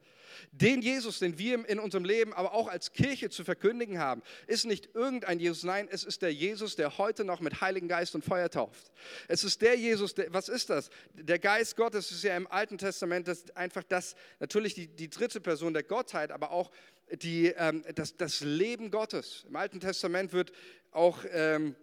Den 0.52 0.82
Jesus, 0.82 1.20
den 1.20 1.38
wir 1.38 1.66
in 1.68 1.78
unserem 1.78 2.04
Leben, 2.04 2.32
aber 2.32 2.52
auch 2.52 2.68
als 2.68 2.92
Kirche 2.92 3.30
zu 3.30 3.44
verkündigen 3.44 3.98
haben, 3.98 4.22
ist 4.46 4.66
nicht 4.66 4.90
irgendein 4.94 5.38
Jesus, 5.38 5.62
nein, 5.62 5.88
es 5.90 6.04
ist 6.04 6.22
der 6.22 6.34
Jesus, 6.34 6.76
der 6.76 6.98
heute 6.98 7.24
noch 7.24 7.40
mit 7.40 7.60
Heiligen 7.60 7.88
Geist 7.88 8.14
und 8.14 8.24
Feuer 8.24 8.50
tauft. 8.50 8.90
Es 9.28 9.44
ist 9.44 9.62
der 9.62 9.76
Jesus, 9.76 10.14
der, 10.14 10.32
was 10.32 10.48
ist 10.48 10.70
das? 10.70 10.90
Der 11.14 11.38
Geist 11.38 11.76
Gottes 11.76 12.10
ist 12.10 12.24
ja 12.24 12.36
im 12.36 12.46
Alten 12.46 12.78
Testament 12.78 13.28
das 13.28 13.48
einfach 13.56 13.84
das, 13.84 14.16
natürlich 14.40 14.74
die, 14.74 14.88
die 14.88 15.08
dritte 15.08 15.35
Person 15.40 15.72
der 15.72 15.82
Gottheit, 15.82 16.30
aber 16.30 16.50
auch 16.50 16.70
die, 17.10 17.46
ähm, 17.56 17.84
das, 17.94 18.16
das 18.16 18.40
Leben 18.40 18.90
Gottes. 18.90 19.44
Im 19.48 19.56
Alten 19.56 19.80
Testament 19.80 20.32
wird 20.32 20.52
auch 20.90 21.24
ähm, 21.30 21.76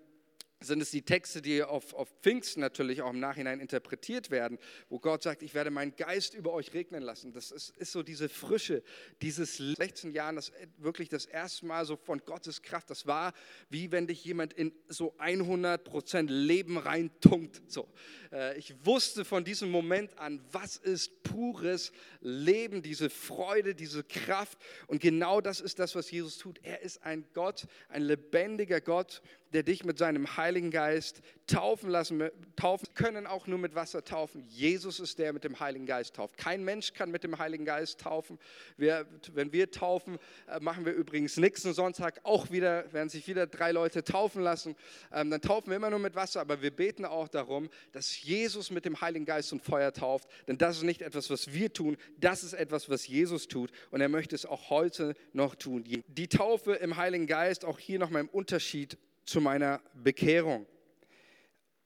sind 0.64 0.82
es 0.82 0.92
die 0.92 1.02
Texte, 1.02 1.42
die 1.42 1.64
auf, 1.64 1.94
auf 1.94 2.10
Pfingsten 2.22 2.62
natürlich 2.62 3.02
auch 3.02 3.12
im 3.12 3.20
Nachhinein 3.20 3.60
interpretiert 3.60 4.32
werden, 4.32 4.58
wo 4.90 5.00
Gott 5.00 5.24
sagt, 5.24 5.44
ich 5.44 5.54
werde 5.54 5.72
meinen 5.72 5.96
Geist 5.96 6.34
über 6.34 6.54
euch 6.54 6.74
regnen 6.74 7.04
lassen. 7.04 7.34
Das 7.34 7.52
ist, 7.52 7.70
ist 7.78 7.92
so 7.92 8.04
diese 8.04 8.30
Frische, 8.30 8.84
dieses 9.22 9.58
16 9.58 10.12
Jahren, 10.12 10.36
das 10.36 10.52
wirklich 10.78 11.10
das 11.10 11.26
erste 11.26 11.66
Mal 11.66 11.86
so 11.86 11.96
von 11.96 12.20
Gottes 12.26 12.62
Kraft, 12.62 12.90
das 12.90 13.06
war 13.08 13.34
wie 13.70 13.92
wenn 13.92 14.08
dich 14.08 14.24
jemand 14.24 14.54
in 14.54 14.74
so 14.88 15.16
100 15.18 15.84
Prozent 15.84 16.30
Leben 16.30 16.78
reintunkt. 16.78 17.62
So, 17.68 17.88
äh, 18.32 18.58
ich 18.58 18.74
wusste 18.86 19.26
von 19.26 19.44
diesem 19.44 19.72
Moment 19.72 20.18
an, 20.18 20.44
was 20.52 20.78
ist 20.78 21.24
pures 21.24 21.92
Leben, 22.22 22.82
diese 22.82 23.10
Freude, 23.10 23.76
diese 23.76 24.04
Kraft 24.04 24.58
und 24.88 25.02
genau 25.02 25.42
das 25.42 25.60
ist 25.62 25.80
das, 25.80 25.96
was 25.96 26.10
Jesus 26.12 26.38
tut. 26.38 26.60
Er 26.64 26.82
ist 26.82 27.04
ein 27.04 27.26
Gott, 27.34 27.68
ein 27.90 28.04
lebendiger 28.04 28.82
Gott 28.82 29.22
der 29.54 29.64
dich 29.64 29.84
mit 29.84 29.98
seinem 29.98 30.38
Heiligen 30.38 30.72
Geist 30.72 31.22
taufen 31.48 31.90
lassen, 31.90 32.30
taufen 32.56 32.88
können 32.96 33.28
auch 33.28 33.48
nur 33.48 33.60
mit 33.60 33.76
Wasser 33.76 34.04
taufen. 34.04 34.44
Jesus 34.48 35.00
ist 35.00 35.20
der 35.20 35.34
mit 35.34 35.44
dem 35.44 35.60
Heiligen 35.60 35.86
Geist 35.86 36.16
tauft. 36.16 36.38
Kein 36.38 36.64
Mensch 36.64 36.94
kann 36.94 37.12
mit 37.12 37.24
dem 37.24 37.38
Heiligen 37.38 37.66
Geist 37.66 38.00
taufen. 38.00 38.40
Wir, 38.78 39.06
wenn 39.34 39.52
wir 39.52 39.70
taufen, 39.70 40.18
äh, 40.48 40.60
machen 40.60 40.86
wir 40.86 40.94
übrigens 40.94 41.38
nächsten 41.38 41.74
Sonntag 41.74 42.20
auch 42.24 42.52
wieder, 42.52 42.92
werden 42.94 43.10
sich 43.10 43.28
wieder 43.28 43.46
drei 43.46 43.72
Leute 43.72 44.04
taufen 44.04 44.42
lassen. 44.42 44.76
Ähm, 45.12 45.30
dann 45.30 45.42
taufen 45.42 45.70
wir 45.70 45.78
immer 45.78 45.90
nur 45.90 46.00
mit 46.00 46.16
Wasser, 46.16 46.42
aber 46.42 46.62
wir 46.62 46.72
beten 46.72 47.06
auch 47.06 47.28
darum, 47.28 47.70
dass 47.92 48.22
Jesus 48.22 48.72
mit 48.72 48.86
dem 48.86 49.00
Heiligen 49.02 49.26
Geist 49.26 49.54
und 49.54 49.62
Feuer 49.62 49.94
tauft. 49.94 50.28
Denn 50.48 50.58
das 50.58 50.78
ist 50.78 50.84
nicht 50.84 51.02
etwas, 51.02 51.30
was 51.30 51.54
wir 51.54 51.72
tun, 51.72 51.98
das 52.18 52.44
ist 52.44 52.54
etwas, 52.54 52.90
was 52.90 53.08
Jesus 53.08 53.48
tut. 53.48 53.72
Und 53.92 54.02
er 54.02 54.10
möchte 54.10 54.36
es 54.36 54.46
auch 54.46 54.70
heute 54.70 55.14
noch 55.34 55.56
tun. 55.56 55.84
Die 56.08 56.28
Taufe 56.28 56.74
im 56.74 56.98
Heiligen 56.98 57.28
Geist, 57.28 57.66
auch 57.66 57.80
hier 57.80 58.00
nochmal 58.00 58.22
im 58.22 58.30
Unterschied 58.30 58.98
zu 59.26 59.42
meiner 59.42 59.82
Bekehrung. 59.94 60.66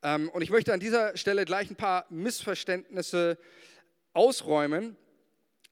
Ähm, 0.03 0.29
und 0.29 0.41
ich 0.41 0.49
möchte 0.49 0.73
an 0.73 0.79
dieser 0.79 1.15
Stelle 1.17 1.45
gleich 1.45 1.69
ein 1.69 1.75
paar 1.75 2.05
Missverständnisse 2.09 3.37
ausräumen. 4.13 4.95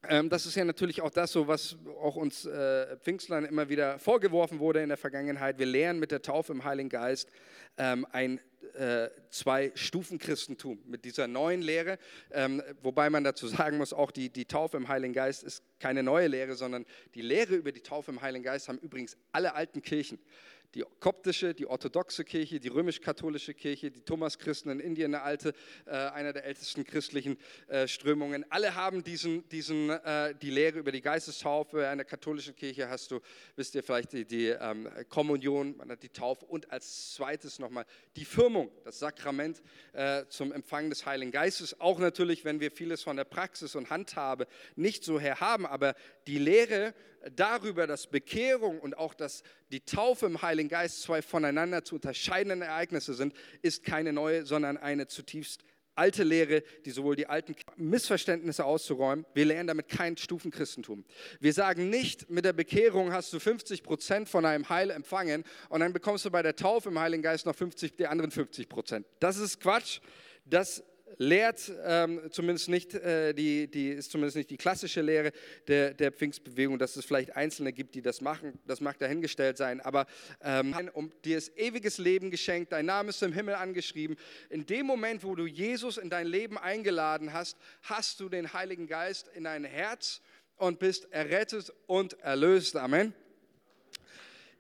Ähm, 0.07 0.29
das 0.29 0.45
ist 0.45 0.55
ja 0.55 0.65
natürlich 0.65 1.01
auch 1.01 1.09
das, 1.09 1.31
so, 1.31 1.47
was 1.47 1.77
auch 2.01 2.15
uns 2.15 2.45
äh, 2.45 2.97
Pfingstlern 2.97 3.45
immer 3.45 3.69
wieder 3.69 3.99
vorgeworfen 3.99 4.59
wurde 4.59 4.81
in 4.81 4.89
der 4.89 4.97
Vergangenheit. 4.97 5.57
Wir 5.59 5.65
lehren 5.65 5.99
mit 5.99 6.11
der 6.11 6.21
Taufe 6.21 6.53
im 6.53 6.63
Heiligen 6.63 6.89
Geist 6.89 7.29
ähm, 7.77 8.05
ein 8.11 8.39
äh, 8.73 9.09
Zwei-Stufen-Christentum 9.29 10.79
mit 10.85 11.05
dieser 11.05 11.27
neuen 11.27 11.61
Lehre. 11.61 11.97
Ähm, 12.31 12.61
wobei 12.81 13.09
man 13.09 13.23
dazu 13.23 13.47
sagen 13.47 13.77
muss, 13.77 13.93
auch 13.93 14.11
die, 14.11 14.29
die 14.29 14.45
Taufe 14.45 14.77
im 14.77 14.87
Heiligen 14.87 15.13
Geist 15.13 15.43
ist 15.43 15.63
keine 15.79 16.03
neue 16.03 16.27
Lehre, 16.27 16.55
sondern 16.55 16.85
die 17.13 17.21
Lehre 17.21 17.55
über 17.55 17.71
die 17.71 17.81
Taufe 17.81 18.11
im 18.11 18.21
Heiligen 18.21 18.43
Geist 18.43 18.67
haben 18.67 18.79
übrigens 18.79 19.17
alle 19.31 19.55
alten 19.55 19.81
Kirchen 19.81 20.19
die 20.75 20.83
koptische, 20.99 21.53
die 21.53 21.65
orthodoxe 21.65 22.25
Kirche, 22.25 22.59
die 22.59 22.67
römisch-katholische 22.67 23.53
Kirche, 23.53 23.89
die 23.91 24.01
Thomas-Christen 24.01 24.69
in 24.69 24.79
Indien, 24.81 25.15
eine 25.15 25.23
alte, 25.23 25.53
äh, 25.85 25.91
einer 25.91 26.33
der 26.33 26.43
ältesten 26.43 26.83
christlichen 26.83 27.37
äh, 27.67 27.87
Strömungen. 27.87 28.45
Alle 28.51 28.75
haben 28.75 29.01
diesen, 29.01 29.47
diesen, 29.47 29.89
äh, 29.89 30.35
die 30.35 30.49
Lehre 30.49 30.79
über 30.79 30.91
die 30.91 30.99
Geistestaufe. 30.99 31.85
In 31.85 31.97
der 31.97 32.05
katholischen 32.05 32.55
Kirche 32.55 32.89
hast 32.89 33.11
du, 33.11 33.21
wisst 33.55 33.73
ihr 33.75 33.83
vielleicht, 33.83 34.11
die, 34.11 34.25
die 34.25 34.47
ähm, 34.47 34.89
Kommunion, 35.07 35.77
man 35.77 35.89
hat 35.89 36.03
die 36.03 36.09
Taufe 36.09 36.45
und 36.45 36.69
als 36.71 37.13
zweites 37.13 37.57
nochmal 37.57 37.85
die 38.17 38.25
Firmung, 38.25 38.69
das 38.83 38.99
Sakrament 38.99 39.63
äh, 39.93 40.25
zum 40.27 40.51
Empfang 40.51 40.89
des 40.89 41.05
Heiligen 41.05 41.31
Geistes. 41.31 41.79
Auch 41.79 41.99
natürlich, 41.99 42.43
wenn 42.43 42.59
wir 42.59 42.71
vieles 42.71 43.01
von 43.01 43.15
der 43.15 43.23
Praxis 43.23 43.75
und 43.75 43.89
Handhabe 43.89 44.45
nicht 44.75 45.05
so 45.05 45.21
her 45.21 45.39
haben, 45.39 45.65
aber 45.65 45.95
die 46.27 46.37
Lehre 46.37 46.93
darüber, 47.35 47.87
dass 47.87 48.07
Bekehrung 48.07 48.79
und 48.79 48.97
auch 48.97 49.13
dass 49.13 49.43
die 49.71 49.81
Taufe 49.81 50.25
im 50.25 50.41
Heiligen 50.41 50.69
Geist 50.69 51.01
zwei 51.01 51.21
voneinander 51.21 51.83
zu 51.83 51.95
unterscheidenden 51.95 52.61
Ereignisse 52.61 53.13
sind, 53.13 53.33
ist 53.61 53.83
keine 53.83 54.13
neue, 54.13 54.45
sondern 54.45 54.77
eine 54.77 55.07
zutiefst 55.07 55.63
alte 55.95 56.23
Lehre, 56.23 56.61
die 56.85 56.91
sowohl 56.91 57.15
die 57.15 57.27
alten 57.27 57.55
Missverständnisse 57.77 58.65
auszuräumen. 58.65 59.25
Wir 59.33 59.45
lernen 59.45 59.67
damit 59.67 59.87
kein 59.87 60.17
Stufenchristentum. 60.17 61.05
Wir 61.39 61.53
sagen 61.53 61.89
nicht, 61.89 62.29
mit 62.29 62.45
der 62.45 62.53
Bekehrung 62.53 63.13
hast 63.13 63.31
du 63.33 63.39
50 63.39 63.81
Prozent 63.81 64.29
von 64.29 64.45
einem 64.45 64.67
Heil 64.69 64.91
empfangen 64.91 65.45
und 65.69 65.79
dann 65.79 65.93
bekommst 65.93 66.25
du 66.25 66.31
bei 66.31 66.41
der 66.41 66.55
Taufe 66.55 66.89
im 66.89 66.99
Heiligen 66.99 67.23
Geist 67.23 67.45
noch 67.45 67.55
50, 67.55 67.95
die 67.95 68.07
anderen 68.07 68.31
50 68.31 68.67
Prozent. 68.67 69.07
Das 69.19 69.37
ist 69.37 69.61
Quatsch. 69.61 69.99
Das 70.45 70.83
lehrt 71.17 71.71
ähm, 71.83 72.21
zumindest 72.31 72.69
nicht 72.69 72.93
äh, 72.93 73.33
die, 73.33 73.67
die 73.67 73.89
ist 73.89 74.11
zumindest 74.11 74.37
nicht 74.37 74.49
die 74.49 74.57
klassische 74.57 75.01
Lehre 75.01 75.31
der, 75.67 75.93
der 75.93 76.11
Pfingstbewegung, 76.11 76.79
dass 76.79 76.95
es 76.95 77.05
vielleicht 77.05 77.35
Einzelne 77.35 77.73
gibt, 77.73 77.95
die 77.95 78.01
das 78.01 78.21
machen. 78.21 78.59
Das 78.65 78.81
mag 78.81 78.97
dahingestellt 78.99 79.57
sein, 79.57 79.81
aber 79.81 80.07
ähm, 80.41 80.75
um 80.93 81.11
dir 81.23 81.37
ist 81.37 81.57
ewiges 81.57 81.97
Leben 81.97 82.31
geschenkt, 82.31 82.71
dein 82.71 82.85
Name 82.85 83.09
ist 83.09 83.21
im 83.23 83.33
Himmel 83.33 83.55
angeschrieben. 83.55 84.17
In 84.49 84.65
dem 84.65 84.85
Moment, 84.85 85.23
wo 85.23 85.35
du 85.35 85.45
Jesus 85.45 85.97
in 85.97 86.09
dein 86.09 86.27
Leben 86.27 86.57
eingeladen 86.57 87.33
hast, 87.33 87.57
hast 87.83 88.19
du 88.19 88.29
den 88.29 88.53
Heiligen 88.53 88.87
Geist 88.87 89.29
in 89.33 89.45
dein 89.45 89.63
Herz 89.63 90.21
und 90.57 90.79
bist 90.79 91.11
errettet 91.11 91.73
und 91.87 92.19
erlöst. 92.19 92.75
Amen. 92.75 93.13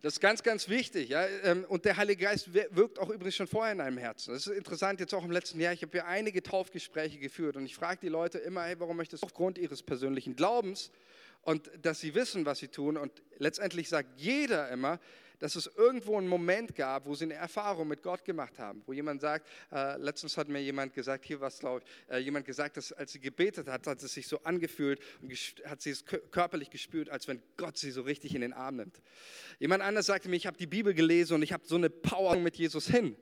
Das 0.05 0.13
ist 0.13 0.19
ganz, 0.19 0.43
ganz 0.43 0.69
wichtig. 0.69 1.09
Ja? 1.09 1.25
Ähm, 1.41 1.65
und 1.67 1.83
der 1.83 1.97
Heilige 1.97 2.25
Geist 2.25 2.53
wirkt 2.53 2.99
auch 2.99 3.09
übrigens 3.09 3.37
schon 3.37 3.47
vorher 3.47 3.71
in 3.71 3.79
deinem 3.79 3.97
Herzen. 3.97 4.35
Das 4.35 4.45
ist 4.45 4.55
interessant, 4.55 4.99
jetzt 4.99 5.15
auch 5.15 5.23
im 5.23 5.31
letzten 5.31 5.59
Jahr. 5.59 5.73
Ich 5.73 5.81
habe 5.81 5.93
hier 5.93 6.05
einige 6.05 6.43
Taufgespräche 6.43 7.17
geführt 7.17 7.55
und 7.55 7.65
ich 7.65 7.73
frage 7.73 8.01
die 8.03 8.09
Leute 8.09 8.37
immer, 8.37 8.65
hey, 8.65 8.79
warum 8.79 8.97
möchtest 8.97 9.23
du 9.23 9.25
aufgrund 9.25 9.57
ihres 9.57 9.81
persönlichen 9.81 10.35
Glaubens 10.35 10.91
und 11.41 11.71
dass 11.81 12.01
sie 12.01 12.13
wissen, 12.13 12.45
was 12.45 12.59
sie 12.59 12.67
tun. 12.67 12.97
Und 12.97 13.23
letztendlich 13.39 13.89
sagt 13.89 14.21
jeder 14.21 14.69
immer, 14.69 14.99
dass 15.39 15.55
es 15.55 15.67
irgendwo 15.75 16.17
einen 16.17 16.27
Moment 16.27 16.75
gab, 16.75 17.05
wo 17.05 17.15
sie 17.15 17.25
eine 17.25 17.35
Erfahrung 17.35 17.87
mit 17.87 18.03
Gott 18.03 18.23
gemacht 18.25 18.59
haben, 18.59 18.81
wo 18.85 18.93
jemand 18.93 19.21
sagt, 19.21 19.47
äh, 19.71 19.97
letztens 19.97 20.37
hat 20.37 20.47
mir 20.47 20.61
jemand 20.61 20.93
gesagt, 20.93 21.25
hier 21.25 21.41
was 21.41 21.59
glaube 21.59 21.83
ich, 21.83 22.13
äh, 22.13 22.17
jemand 22.19 22.45
gesagt, 22.45 22.77
dass 22.77 22.91
als 22.91 23.11
sie 23.11 23.19
gebetet 23.19 23.67
hat, 23.67 23.87
hat 23.87 24.01
es 24.01 24.13
sich 24.13 24.27
so 24.27 24.39
angefühlt 24.43 24.99
und 25.21 25.31
hat 25.65 25.81
sie 25.81 25.91
es 25.91 26.05
körperlich 26.05 26.69
gespürt, 26.69 27.09
als 27.09 27.27
wenn 27.27 27.41
Gott 27.57 27.77
sie 27.77 27.91
so 27.91 28.01
richtig 28.01 28.35
in 28.35 28.41
den 28.41 28.53
Arm 28.53 28.77
nimmt. 28.77 29.01
Jemand 29.59 29.83
anders 29.83 30.05
sagte 30.05 30.29
mir, 30.29 30.35
ich 30.35 30.47
habe 30.47 30.57
die 30.57 30.67
Bibel 30.67 30.93
gelesen 30.93 31.35
und 31.35 31.41
ich 31.41 31.53
habe 31.53 31.65
so 31.65 31.75
eine 31.75 31.89
Power 31.89 32.35
mit 32.37 32.55
Jesus 32.57 32.87
hin. 32.87 33.15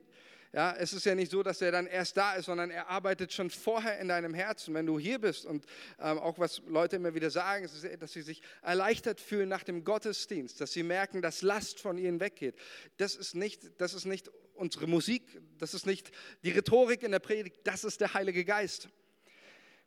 Ja, 0.54 0.72
es 0.78 0.92
ist 0.92 1.04
ja 1.04 1.16
nicht 1.16 1.32
so, 1.32 1.42
dass 1.42 1.60
er 1.60 1.72
dann 1.72 1.88
erst 1.88 2.16
da 2.16 2.34
ist, 2.34 2.44
sondern 2.44 2.70
er 2.70 2.88
arbeitet 2.88 3.32
schon 3.32 3.50
vorher 3.50 3.98
in 3.98 4.06
deinem 4.06 4.34
Herzen, 4.34 4.72
wenn 4.72 4.86
du 4.86 5.00
hier 5.00 5.18
bist. 5.18 5.46
Und 5.46 5.66
ähm, 5.98 6.16
auch 6.18 6.38
was 6.38 6.62
Leute 6.68 6.94
immer 6.94 7.12
wieder 7.12 7.28
sagen, 7.28 7.64
ist, 7.64 7.84
dass 7.98 8.12
sie 8.12 8.22
sich 8.22 8.40
erleichtert 8.62 9.20
fühlen 9.20 9.48
nach 9.48 9.64
dem 9.64 9.82
Gottesdienst, 9.82 10.60
dass 10.60 10.72
sie 10.72 10.84
merken, 10.84 11.22
dass 11.22 11.42
Last 11.42 11.80
von 11.80 11.98
ihnen 11.98 12.20
weggeht. 12.20 12.54
Das 12.98 13.16
ist 13.16 13.34
nicht, 13.34 13.80
das 13.80 13.94
ist 13.94 14.04
nicht 14.04 14.30
unsere 14.54 14.86
Musik, 14.86 15.24
das 15.58 15.74
ist 15.74 15.86
nicht 15.86 16.12
die 16.44 16.52
Rhetorik 16.52 17.02
in 17.02 17.10
der 17.10 17.18
Predigt, 17.18 17.56
das 17.64 17.82
ist 17.82 18.00
der 18.00 18.14
Heilige 18.14 18.44
Geist. 18.44 18.88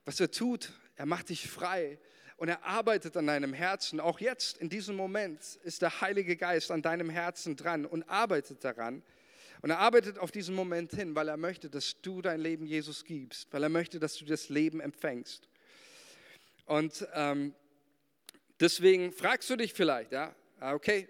Was 0.03 0.19
er 0.19 0.32
tut, 0.32 0.73
er 0.97 1.06
macht 1.06 1.30
dich 1.30 1.49
frei 1.49 1.97
und 2.36 2.49
er 2.49 2.65
arbeitet 2.65 3.15
an 3.15 3.27
deinem 3.27 3.53
Herzen. 3.53 4.01
Auch 4.01 4.19
jetzt, 4.19 4.58
in 4.58 4.67
diesem 4.67 4.97
Moment, 4.97 5.41
ist 5.63 5.82
der 5.82 6.01
Heilige 6.01 6.36
Geist 6.36 6.71
an 6.71 6.82
deinem 6.82 7.10
Herzen 7.10 7.56
dran 7.56 7.86
und 7.86 8.03
arbeitet 8.10 8.65
daran. 8.65 9.01
Und 9.62 9.70
er 9.70 9.80
arbeitet 9.80 10.20
auf 10.20 10.32
diesen 10.32 10.56
Moment 10.56 10.91
hin, 10.91 11.15
weil 11.15 11.28
er 11.28 11.38
möchte, 11.38 11.70
dass 11.70 12.02
du 12.02 12.22
dein 12.22 12.39
Leben 12.39 12.65
Jesus 12.65 13.04
gibst, 13.04 13.52
weil 13.52 13.63
er 13.63 13.70
möchte, 13.70 14.00
dass 14.00 14.15
du 14.17 14.26
das 14.26 14.50
Leben 14.50 14.80
empfängst. 14.80 15.48
Und 16.65 17.08
ähm, 17.13 17.54
deswegen 18.60 19.12
fragst 19.12 19.50
du 19.50 19.56
dich 19.56 19.74
vielleicht, 19.74 20.12
ja, 20.12 20.36
ah, 20.60 20.74
okay, 20.74 21.08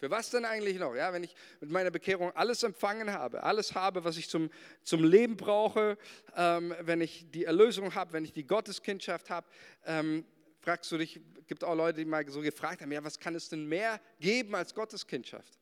für 0.00 0.10
was 0.10 0.30
denn 0.30 0.46
eigentlich 0.46 0.78
noch? 0.78 0.94
Ja, 0.94 1.12
wenn 1.12 1.24
ich 1.24 1.34
mit 1.60 1.70
meiner 1.70 1.90
Bekehrung 1.90 2.34
alles 2.34 2.62
empfangen 2.62 3.12
habe, 3.12 3.42
alles 3.42 3.74
habe, 3.74 4.02
was 4.02 4.16
ich 4.16 4.30
zum, 4.30 4.50
zum 4.82 5.04
Leben 5.04 5.36
brauche, 5.36 5.98
ähm, 6.34 6.74
wenn 6.80 7.02
ich 7.02 7.30
die 7.30 7.44
Erlösung 7.44 7.94
habe, 7.94 8.14
wenn 8.14 8.24
ich 8.24 8.32
die 8.32 8.46
Gotteskindschaft 8.46 9.28
habe, 9.28 9.46
ähm, 9.84 10.24
fragst 10.60 10.90
du 10.90 10.96
dich, 10.96 11.20
gibt 11.46 11.64
auch 11.64 11.74
Leute, 11.74 11.98
die 11.98 12.06
mal 12.06 12.26
so 12.30 12.40
gefragt 12.40 12.80
haben, 12.80 12.90
ja, 12.92 13.04
was 13.04 13.18
kann 13.18 13.34
es 13.34 13.50
denn 13.50 13.66
mehr 13.66 14.00
geben 14.20 14.54
als 14.54 14.74
Gotteskindschaft? 14.74 15.59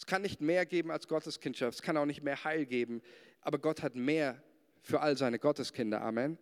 Es 0.00 0.06
kann 0.06 0.22
nicht 0.22 0.40
mehr 0.40 0.64
geben 0.64 0.90
als 0.90 1.08
Gotteskindschaft. 1.08 1.74
Es 1.74 1.82
kann 1.82 1.98
auch 1.98 2.06
nicht 2.06 2.22
mehr 2.22 2.42
Heil 2.42 2.64
geben. 2.64 3.02
Aber 3.42 3.58
Gott 3.58 3.82
hat 3.82 3.96
mehr 3.96 4.42
für 4.80 5.02
all 5.02 5.14
seine 5.14 5.38
Gotteskinder. 5.38 6.00
Amen. 6.00 6.38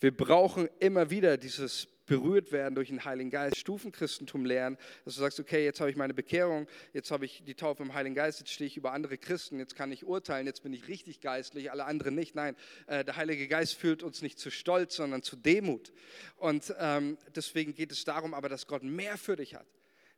Wir 0.00 0.14
brauchen 0.14 0.68
immer 0.80 1.08
wieder 1.08 1.36
dieses 1.36 1.86
berührt 2.06 2.50
werden 2.50 2.74
durch 2.74 2.88
den 2.88 3.04
Heiligen 3.04 3.30
Geist, 3.30 3.58
Stufenchristentum 3.58 4.44
lernen, 4.44 4.76
dass 5.04 5.14
du 5.14 5.20
sagst, 5.20 5.38
okay, 5.38 5.64
jetzt 5.64 5.78
habe 5.78 5.88
ich 5.88 5.96
meine 5.96 6.14
Bekehrung, 6.14 6.66
jetzt 6.92 7.12
habe 7.12 7.24
ich 7.24 7.44
die 7.44 7.54
Taufe 7.54 7.84
im 7.84 7.94
Heiligen 7.94 8.16
Geist, 8.16 8.40
jetzt 8.40 8.50
stehe 8.50 8.66
ich 8.66 8.76
über 8.76 8.92
andere 8.92 9.18
Christen, 9.18 9.60
jetzt 9.60 9.76
kann 9.76 9.92
ich 9.92 10.04
urteilen, 10.04 10.44
jetzt 10.44 10.64
bin 10.64 10.72
ich 10.72 10.88
richtig 10.88 11.20
geistlich, 11.20 11.70
alle 11.70 11.84
anderen 11.84 12.16
nicht. 12.16 12.34
Nein, 12.34 12.56
äh, 12.88 13.04
der 13.04 13.16
Heilige 13.16 13.46
Geist 13.46 13.76
führt 13.76 14.02
uns 14.02 14.20
nicht 14.20 14.40
zu 14.40 14.50
Stolz, 14.50 14.96
sondern 14.96 15.22
zu 15.22 15.36
Demut. 15.36 15.92
Und 16.38 16.74
ähm, 16.80 17.18
deswegen 17.36 17.72
geht 17.72 17.92
es 17.92 18.04
darum 18.04 18.34
aber, 18.34 18.48
dass 18.48 18.66
Gott 18.66 18.82
mehr 18.82 19.16
für 19.16 19.36
dich 19.36 19.54
hat. 19.54 19.66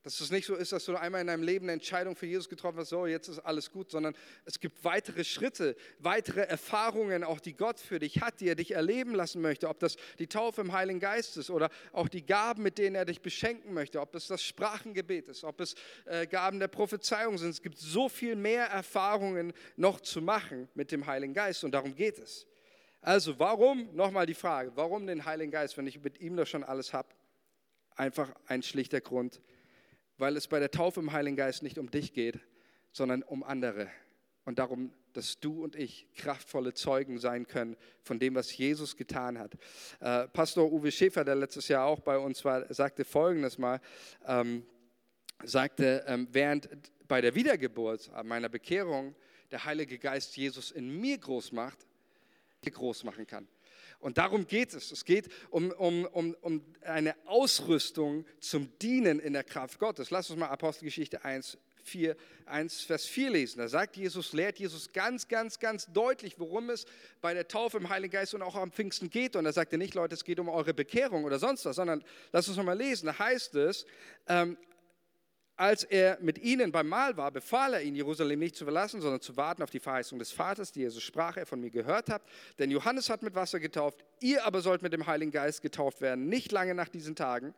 Dass 0.07 0.21
es 0.21 0.31
nicht 0.31 0.47
so 0.47 0.55
ist, 0.55 0.71
dass 0.71 0.85
du 0.85 0.95
einmal 0.95 1.23
in 1.23 1.27
deinem 1.27 1.43
Leben 1.43 1.65
eine 1.65 1.73
Entscheidung 1.73 2.15
für 2.15 2.27
Jesus 2.27 2.49
getroffen 2.49 2.79
hast, 2.79 2.91
so 2.91 3.07
jetzt 3.07 3.27
ist 3.27 3.41
alles 3.41 3.73
gut, 3.73 3.91
sondern 3.91 4.15
es 4.45 4.61
gibt 4.61 4.85
weitere 4.85 5.25
Schritte, 5.25 5.75
weitere 5.99 6.43
Erfahrungen, 6.43 7.25
auch 7.25 7.41
die 7.41 7.55
Gott 7.55 7.81
für 7.81 7.99
dich 7.99 8.21
hat, 8.21 8.41
die 8.41 8.49
er 8.49 8.55
dich 8.55 8.71
erleben 8.71 9.17
lassen 9.17 9.43
möchte. 9.43 9.69
Ob 9.69 9.81
das 9.81 9.97
die 10.21 10.29
Taufe 10.29 10.61
im 10.61 10.73
Heiligen 10.73 11.01
Geist 11.01 11.37
ist 11.39 11.51
oder 11.51 11.71
auch 11.91 12.09
die 12.09 12.25
Gaben, 12.25 12.63
mit 12.63 12.79
denen 12.79 12.95
er 12.95 13.05
dich 13.05 13.21
beschenken 13.21 13.75
möchte, 13.75 14.01
ob 14.01 14.15
es 14.15 14.29
das 14.29 14.45
Sprachengebet 14.45 15.27
ist, 15.27 15.43
ob 15.43 15.59
es 15.61 15.75
äh, 16.05 16.29
Gaben 16.29 16.61
der 16.61 16.69
Prophezeiung 16.69 17.37
sind. 17.37 17.51
Es 17.51 17.61
gibt 17.61 17.77
so 17.77 18.09
viel 18.09 18.37
mehr 18.37 18.67
Erfahrungen 18.67 19.53
noch 19.75 19.99
zu 19.99 20.23
machen 20.23 20.69
mit 20.77 20.93
dem 20.93 21.05
Heiligen 21.09 21.35
Geist 21.35 21.65
und 21.65 21.73
darum 21.73 21.97
geht 21.97 22.21
es. 22.21 22.47
Also 23.01 23.41
warum, 23.41 23.93
nochmal 23.93 24.27
die 24.27 24.35
Frage, 24.35 24.71
warum 24.77 25.05
den 25.09 25.25
Heiligen 25.25 25.51
Geist, 25.51 25.77
wenn 25.77 25.89
ich 25.89 26.01
mit 26.01 26.21
ihm 26.21 26.37
doch 26.37 26.47
schon 26.47 26.63
alles 26.63 26.93
habe? 26.93 27.09
Einfach 27.97 28.31
ein 28.47 28.63
schlichter 28.63 29.01
Grund, 29.01 29.41
weil 30.19 30.37
es 30.37 30.49
bei 30.49 30.59
der 30.59 30.71
Taufe 30.71 31.01
im 31.01 31.13
Heiligen 31.13 31.37
Geist 31.37 31.63
nicht 31.63 31.79
um 31.79 31.91
dich 31.91 32.13
geht, 32.13 32.41
sondern 32.93 33.23
um 33.23 33.43
andere. 33.43 33.91
Und 34.45 34.59
darum, 34.59 34.93
dass 35.13 35.41
du 35.41 35.63
und 35.65 35.75
ich 35.75 36.07
kraftvolle 36.15 36.75
Zeugen 36.75 37.19
sein 37.19 37.47
können 37.47 37.77
von 38.03 38.19
dem, 38.19 38.35
was 38.35 38.57
Jesus 38.57 38.97
getan 38.97 39.39
hat. 39.39 39.55
Äh, 40.01 40.29
Pastor 40.29 40.71
Uwe 40.73 40.93
Schäfer, 40.93 41.25
der 41.25 41.35
letztes 41.35 41.69
Jahr 41.69 41.87
auch 41.87 42.01
bei 42.01 42.19
uns 42.19 42.45
war, 42.45 42.73
sagte 42.73 43.05
Folgendes 43.05 43.59
mal, 43.59 43.81
ähm, 44.27 44.65
sagte, 45.43 46.05
ähm, 46.07 46.29
während 46.31 46.69
bei 47.09 47.21
der 47.21 47.35
Wiedergeburt, 47.35 48.11
meiner 48.25 48.49
Bekehrung, 48.49 49.15
der 49.51 49.65
Heilige 49.65 49.99
Geist 49.99 50.37
Jesus 50.37 50.71
in 50.71 51.01
mir 51.01 51.19
groß 51.19 51.53
macht, 51.53 51.87
groß 52.71 53.05
machen 53.05 53.27
kann. 53.27 53.47
Und 54.01 54.19
darum 54.19 54.47
geht 54.47 54.75
es. 54.75 54.93
Es 54.93 55.05
geht 55.05 55.29
um, 55.51 55.71
um, 55.73 56.05
um, 56.07 56.37
um 56.41 56.63
eine 56.83 57.15
Ausrüstung 57.27 58.25
zum 58.41 58.71
Dienen 58.79 59.19
in 59.19 59.33
der 59.33 59.45
Kraft 59.45 59.79
Gottes. 59.79 60.11
Lass 60.11 60.31
uns 60.31 60.39
mal 60.39 60.49
Apostelgeschichte 60.49 61.25
1, 61.25 61.59
4, 61.87 62.17
1, 62.47 62.83
Vers 62.83 63.07
4 63.07 63.31
lesen. 63.31 63.59
Da 63.59 63.69
sagt 63.69 63.97
Jesus, 63.97 64.33
lehrt 64.33 64.59
Jesus 64.59 64.93
ganz, 64.93 65.29
ganz, 65.29 65.59
ganz 65.59 65.87
deutlich, 65.93 66.39
worum 66.39 66.71
es 66.71 66.85
bei 67.21 67.33
der 67.33 67.49
Taufe 67.49 67.79
im 67.79 67.89
Heiligen 67.89 68.13
Geist 68.13 68.35
und 68.35 68.43
auch 68.43 68.57
am 68.57 68.73
Pfingsten 68.73 69.09
geht. 69.09 69.37
Und 69.37 69.45
da 69.45 69.53
sagt 69.53 69.73
er 69.73 69.79
nicht, 69.79 69.95
Leute, 69.95 70.15
es 70.15 70.25
geht 70.25 70.41
um 70.41 70.49
eure 70.49 70.75
Bekehrung 70.75 71.25
oder 71.25 71.39
sonst 71.39 71.65
was, 71.65 71.77
sondern 71.77 72.05
lass 72.33 72.49
uns 72.49 72.57
mal 72.59 72.77
lesen. 72.77 73.07
Da 73.07 73.19
heißt 73.19 73.55
es, 73.55 73.87
ähm, 74.29 74.57
als 75.57 75.85
er 75.85 76.19
mit 76.21 76.39
ihnen 76.39 76.71
beim 76.71 76.89
Mahl 76.89 77.17
war, 77.17 77.31
befahl 77.31 77.75
er 77.75 77.83
ihnen, 77.83 77.97
Jerusalem 77.97 78.39
nicht 78.39 78.57
zu 78.57 78.65
verlassen, 78.65 79.01
sondern 79.01 79.21
zu 79.21 79.37
warten 79.37 79.63
auf 79.63 79.71
die 79.71 79.81
Verheißung 79.81 80.19
des 80.19 80.31
Vaters, 80.31 80.71
die 80.71 80.81
Jesus 80.81 81.03
sprach, 81.03 81.37
er 81.37 81.47
von 81.47 81.61
mir 81.61 81.71
gehört 81.71 82.11
habt. 82.11 82.29
Denn 82.59 82.71
Johannes 82.71 83.09
hat 83.09 83.23
mit 83.23 83.35
Wasser 83.35 83.59
getauft, 83.59 84.05
ihr 84.21 84.45
aber 84.45 84.61
sollt 84.61 84.83
mit 84.83 84.93
dem 84.93 85.07
Heiligen 85.07 85.33
Geist 85.33 85.63
getauft 85.63 86.01
werden, 86.01 86.29
nicht 86.29 86.53
lange 86.53 86.75
nach 86.75 86.89
diesen 86.89 87.17
Tagen. 87.17 87.55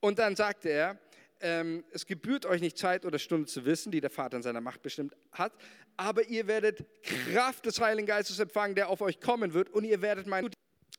Und 0.00 0.18
dann 0.18 0.36
sagte 0.36 0.68
er, 0.68 0.98
ähm, 1.40 1.84
es 1.90 2.06
gebührt 2.06 2.46
euch 2.46 2.60
nicht 2.60 2.78
Zeit 2.78 3.04
oder 3.04 3.18
Stunde 3.18 3.46
zu 3.46 3.64
wissen, 3.64 3.92
die 3.92 4.00
der 4.00 4.10
Vater 4.10 4.36
in 4.36 4.42
seiner 4.42 4.60
Macht 4.60 4.82
bestimmt 4.82 5.14
hat, 5.32 5.52
aber 5.96 6.26
ihr 6.28 6.46
werdet 6.46 6.84
Kraft 7.02 7.64
des 7.64 7.80
Heiligen 7.80 8.06
Geistes 8.06 8.38
empfangen, 8.38 8.74
der 8.74 8.88
auf 8.88 9.00
euch 9.00 9.20
kommen 9.20 9.54
wird, 9.54 9.70
und 9.70 9.84
ihr 9.84 10.02
werdet 10.02 10.26
mein 10.26 10.50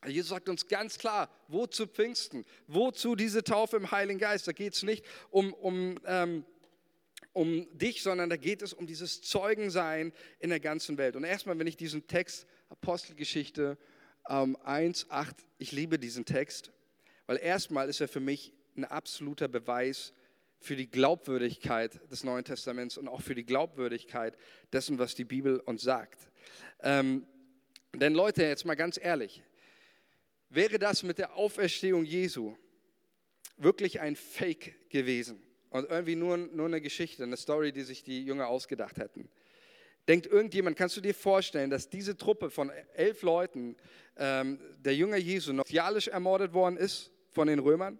Jesus 0.05 0.29
sagt 0.29 0.47
uns 0.47 0.67
ganz 0.67 0.97
klar, 0.97 1.29
wozu 1.47 1.87
Pfingsten, 1.87 2.45
wozu 2.67 3.15
diese 3.15 3.43
Taufe 3.43 3.77
im 3.77 3.91
Heiligen 3.91 4.19
Geist. 4.19 4.47
Da 4.47 4.51
geht 4.51 4.73
es 4.73 4.83
nicht 4.83 5.03
um, 5.31 5.53
um, 5.53 5.99
ähm, 6.05 6.45
um 7.33 7.67
dich, 7.77 8.03
sondern 8.03 8.29
da 8.29 8.37
geht 8.37 8.61
es 8.61 8.73
um 8.73 8.85
dieses 8.85 9.21
Zeugensein 9.21 10.13
in 10.39 10.49
der 10.49 10.59
ganzen 10.59 10.97
Welt. 10.97 11.15
Und 11.15 11.23
erstmal, 11.23 11.57
wenn 11.57 11.67
ich 11.67 11.77
diesen 11.77 12.07
Text, 12.07 12.45
Apostelgeschichte 12.69 13.77
ähm, 14.29 14.55
1, 14.63 15.09
8, 15.09 15.35
ich 15.57 15.71
liebe 15.71 15.97
diesen 15.97 16.25
Text, 16.25 16.71
weil 17.25 17.37
erstmal 17.37 17.89
ist 17.89 17.99
er 17.99 18.07
für 18.07 18.19
mich 18.19 18.53
ein 18.75 18.85
absoluter 18.85 19.47
Beweis 19.47 20.13
für 20.59 20.75
die 20.75 20.89
Glaubwürdigkeit 20.89 21.99
des 22.11 22.23
Neuen 22.23 22.43
Testaments 22.43 22.97
und 22.97 23.07
auch 23.07 23.21
für 23.21 23.35
die 23.35 23.45
Glaubwürdigkeit 23.45 24.37
dessen, 24.71 24.99
was 24.99 25.15
die 25.15 25.25
Bibel 25.25 25.59
uns 25.59 25.81
sagt. 25.81 26.29
Ähm, 26.81 27.25
denn 27.95 28.13
Leute, 28.13 28.43
jetzt 28.43 28.65
mal 28.65 28.75
ganz 28.75 28.99
ehrlich, 29.01 29.43
wäre 30.49 30.79
das 30.79 31.03
mit 31.03 31.17
der 31.17 31.35
Auferstehung 31.35 32.05
Jesu 32.05 32.55
wirklich 33.57 33.99
ein 33.99 34.15
Fake 34.15 34.89
gewesen 34.89 35.41
und 35.69 35.89
irgendwie 35.89 36.15
nur, 36.15 36.37
nur 36.37 36.67
eine 36.67 36.81
Geschichte, 36.81 37.23
eine 37.23 37.37
Story, 37.37 37.71
die 37.71 37.83
sich 37.83 38.03
die 38.03 38.23
Jünger 38.23 38.47
ausgedacht 38.47 38.97
hätten? 38.97 39.29
Denkt 40.07 40.25
irgendjemand, 40.25 40.77
kannst 40.77 40.95
du 40.95 41.01
dir 41.01 41.13
vorstellen, 41.13 41.69
dass 41.69 41.89
diese 41.89 42.15
Truppe 42.15 42.49
von 42.49 42.71
elf 42.93 43.23
Leuten, 43.23 43.75
ähm, 44.15 44.59
der 44.77 44.95
Jünger 44.95 45.17
Jesu, 45.17 45.51
noch 45.51 45.65
thealisch 45.65 46.07
ermordet 46.07 46.53
worden 46.53 46.77
ist 46.77 47.11
von 47.31 47.47
den 47.47 47.59
Römern? 47.59 47.99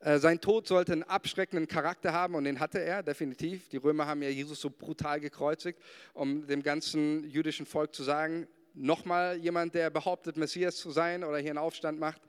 Äh, 0.00 0.18
sein 0.18 0.40
Tod 0.40 0.66
sollte 0.66 0.92
einen 0.92 1.02
abschreckenden 1.02 1.68
Charakter 1.68 2.12
haben 2.12 2.34
und 2.34 2.44
den 2.44 2.60
hatte 2.60 2.78
er 2.78 3.02
definitiv. 3.02 3.68
Die 3.68 3.76
Römer 3.76 4.06
haben 4.06 4.22
ja 4.22 4.30
Jesus 4.30 4.60
so 4.60 4.70
brutal 4.70 5.20
gekreuzigt, 5.20 5.78
um 6.14 6.46
dem 6.46 6.62
ganzen 6.62 7.28
jüdischen 7.28 7.66
Volk 7.66 7.94
zu 7.94 8.02
sagen, 8.02 8.46
nochmal 8.74 9.36
jemand, 9.38 9.74
der 9.74 9.90
behauptet, 9.90 10.36
Messias 10.36 10.76
zu 10.76 10.90
sein 10.90 11.24
oder 11.24 11.38
hier 11.38 11.50
einen 11.50 11.58
Aufstand 11.58 11.98
macht, 11.98 12.20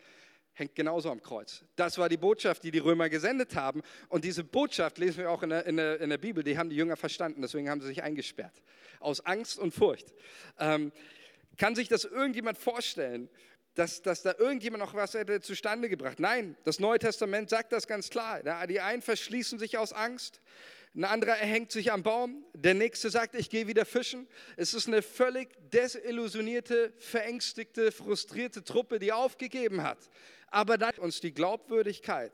hängt 0.54 0.74
genauso 0.74 1.12
am 1.12 1.22
Kreuz. 1.22 1.64
Das 1.76 1.98
war 1.98 2.08
die 2.08 2.18
Botschaft, 2.18 2.64
die 2.64 2.72
die 2.72 2.80
Römer 2.80 3.10
gesendet 3.10 3.56
haben. 3.56 3.82
Und 4.08 4.24
diese 4.24 4.44
Botschaft 4.44 4.98
lesen 4.98 5.18
wir 5.18 5.32
auch 5.32 5.44
in 5.44 5.50
der, 5.50 5.66
in 5.66 5.78
der, 5.78 6.00
in 6.00 6.10
der 6.10 6.18
Bibel, 6.18 6.44
die 6.44 6.58
haben 6.58 6.70
die 6.70 6.78
Jünger 6.78 6.96
verstanden, 6.96 7.42
deswegen 7.42 7.70
haben 7.70 7.82
sie 7.82 7.88
sich 7.88 8.04
eingesperrt. 8.04 8.62
Aus 9.00 9.26
Angst 9.26 9.60
und 9.60 9.74
Furcht. 9.74 10.14
Ähm, 10.58 10.92
kann 11.58 11.76
sich 11.76 11.90
das 11.90 12.06
irgendjemand 12.06 12.58
vorstellen, 12.58 13.30
dass, 13.76 14.02
dass 14.02 14.22
da 14.22 14.34
irgendjemand 14.38 14.82
noch 14.82 14.94
was 14.94 15.14
hätte 15.14 15.42
zustande 15.42 15.90
gebracht. 15.90 16.20
Nein, 16.20 16.56
das 16.64 16.80
Neue 16.80 17.00
Testament 17.00 17.50
sagt 17.50 17.74
das 17.74 17.88
ganz 17.88 18.10
klar. 18.10 18.42
Die 18.68 18.80
einen 18.80 19.02
verschließen 19.02 19.60
sich 19.60 19.78
aus 19.78 19.92
Angst, 19.92 20.42
ein 20.96 21.04
anderer 21.04 21.38
erhängt 21.38 21.72
sich 21.72 21.92
am 21.92 22.04
Baum, 22.04 22.46
der 22.54 22.74
nächste 22.74 23.10
sagt, 23.10 23.36
ich 23.36 23.50
gehe 23.50 23.68
wieder 23.68 23.86
fischen. 23.86 24.28
Es 24.56 24.74
ist 24.74 24.88
eine 24.88 25.02
völlig 25.02 25.50
desillusionierte, 25.72 26.94
verängstigte, 26.98 27.92
frustrierte 27.92 28.64
Truppe, 28.64 29.00
die 29.00 29.12
aufgegeben 29.12 29.84
hat. 29.84 29.98
Aber 30.48 30.78
dann 30.78 30.96
uns 31.00 31.20
die 31.20 31.34
Glaubwürdigkeit, 31.34 32.32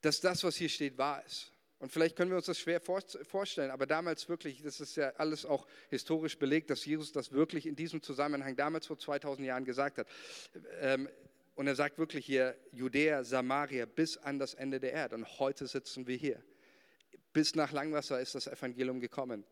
dass 0.00 0.20
das, 0.20 0.42
was 0.42 0.56
hier 0.56 0.68
steht, 0.68 0.98
wahr 0.98 1.24
ist. 1.24 1.52
Und 1.78 1.92
vielleicht 1.92 2.16
können 2.16 2.30
wir 2.30 2.36
uns 2.36 2.46
das 2.46 2.58
schwer 2.58 2.80
vorstellen, 2.80 3.70
aber 3.70 3.86
damals 3.86 4.28
wirklich, 4.28 4.62
das 4.62 4.80
ist 4.80 4.96
ja 4.96 5.10
alles 5.16 5.44
auch 5.44 5.66
historisch 5.90 6.38
belegt, 6.38 6.70
dass 6.70 6.84
Jesus 6.84 7.12
das 7.12 7.30
wirklich 7.30 7.66
in 7.66 7.76
diesem 7.76 8.02
Zusammenhang 8.02 8.56
damals 8.56 8.86
vor 8.86 8.98
2000 8.98 9.46
Jahren 9.46 9.64
gesagt 9.64 9.98
hat. 9.98 10.08
Ähm, 10.80 11.08
und 11.54 11.66
er 11.68 11.74
sagt 11.76 11.98
wirklich 11.98 12.26
hier, 12.26 12.56
Judäa, 12.72 13.22
Samaria 13.22 13.86
bis 13.86 14.16
an 14.16 14.38
das 14.38 14.54
Ende 14.54 14.80
der 14.80 14.92
Erde. 14.92 15.14
Und 15.14 15.38
heute 15.38 15.66
sitzen 15.66 16.06
wir 16.06 16.16
hier. 16.16 16.42
Bis 17.34 17.54
nach 17.56 17.72
Langwasser 17.72 18.20
ist 18.20 18.34
das 18.34 18.46
Evangelium 18.46 19.00
gekommen. 19.00 19.44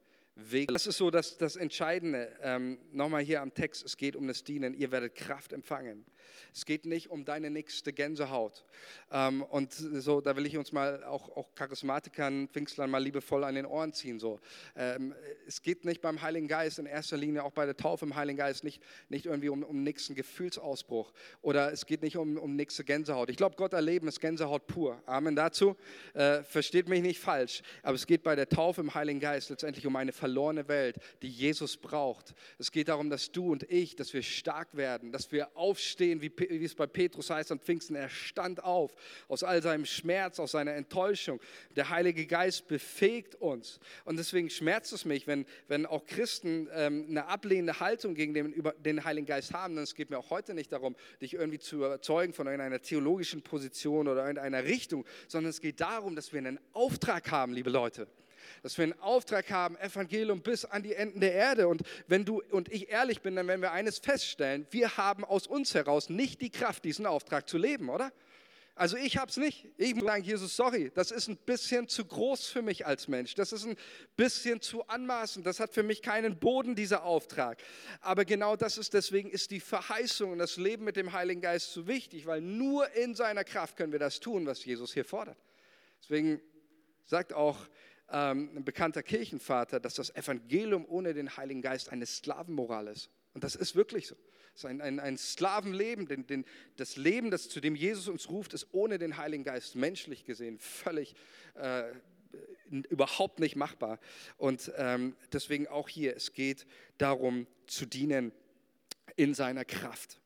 Das 0.69 0.87
ist 0.87 0.97
so 0.97 1.11
das, 1.11 1.37
das 1.37 1.57
Entscheidende. 1.57 2.33
Ähm, 2.41 2.79
Nochmal 2.93 3.23
hier 3.23 3.43
am 3.43 3.53
Text, 3.53 3.85
es 3.85 3.99
geht 3.99 4.17
um 4.17 4.27
das 4.29 4.45
Dienen. 4.45 4.73
Ihr 4.73 4.91
werdet 4.91 5.15
Kraft 5.15 5.53
empfangen. 5.53 6.07
Es 6.55 6.67
geht 6.67 6.87
nicht 6.87 7.11
um 7.11 7.25
deine 7.25 7.51
nächste 7.51 7.93
Gänsehaut. 7.93 8.65
Ähm, 9.11 9.43
und 9.43 9.73
so, 9.73 10.21
da 10.21 10.37
will 10.37 10.47
ich 10.47 10.57
uns 10.57 10.73
mal 10.73 11.05
auch, 11.05 11.37
auch 11.37 11.55
Charismatikern, 11.55 12.49
Pfingstlern 12.49 12.91
mal 12.91 13.03
liebevoll 13.03 13.45
an 13.45 13.55
den 13.55 13.67
Ohren 13.67 13.93
ziehen. 13.93 14.19
So. 14.19 14.41
Ähm, 14.77 15.15
es 15.47 15.63
geht 15.63 15.85
nicht 15.85 16.01
beim 16.01 16.23
Heiligen 16.23 16.49
Geist, 16.49 16.79
in 16.79 16.87
erster 16.87 17.17
Linie 17.17 17.45
auch 17.45 17.53
bei 17.53 17.67
der 17.67 17.77
Taufe 17.77 18.05
im 18.05 18.17
Heiligen 18.17 18.39
Geist, 18.39 18.65
nicht, 18.65 18.83
nicht 19.09 19.27
irgendwie 19.27 19.49
um, 19.49 19.63
um 19.63 19.83
nächsten 19.83 20.15
Gefühlsausbruch. 20.15 21.13
Oder 21.41 21.73
es 21.73 21.87
geht 21.87 22.03
nicht 22.03 22.17
um, 22.17 22.37
um 22.37 22.57
nächste 22.57 22.85
Gänsehaut. 22.85 23.31
Ich 23.31 23.37
glaube, 23.37 23.57
Gott 23.57 23.73
erleben 23.73 24.09
ist 24.09 24.21
Gänsehaut 24.21 24.67
pur. 24.67 25.03
Amen 25.07 25.37
dazu. 25.37 25.77
Äh, 26.15 26.43
versteht 26.43 26.89
mich 26.89 27.03
nicht 27.03 27.21
falsch. 27.21 27.63
Aber 27.83 27.95
es 27.95 28.07
geht 28.07 28.23
bei 28.23 28.37
der 28.37 28.49
Taufe 28.49 28.81
im 28.81 28.95
Heiligen 28.95 29.21
Geist 29.21 29.51
letztendlich 29.51 29.87
um 29.87 29.97
eine 29.97 30.13
verlorene 30.13 30.69
Welt, 30.69 30.97
die 31.23 31.29
Jesus 31.29 31.77
braucht. 31.77 32.35
Es 32.59 32.71
geht 32.71 32.89
darum, 32.89 33.11
dass 33.11 33.33
du 33.33 33.51
und 33.51 33.65
ich, 33.71 33.97
dass 33.97 34.13
wir 34.13 34.23
stark 34.23 34.77
werden, 34.77 35.13
dass 35.13 35.33
wir 35.33 35.57
aufstehen, 35.57 36.12
wie, 36.21 36.33
wie 36.37 36.65
es 36.65 36.75
bei 36.75 36.87
Petrus 36.87 37.31
heißt 37.31 37.53
an 37.53 37.61
Pfingsten. 37.61 37.95
Er 37.95 38.09
stand 38.09 38.63
auf 38.63 38.95
aus 39.29 39.43
all 39.43 39.63
seinem 39.63 39.87
Schmerz, 39.87 40.39
aus 40.39 40.53
seiner 40.53 40.75
Enttäuschung. 40.75 41.41
Der 41.77 41.89
Heilige 41.89 42.27
Geist 42.27 42.69
befähigt 42.69 43.37
uns. 43.37 43.81
Und 44.05 44.19
deswegen 44.19 44.51
schmerzt 44.51 44.93
es 44.93 45.05
mich, 45.05 45.27
wenn, 45.27 45.47
wenn 45.69 45.87
auch 45.87 46.05
Christen 46.05 46.69
ähm, 46.75 47.07
eine 47.09 47.27
ablehnende 47.27 47.81
Haltung 47.81 48.15
gegen 48.15 48.35
den, 48.35 48.53
über, 48.53 48.73
den 48.73 49.05
Heiligen 49.05 49.27
Geist 49.27 49.55
haben. 49.55 49.75
Denn 49.75 49.85
es 49.85 49.95
geht 49.95 50.11
mir 50.11 50.19
auch 50.19 50.31
heute 50.31 50.55
nicht 50.55 50.73
darum, 50.73 50.97
dich 51.21 51.35
irgendwie 51.35 51.59
zu 51.59 51.77
überzeugen 51.77 52.33
von 52.33 52.47
irgendeiner 52.47 52.83
theologischen 52.83 53.43
Position 53.43 54.09
oder 54.09 54.23
irgendeiner 54.23 54.65
Richtung, 54.65 55.07
sondern 55.29 55.51
es 55.51 55.61
geht 55.61 55.81
darum, 55.81 56.17
dass 56.17 56.33
wir 56.33 56.39
einen 56.39 56.59
Auftrag 56.73 57.31
haben, 57.31 57.53
liebe 57.53 57.71
Leute 57.71 58.09
dass 58.63 58.79
wir 58.79 58.85
einen 58.85 59.01
Auftrag 59.01 59.51
haben, 59.51 59.77
Evangelium 59.79 60.43
bis 60.43 60.65
an 60.65 60.83
die 60.83 60.95
Enden 60.95 61.21
der 61.21 61.33
Erde. 61.33 61.69
Und 61.69 61.83
wenn 62.07 62.25
du 62.25 62.43
und 62.51 62.71
ich 62.71 62.91
ehrlich 62.91 63.23
bin, 63.23 63.37
dann 63.37 63.47
werden 63.49 63.63
wir 63.63 63.73
eines 63.73 63.99
feststellen, 63.99 64.67
wir 64.71 64.97
haben 64.97 65.25
aus 65.25 65.47
uns 65.47 65.75
heraus 65.75 66.09
nicht 66.09 66.41
die 66.41 66.51
Kraft, 66.51 66.85
diesen 66.85 67.07
Auftrag 67.07 67.49
zu 67.49 67.59
leben, 67.59 67.89
oder? 67.89 68.13
Also 68.75 68.97
ich 68.97 69.19
habe 69.19 69.31
es 69.31 69.37
nicht. 69.37 69.69
Ich 69.77 69.95
muss 69.95 70.05
sagen, 70.05 70.25
Jesus, 70.25 70.57
sorry, 70.57 70.91
das 70.95 71.11
ist 71.11 71.29
ein 71.29 71.37
bisschen 71.37 71.89
zu 71.89 72.07
groß 72.07 72.47
für 72.47 72.63
mich 72.63 72.87
als 72.87 73.07
Mensch. 73.07 73.35
Das 73.35 73.53
ist 73.53 73.67
ein 73.67 73.77
bisschen 74.17 74.63
zu 74.63 74.87
anmaßend. 74.89 75.45
Das 75.45 75.61
hat 75.61 75.75
für 75.75 75.83
mich 75.83 76.01
keinen 76.01 76.39
Boden, 76.39 76.75
dieser 76.75 77.05
Auftrag. 77.05 77.63
Aber 78.01 78.25
genau 78.25 78.57
das 78.57 78.79
ist, 78.79 78.95
deswegen 78.95 79.29
ist 79.31 79.51
die 79.51 79.61
Verheißung 79.61 80.33
und 80.33 80.39
das 80.39 80.57
Leben 80.57 80.85
mit 80.85 80.97
dem 80.97 81.13
Heiligen 81.13 81.43
Geist 81.43 81.73
so 81.73 81.87
wichtig, 81.87 82.27
weil 82.27 82.41
nur 82.41 82.91
in 82.93 83.15
seiner 83.15 83.45
Kraft 83.45 83.77
können 83.77 83.93
wir 83.93 83.99
das 83.99 84.21
tun, 84.21 84.47
was 84.47 84.65
Jesus 84.65 84.95
hier 84.95 85.05
fordert. 85.05 85.39
Deswegen 86.03 86.41
sagt 87.05 87.35
auch 87.35 87.59
ähm, 88.13 88.51
ein 88.57 88.65
bekannter 88.65 89.03
Kirchenvater, 89.03 89.81
dass 89.81 89.95
das 89.95 90.15
Evangelium 90.15 90.85
ohne 90.87 91.15
den 91.15 91.37
Heiligen 91.37 91.63
Geist 91.63 91.91
eine 91.91 92.07
Sklavenmoral 92.07 92.89
ist. 92.89 93.11
Und 93.35 93.43
das 93.43 93.57
ist 93.57 93.75
wirklich 93.75 94.07
so. 94.07 94.17
Es 94.55 94.61
ist 94.61 94.67
ein, 94.67 94.83
ein, 94.83 95.01
ein 95.01 95.17
Sklavenleben. 95.17 96.07
Den, 96.07 96.27
den, 96.27 96.45
das 96.77 96.97
Leben, 96.97 97.31
das, 97.31 97.49
zu 97.49 97.61
dem 97.61 97.75
Jesus 97.75 98.09
uns 98.09 98.29
ruft, 98.29 98.53
ist 98.53 98.69
ohne 98.73 98.99
den 98.99 99.17
Heiligen 99.17 99.45
Geist 99.45 99.75
menschlich 99.77 100.27
gesehen 100.27 100.59
völlig 100.59 101.15
äh, 101.55 101.85
überhaupt 102.91 103.41
nicht 103.41 103.57
machbar. 103.57 103.99
Und 104.37 104.71
ähm, 104.77 105.17
deswegen 105.33 105.67
auch 105.69 105.89
hier, 105.89 106.15
es 106.15 106.35
geht 106.35 106.67
darum 106.99 107.47
zu 107.67 107.87
dienen 107.87 108.33
in 109.17 109.35
seiner 109.35 109.65
Kraft. 109.65 110.21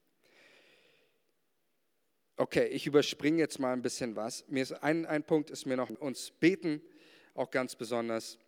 Okay, 2.36 2.66
ich 2.66 2.86
überspringe 2.86 3.38
jetzt 3.38 3.60
mal 3.60 3.72
ein 3.72 3.82
bisschen 3.82 4.16
was. 4.16 4.46
Mir 4.48 4.62
ist 4.62 4.72
ein, 4.72 5.06
ein 5.06 5.22
Punkt 5.22 5.50
ist 5.50 5.66
mir 5.66 5.76
noch 5.76 5.88
uns 5.88 6.32
beten 6.32 6.82
auch 7.36 7.50
ganz 7.50 7.76
besonders. 7.76 8.38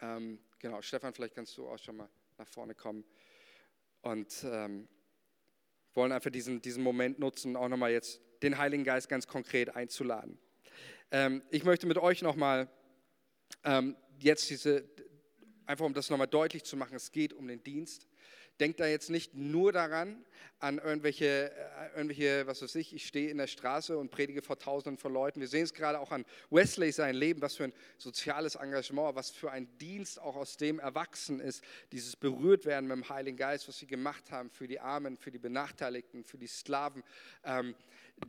Ähm, 0.00 0.38
genau, 0.58 0.80
Stefan, 0.80 1.12
vielleicht 1.12 1.34
kannst 1.34 1.56
du 1.56 1.68
auch 1.68 1.78
schon 1.78 1.96
mal 1.96 2.08
nach 2.38 2.48
vorne 2.48 2.74
kommen. 2.74 3.04
Und 4.02 4.44
ähm, 4.44 4.88
wollen 5.94 6.12
einfach 6.12 6.30
diesen, 6.30 6.62
diesen 6.62 6.82
Moment 6.82 7.18
nutzen, 7.18 7.56
auch 7.56 7.68
nochmal 7.68 7.90
jetzt 7.90 8.20
den 8.42 8.56
Heiligen 8.56 8.84
Geist 8.84 9.08
ganz 9.08 9.26
konkret 9.26 9.74
einzuladen. 9.76 10.38
Ähm, 11.10 11.42
ich 11.50 11.64
möchte 11.64 11.86
mit 11.86 11.98
euch 11.98 12.22
nochmal 12.22 12.68
ähm, 13.64 13.96
jetzt 14.18 14.48
diese, 14.48 14.88
einfach 15.66 15.84
um 15.84 15.92
das 15.92 16.08
nochmal 16.08 16.28
deutlich 16.28 16.64
zu 16.64 16.76
machen, 16.76 16.94
es 16.94 17.12
geht 17.12 17.32
um 17.32 17.46
den 17.48 17.62
Dienst. 17.62 18.06
Denkt 18.60 18.78
da 18.78 18.86
jetzt 18.86 19.10
nicht 19.10 19.34
nur 19.34 19.72
daran, 19.72 20.24
an 20.58 20.78
irgendwelche, 20.78 21.50
äh, 21.50 21.96
irgendwelche, 21.96 22.46
was 22.46 22.60
weiß 22.60 22.74
ich, 22.74 22.94
ich 22.94 23.06
stehe 23.06 23.30
in 23.30 23.38
der 23.38 23.46
Straße 23.46 23.96
und 23.96 24.10
predige 24.10 24.42
vor 24.42 24.58
Tausenden 24.58 24.98
von 24.98 25.12
Leuten. 25.12 25.40
Wir 25.40 25.48
sehen 25.48 25.64
es 25.64 25.72
gerade 25.72 25.98
auch 25.98 26.12
an 26.12 26.26
Wesley 26.50 26.92
sein 26.92 27.14
Leben, 27.14 27.40
was 27.40 27.56
für 27.56 27.64
ein 27.64 27.72
soziales 27.96 28.56
Engagement, 28.56 29.16
was 29.16 29.30
für 29.30 29.50
ein 29.50 29.66
Dienst 29.78 30.20
auch 30.20 30.36
aus 30.36 30.58
dem 30.58 30.78
erwachsen 30.78 31.40
ist, 31.40 31.64
dieses 31.92 32.14
berührt 32.14 32.66
werden 32.66 32.86
mit 32.86 32.96
dem 32.96 33.08
Heiligen 33.08 33.38
Geist, 33.38 33.66
was 33.68 33.78
sie 33.78 33.86
gemacht 33.86 34.30
haben 34.30 34.50
für 34.50 34.68
die 34.68 34.78
Armen, 34.78 35.16
für 35.16 35.30
die 35.30 35.38
Benachteiligten, 35.38 36.24
für 36.24 36.36
die 36.36 36.46
Sklaven. 36.46 37.02
Ähm, 37.44 37.74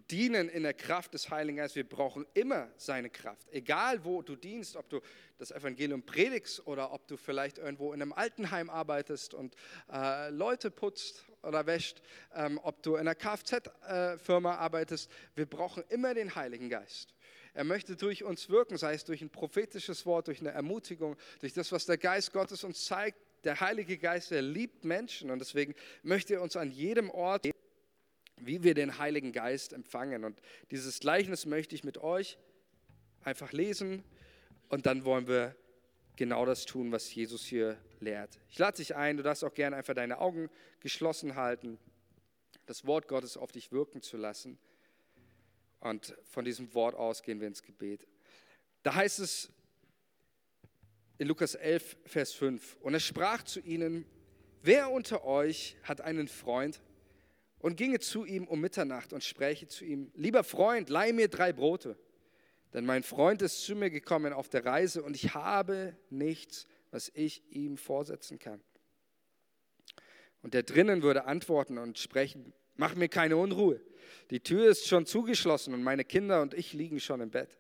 dienen 0.10 0.50
in 0.50 0.64
der 0.64 0.74
Kraft 0.74 1.14
des 1.14 1.30
Heiligen 1.30 1.58
Geistes. 1.58 1.76
Wir 1.76 1.88
brauchen 1.88 2.26
immer 2.34 2.70
seine 2.78 3.10
Kraft. 3.10 3.48
Egal 3.52 4.04
wo 4.04 4.22
du 4.22 4.36
dienst, 4.36 4.76
ob 4.76 4.90
du 4.90 5.02
das 5.38 5.52
Evangelium 5.52 6.04
predigst 6.04 6.66
oder 6.68 6.94
ob 6.94 7.08
du 7.08 7.18
vielleicht 7.18 7.58
irgendwo 7.58 7.94
in 7.94 8.02
einem 8.02 8.14
Altenheim 8.14 8.70
arbeitest 8.70 9.34
und 9.34 9.56
äh, 9.92 10.30
Leute 10.30 10.72
putzt 10.72 11.26
oder 11.44 11.66
wäscht, 11.66 12.02
ähm, 12.36 12.60
ob 12.64 12.84
du 12.84 12.96
in 12.96 13.02
einer 13.02 13.16
Kfz-Firma 13.16 14.54
äh, 14.54 14.58
arbeitest, 14.58 15.10
wir 15.36 15.46
brauchen 15.46 15.84
immer 15.90 16.14
den 16.14 16.36
Heiligen 16.36 16.70
Geist. 16.70 17.16
Er 17.54 17.64
möchte 17.64 17.96
durch 17.96 18.24
uns 18.24 18.50
wirken, 18.50 18.78
sei 18.78 18.94
es 18.94 19.04
durch 19.04 19.22
ein 19.22 19.30
prophetisches 19.30 20.06
Wort, 20.06 20.28
durch 20.28 20.40
eine 20.40 20.52
Ermutigung, 20.52 21.18
durch 21.40 21.54
das, 21.54 21.72
was 21.72 21.86
der 21.86 21.98
Geist 21.98 22.32
Gottes 22.32 22.64
uns 22.64 22.86
zeigt. 22.86 23.18
Der 23.44 23.60
Heilige 23.60 23.98
Geist, 23.98 24.32
er 24.32 24.44
liebt 24.44 24.86
Menschen 24.86 25.32
und 25.32 25.40
deswegen 25.40 25.74
möchte 26.04 26.36
er 26.36 26.42
uns 26.44 26.56
an 26.56 26.70
jedem 26.70 27.10
Ort, 27.10 27.46
wie 28.46 28.64
wir 28.64 28.74
den 28.74 28.98
Heiligen 28.98 29.32
Geist 29.32 29.74
empfangen. 29.74 30.24
Und 30.24 30.42
dieses 30.72 31.00
Gleichnis 31.00 31.46
möchte 31.46 31.76
ich 31.76 31.84
mit 31.84 31.98
euch 31.98 32.38
einfach 33.24 33.52
lesen 33.52 34.04
Und 34.70 34.86
dann 34.86 35.06
wollen 35.06 35.28
wir 35.28 35.56
genau 36.16 36.46
das 36.46 36.66
tun, 36.66 36.92
was 36.92 37.14
Jesus 37.14 37.46
hier 37.46 37.78
lehrt. 38.00 38.40
Ich 38.50 38.58
lade 38.60 38.78
dich 38.78 38.96
ein, 38.96 39.18
du 39.18 39.24
darfst 39.24 39.44
auch 39.44 39.54
gerne 39.54 39.76
einfach 39.76 39.94
deine 39.94 40.20
Augen 40.20 40.50
geschlossen 40.80 41.36
halten, 41.36 41.78
das 42.66 42.86
Wort 42.86 43.08
Gottes 43.08 43.38
auf 43.38 43.52
dich 43.52 43.72
wirken 43.72 44.02
zu 44.02 44.18
lassen. 44.18 44.58
Und 45.80 46.16
von 46.24 46.46
diesem 46.46 46.74
Wort 46.74 46.96
aus 46.96 47.24
gehen 47.24 47.40
wir 47.40 47.48
ins 47.48 47.64
Gebet. 47.64 48.08
Da 48.84 48.96
heißt 48.96 49.20
es 49.20 49.52
in 51.18 51.28
Lukas 51.28 51.56
11, 51.56 51.98
Vers 52.06 52.34
5, 52.34 52.78
und 52.82 52.94
er 52.94 53.00
sprach 53.00 53.44
zu 53.44 53.60
ihnen, 53.60 54.06
wer 54.62 54.90
unter 54.90 55.24
euch 55.24 55.76
hat 55.84 56.02
einen 56.02 56.28
Freund 56.28 56.82
und 57.62 57.78
ginge 57.78 58.00
zu 58.00 58.26
ihm 58.26 58.48
um 58.48 58.60
Mitternacht 58.60 59.14
und 59.14 59.24
spräche 59.24 59.68
zu 59.68 59.86
ihm, 59.86 60.12
lieber 60.16 60.44
Freund, 60.44 60.90
leih 60.90 61.14
mir 61.14 61.28
drei 61.28 61.54
Brote, 61.54 61.98
denn 62.74 62.86
mein 62.86 63.04
Freund 63.04 63.42
ist 63.42 63.64
zu 63.64 63.76
mir 63.76 63.90
gekommen 63.90 64.34
auf 64.34 64.50
der 64.50 64.66
Reise 64.66 65.04
und 65.04 65.16
ich 65.16 65.34
habe 65.34 65.96
nichts, 66.10 66.66
was 66.90 67.12
ich 67.14 67.44
ihm 67.52 67.78
vorsetzen 67.78 68.40
kann. 68.40 68.62
Und 70.42 70.54
der 70.54 70.64
drinnen 70.64 71.04
würde 71.04 71.26
antworten 71.26 71.78
und 71.78 72.00
sprechen, 72.00 72.54
mach 72.76 72.96
mir 72.96 73.10
keine 73.10 73.38
Unruhe, 73.38 73.80
die 74.32 74.40
Tür 74.40 74.70
ist 74.70 74.88
schon 74.88 75.06
zugeschlossen 75.06 75.74
und 75.74 75.84
meine 75.84 76.04
Kinder 76.04 76.42
und 76.42 76.54
ich 76.54 76.74
liegen 76.74 77.00
schon 77.00 77.22
im 77.22 77.30
Bett. 77.30 77.58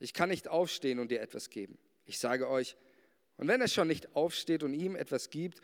Ich 0.00 0.12
kann 0.12 0.28
nicht 0.28 0.48
aufstehen 0.48 0.98
und 0.98 1.10
dir 1.10 1.20
etwas 1.20 1.50
geben. 1.50 1.78
Ich 2.04 2.18
sage 2.18 2.48
euch, 2.48 2.76
und 3.36 3.48
wenn 3.48 3.60
er 3.60 3.68
schon 3.68 3.88
nicht 3.88 4.14
aufsteht 4.14 4.62
und 4.62 4.74
ihm 4.74 4.96
etwas 4.96 5.30
gibt, 5.30 5.60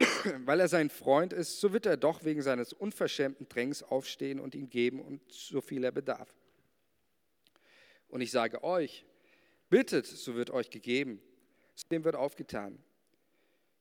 weil 0.44 0.60
er 0.60 0.68
sein 0.68 0.90
Freund 0.90 1.32
ist, 1.32 1.60
so 1.60 1.72
wird 1.72 1.86
er 1.86 1.96
doch 1.96 2.24
wegen 2.24 2.42
seines 2.42 2.72
unverschämten 2.72 3.48
Drängens 3.48 3.82
aufstehen 3.82 4.40
und 4.40 4.54
ihm 4.54 4.70
geben 4.70 5.00
und 5.00 5.20
so 5.30 5.60
viel 5.60 5.84
er 5.84 5.92
bedarf. 5.92 6.34
Und 8.08 8.20
ich 8.20 8.30
sage 8.30 8.64
euch, 8.64 9.04
bittet, 9.68 10.06
so 10.06 10.34
wird 10.34 10.50
euch 10.50 10.70
gegeben, 10.70 11.20
dem 11.90 12.04
wird 12.04 12.16
aufgetan. 12.16 12.78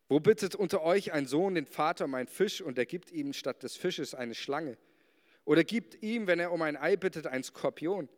Wo 0.07 0.19
bittet 0.19 0.55
unter 0.55 0.81
euch 0.81 1.13
ein 1.13 1.25
Sohn 1.25 1.55
den 1.55 1.65
Vater 1.65 2.05
um 2.05 2.15
einen 2.15 2.27
Fisch 2.27 2.61
und 2.61 2.77
er 2.77 2.85
gibt 2.85 3.11
ihm 3.11 3.33
statt 3.33 3.63
des 3.63 3.75
Fisches 3.75 4.15
eine 4.15 4.35
Schlange? 4.35 4.77
Oder 5.45 5.63
gibt 5.63 6.01
ihm, 6.03 6.27
wenn 6.27 6.39
er 6.39 6.51
um 6.51 6.61
ein 6.61 6.77
Ei 6.77 6.95
bittet, 6.95 7.27
einen 7.27 7.43
Skorpion? 7.43 8.09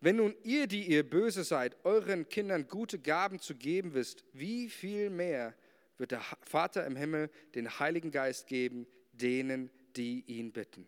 Wenn 0.00 0.16
nun 0.16 0.36
ihr, 0.42 0.66
die 0.66 0.84
ihr 0.84 1.08
böse 1.08 1.42
seid, 1.42 1.76
euren 1.84 2.28
Kindern 2.28 2.68
gute 2.68 2.98
Gaben 2.98 3.40
zu 3.40 3.54
geben 3.54 3.94
wisst, 3.94 4.24
wie 4.32 4.68
viel 4.68 5.10
mehr 5.10 5.54
wird 5.98 6.12
der 6.12 6.20
Vater 6.42 6.86
im 6.86 6.96
Himmel 6.96 7.30
den 7.54 7.78
Heiligen 7.78 8.10
Geist 8.10 8.46
geben, 8.46 8.86
denen, 9.12 9.70
die 9.96 10.24
ihn 10.26 10.52
bitten. 10.52 10.86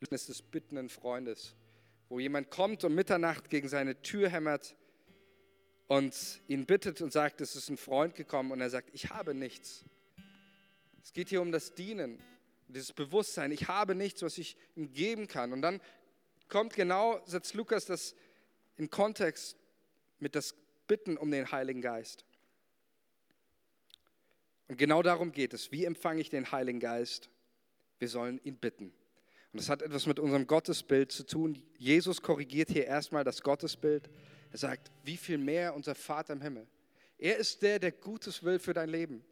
Das 0.00 0.22
ist 0.22 0.28
des 0.28 0.42
bittenden 0.42 0.88
Freundes, 0.88 1.54
wo 2.08 2.18
jemand 2.18 2.50
kommt 2.50 2.84
und 2.84 2.94
Mitternacht 2.94 3.50
gegen 3.50 3.68
seine 3.68 4.00
Tür 4.02 4.30
hämmert 4.30 4.76
und 5.88 6.40
ihn 6.48 6.66
bittet 6.66 7.00
und 7.02 7.12
sagt, 7.12 7.40
es 7.40 7.54
ist 7.54 7.68
ein 7.68 7.76
Freund 7.76 8.14
gekommen 8.14 8.50
und 8.52 8.60
er 8.60 8.70
sagt, 8.70 8.90
ich 8.92 9.10
habe 9.10 9.34
nichts. 9.34 9.84
Es 11.02 11.12
geht 11.12 11.28
hier 11.28 11.42
um 11.42 11.52
das 11.52 11.74
Dienen, 11.74 12.22
dieses 12.68 12.92
Bewusstsein, 12.92 13.52
ich 13.52 13.68
habe 13.68 13.94
nichts, 13.94 14.22
was 14.22 14.38
ich 14.38 14.56
ihm 14.76 14.92
geben 14.92 15.26
kann. 15.26 15.52
Und 15.52 15.62
dann 15.62 15.80
kommt 16.48 16.74
genau, 16.74 17.20
setzt 17.26 17.54
Lukas 17.54 17.84
das 17.84 18.14
in 18.76 18.90
Kontext 18.90 19.56
mit 20.18 20.34
das 20.34 20.54
Bitten 20.86 21.16
um 21.16 21.30
den 21.30 21.50
Heiligen 21.52 21.82
Geist. 21.82 22.24
Und 24.70 24.76
genau 24.76 25.02
darum 25.02 25.32
geht 25.32 25.52
es. 25.52 25.72
Wie 25.72 25.84
empfange 25.84 26.20
ich 26.20 26.30
den 26.30 26.52
Heiligen 26.52 26.78
Geist? 26.78 27.28
Wir 27.98 28.06
sollen 28.06 28.40
ihn 28.44 28.54
bitten. 28.54 28.92
Und 29.52 29.60
das 29.60 29.68
hat 29.68 29.82
etwas 29.82 30.06
mit 30.06 30.20
unserem 30.20 30.46
Gottesbild 30.46 31.10
zu 31.10 31.26
tun. 31.26 31.60
Jesus 31.76 32.22
korrigiert 32.22 32.70
hier 32.70 32.86
erstmal 32.86 33.24
das 33.24 33.42
Gottesbild. 33.42 34.08
Er 34.52 34.58
sagt, 34.58 34.92
wie 35.02 35.16
viel 35.16 35.38
mehr 35.38 35.74
unser 35.74 35.96
Vater 35.96 36.34
im 36.34 36.40
Himmel. 36.40 36.68
Er 37.18 37.36
ist 37.38 37.62
der, 37.62 37.80
der 37.80 37.90
Gutes 37.90 38.44
will 38.44 38.60
für 38.60 38.72
dein 38.72 38.90
Leben. 38.90 39.24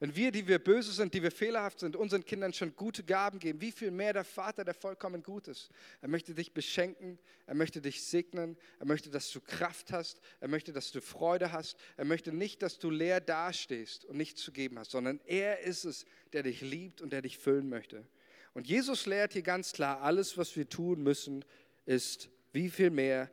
Wenn 0.00 0.14
wir, 0.14 0.30
die 0.30 0.46
wir 0.46 0.60
böse 0.60 0.92
sind, 0.92 1.12
die 1.12 1.22
wir 1.24 1.32
fehlerhaft 1.32 1.80
sind, 1.80 1.96
unseren 1.96 2.24
Kindern 2.24 2.52
schon 2.52 2.76
gute 2.76 3.02
Gaben 3.02 3.40
geben, 3.40 3.60
wie 3.60 3.72
viel 3.72 3.90
mehr 3.90 4.12
der 4.12 4.22
Vater, 4.22 4.64
der 4.64 4.74
vollkommen 4.74 5.24
gut 5.24 5.48
ist. 5.48 5.70
Er 6.00 6.08
möchte 6.08 6.34
dich 6.34 6.52
beschenken, 6.52 7.18
er 7.46 7.56
möchte 7.56 7.80
dich 7.80 8.04
segnen, 8.04 8.56
er 8.78 8.86
möchte, 8.86 9.10
dass 9.10 9.32
du 9.32 9.40
Kraft 9.40 9.90
hast, 9.90 10.20
er 10.40 10.46
möchte, 10.46 10.72
dass 10.72 10.92
du 10.92 11.00
Freude 11.00 11.50
hast, 11.50 11.76
er 11.96 12.04
möchte 12.04 12.32
nicht, 12.32 12.62
dass 12.62 12.78
du 12.78 12.90
leer 12.90 13.20
dastehst 13.20 14.04
und 14.04 14.16
nichts 14.16 14.40
zu 14.40 14.52
geben 14.52 14.78
hast, 14.78 14.92
sondern 14.92 15.20
er 15.26 15.60
ist 15.60 15.84
es, 15.84 16.06
der 16.32 16.44
dich 16.44 16.60
liebt 16.60 17.00
und 17.00 17.12
der 17.12 17.22
dich 17.22 17.36
füllen 17.36 17.68
möchte. 17.68 18.06
Und 18.54 18.68
Jesus 18.68 19.06
lehrt 19.06 19.32
hier 19.32 19.42
ganz 19.42 19.72
klar, 19.72 20.00
alles, 20.02 20.38
was 20.38 20.54
wir 20.54 20.68
tun 20.68 21.02
müssen, 21.02 21.44
ist, 21.86 22.28
wie 22.52 22.70
viel 22.70 22.90
mehr 22.90 23.30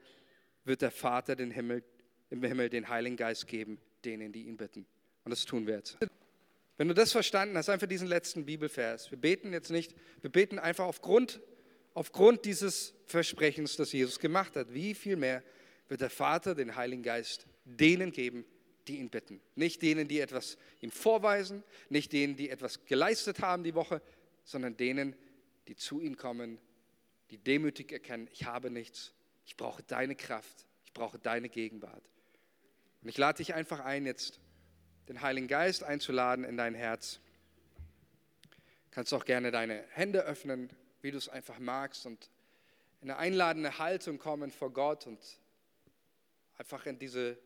wird 0.63 0.81
der 0.81 0.91
Vater 0.91 1.35
den 1.35 1.51
Himmel, 1.51 1.83
im 2.31 2.43
Himmel 2.43 2.69
den 2.69 2.89
Heiligen 2.89 3.17
Geist 3.17 3.47
geben, 3.47 3.79
denen, 4.03 4.31
die 4.31 4.47
ihn 4.47 4.57
bitten. 4.57 4.87
Und 5.23 5.29
das 5.29 5.45
tun 5.45 5.67
wir 5.67 5.75
jetzt. 5.75 5.97
Wenn 6.77 6.87
du 6.87 6.93
das 6.93 7.11
verstanden 7.11 7.57
hast, 7.57 7.69
einfach 7.69 7.87
diesen 7.87 8.07
letzten 8.07 8.45
Bibelvers. 8.45 9.09
Wir 9.09 9.17
beten 9.17 9.53
jetzt 9.53 9.71
nicht, 9.71 9.95
wir 10.21 10.29
beten 10.29 10.59
einfach 10.59 10.85
aufgrund, 10.85 11.39
aufgrund 11.93 12.45
dieses 12.45 12.93
Versprechens, 13.05 13.77
das 13.77 13.93
Jesus 13.93 14.19
gemacht 14.19 14.55
hat. 14.55 14.73
Wie 14.73 14.93
viel 14.93 15.15
mehr 15.15 15.41
wird 15.87 16.01
der 16.01 16.09
Vater 16.09 16.55
den 16.55 16.75
Heiligen 16.75 17.03
Geist 17.03 17.47
denen 17.63 18.11
geben, 18.11 18.45
die 18.87 18.97
ihn 18.97 19.09
bitten. 19.09 19.41
Nicht 19.55 19.81
denen, 19.81 20.07
die 20.07 20.19
etwas 20.19 20.57
ihm 20.81 20.91
vorweisen, 20.91 21.63
nicht 21.89 22.11
denen, 22.13 22.35
die 22.35 22.49
etwas 22.49 22.85
geleistet 22.85 23.39
haben 23.39 23.63
die 23.63 23.73
Woche, 23.73 24.01
sondern 24.43 24.77
denen, 24.77 25.15
die 25.67 25.75
zu 25.75 25.99
ihm 26.01 26.17
kommen, 26.17 26.59
die 27.31 27.37
demütig 27.37 27.91
erkennen, 27.91 28.27
ich 28.31 28.45
habe 28.45 28.69
nichts, 28.69 29.13
ich 29.45 29.57
brauche 29.57 29.81
deine 29.81 30.15
Kraft, 30.15 30.65
ich 30.83 30.93
brauche 30.93 31.17
deine 31.17 31.49
Gegenwart. 31.49 32.03
Und 33.01 33.09
ich 33.09 33.17
lade 33.17 33.37
dich 33.37 33.53
einfach 33.53 33.79
ein, 33.79 34.05
jetzt 34.05 34.39
den 35.07 35.21
Heiligen 35.21 35.47
Geist 35.47 35.83
einzuladen 35.83 36.45
in 36.45 36.57
dein 36.57 36.73
Herz. 36.73 37.19
Kannst 38.91 39.13
auch 39.13 39.25
gerne 39.25 39.51
deine 39.51 39.83
Hände 39.91 40.23
öffnen, 40.23 40.69
wie 41.01 41.11
du 41.11 41.17
es 41.17 41.29
einfach 41.29 41.59
magst 41.59 42.05
und 42.05 42.29
in 43.01 43.11
eine 43.11 43.19
einladende 43.19 43.77
Haltung 43.77 44.17
kommen 44.17 44.51
vor 44.51 44.71
Gott 44.71 45.05
und 45.05 45.19
einfach 46.57 46.85
in 46.85 46.97
diese 46.97 47.37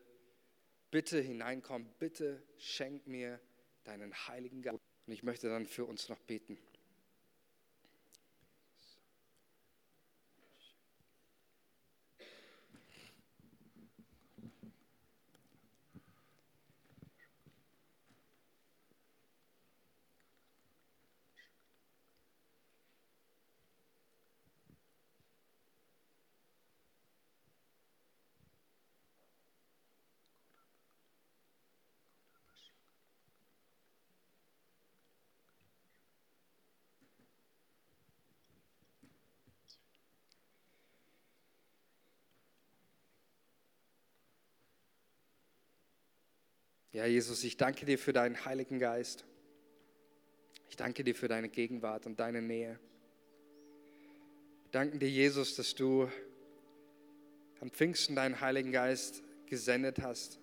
Bitte 0.90 1.20
hineinkommen. 1.20 1.88
Bitte 1.98 2.42
schenk 2.56 3.06
mir 3.06 3.38
deinen 3.84 4.14
Heiligen 4.28 4.62
Geist. 4.62 4.78
Und 5.06 5.12
ich 5.12 5.22
möchte 5.22 5.48
dann 5.48 5.66
für 5.66 5.84
uns 5.84 6.08
noch 6.08 6.18
beten. 6.20 6.58
Ja, 46.92 47.06
Jesus, 47.06 47.44
ich 47.44 47.56
danke 47.56 47.86
dir 47.86 47.98
für 48.00 48.12
deinen 48.12 48.44
Heiligen 48.44 48.80
Geist. 48.80 49.24
Ich 50.70 50.76
danke 50.76 51.04
dir 51.04 51.14
für 51.14 51.28
deine 51.28 51.48
Gegenwart 51.48 52.04
und 52.04 52.18
deine 52.18 52.42
Nähe. 52.42 52.80
Wir 54.64 54.70
danken 54.72 54.98
dir, 54.98 55.08
Jesus, 55.08 55.54
dass 55.54 55.76
du 55.76 56.10
am 57.60 57.70
Pfingsten 57.70 58.16
deinen 58.16 58.40
Heiligen 58.40 58.72
Geist 58.72 59.22
gesendet 59.46 60.02
hast, 60.02 60.40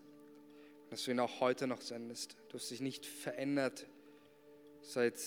dass 0.90 1.04
du 1.04 1.12
ihn 1.12 1.20
auch 1.20 1.42
heute 1.42 1.68
noch 1.68 1.82
sendest. 1.82 2.38
Du 2.48 2.58
hast 2.58 2.72
dich 2.72 2.80
nicht 2.80 3.06
verändert 3.06 3.86
seit 4.82 5.20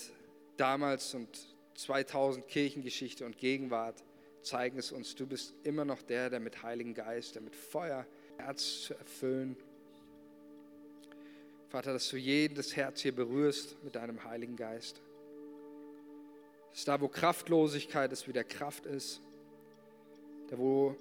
damals 0.57 1.13
und 1.13 1.29
2000 1.75 2.47
Kirchengeschichte 2.47 3.27
und 3.27 3.37
Gegenwart 3.37 4.03
zeigen 4.41 4.79
es 4.79 4.91
uns. 4.91 5.13
Du 5.13 5.27
bist 5.27 5.53
immer 5.61 5.85
noch 5.85 6.01
der, 6.01 6.31
der 6.31 6.39
mit 6.39 6.63
Heiligen 6.63 6.95
Geist, 6.95 7.35
der 7.35 7.43
mit 7.43 7.55
Feuer 7.55 8.07
Herz 8.39 8.81
zu 8.85 8.95
erfüllen 8.95 9.55
Vater, 11.71 11.93
dass 11.93 12.09
du 12.09 12.17
jedes 12.17 12.75
Herz 12.75 12.99
hier 12.99 13.15
berührst 13.15 13.81
mit 13.81 13.95
deinem 13.95 14.25
Heiligen 14.25 14.57
Geist. 14.57 15.01
Dass 16.71 16.83
da, 16.83 16.99
wo 16.99 17.07
Kraftlosigkeit 17.07 18.11
ist, 18.11 18.27
wieder 18.27 18.43
Kraft 18.43 18.85
ist. 18.85 19.21
Da, 20.49 20.57
wo 20.57 20.97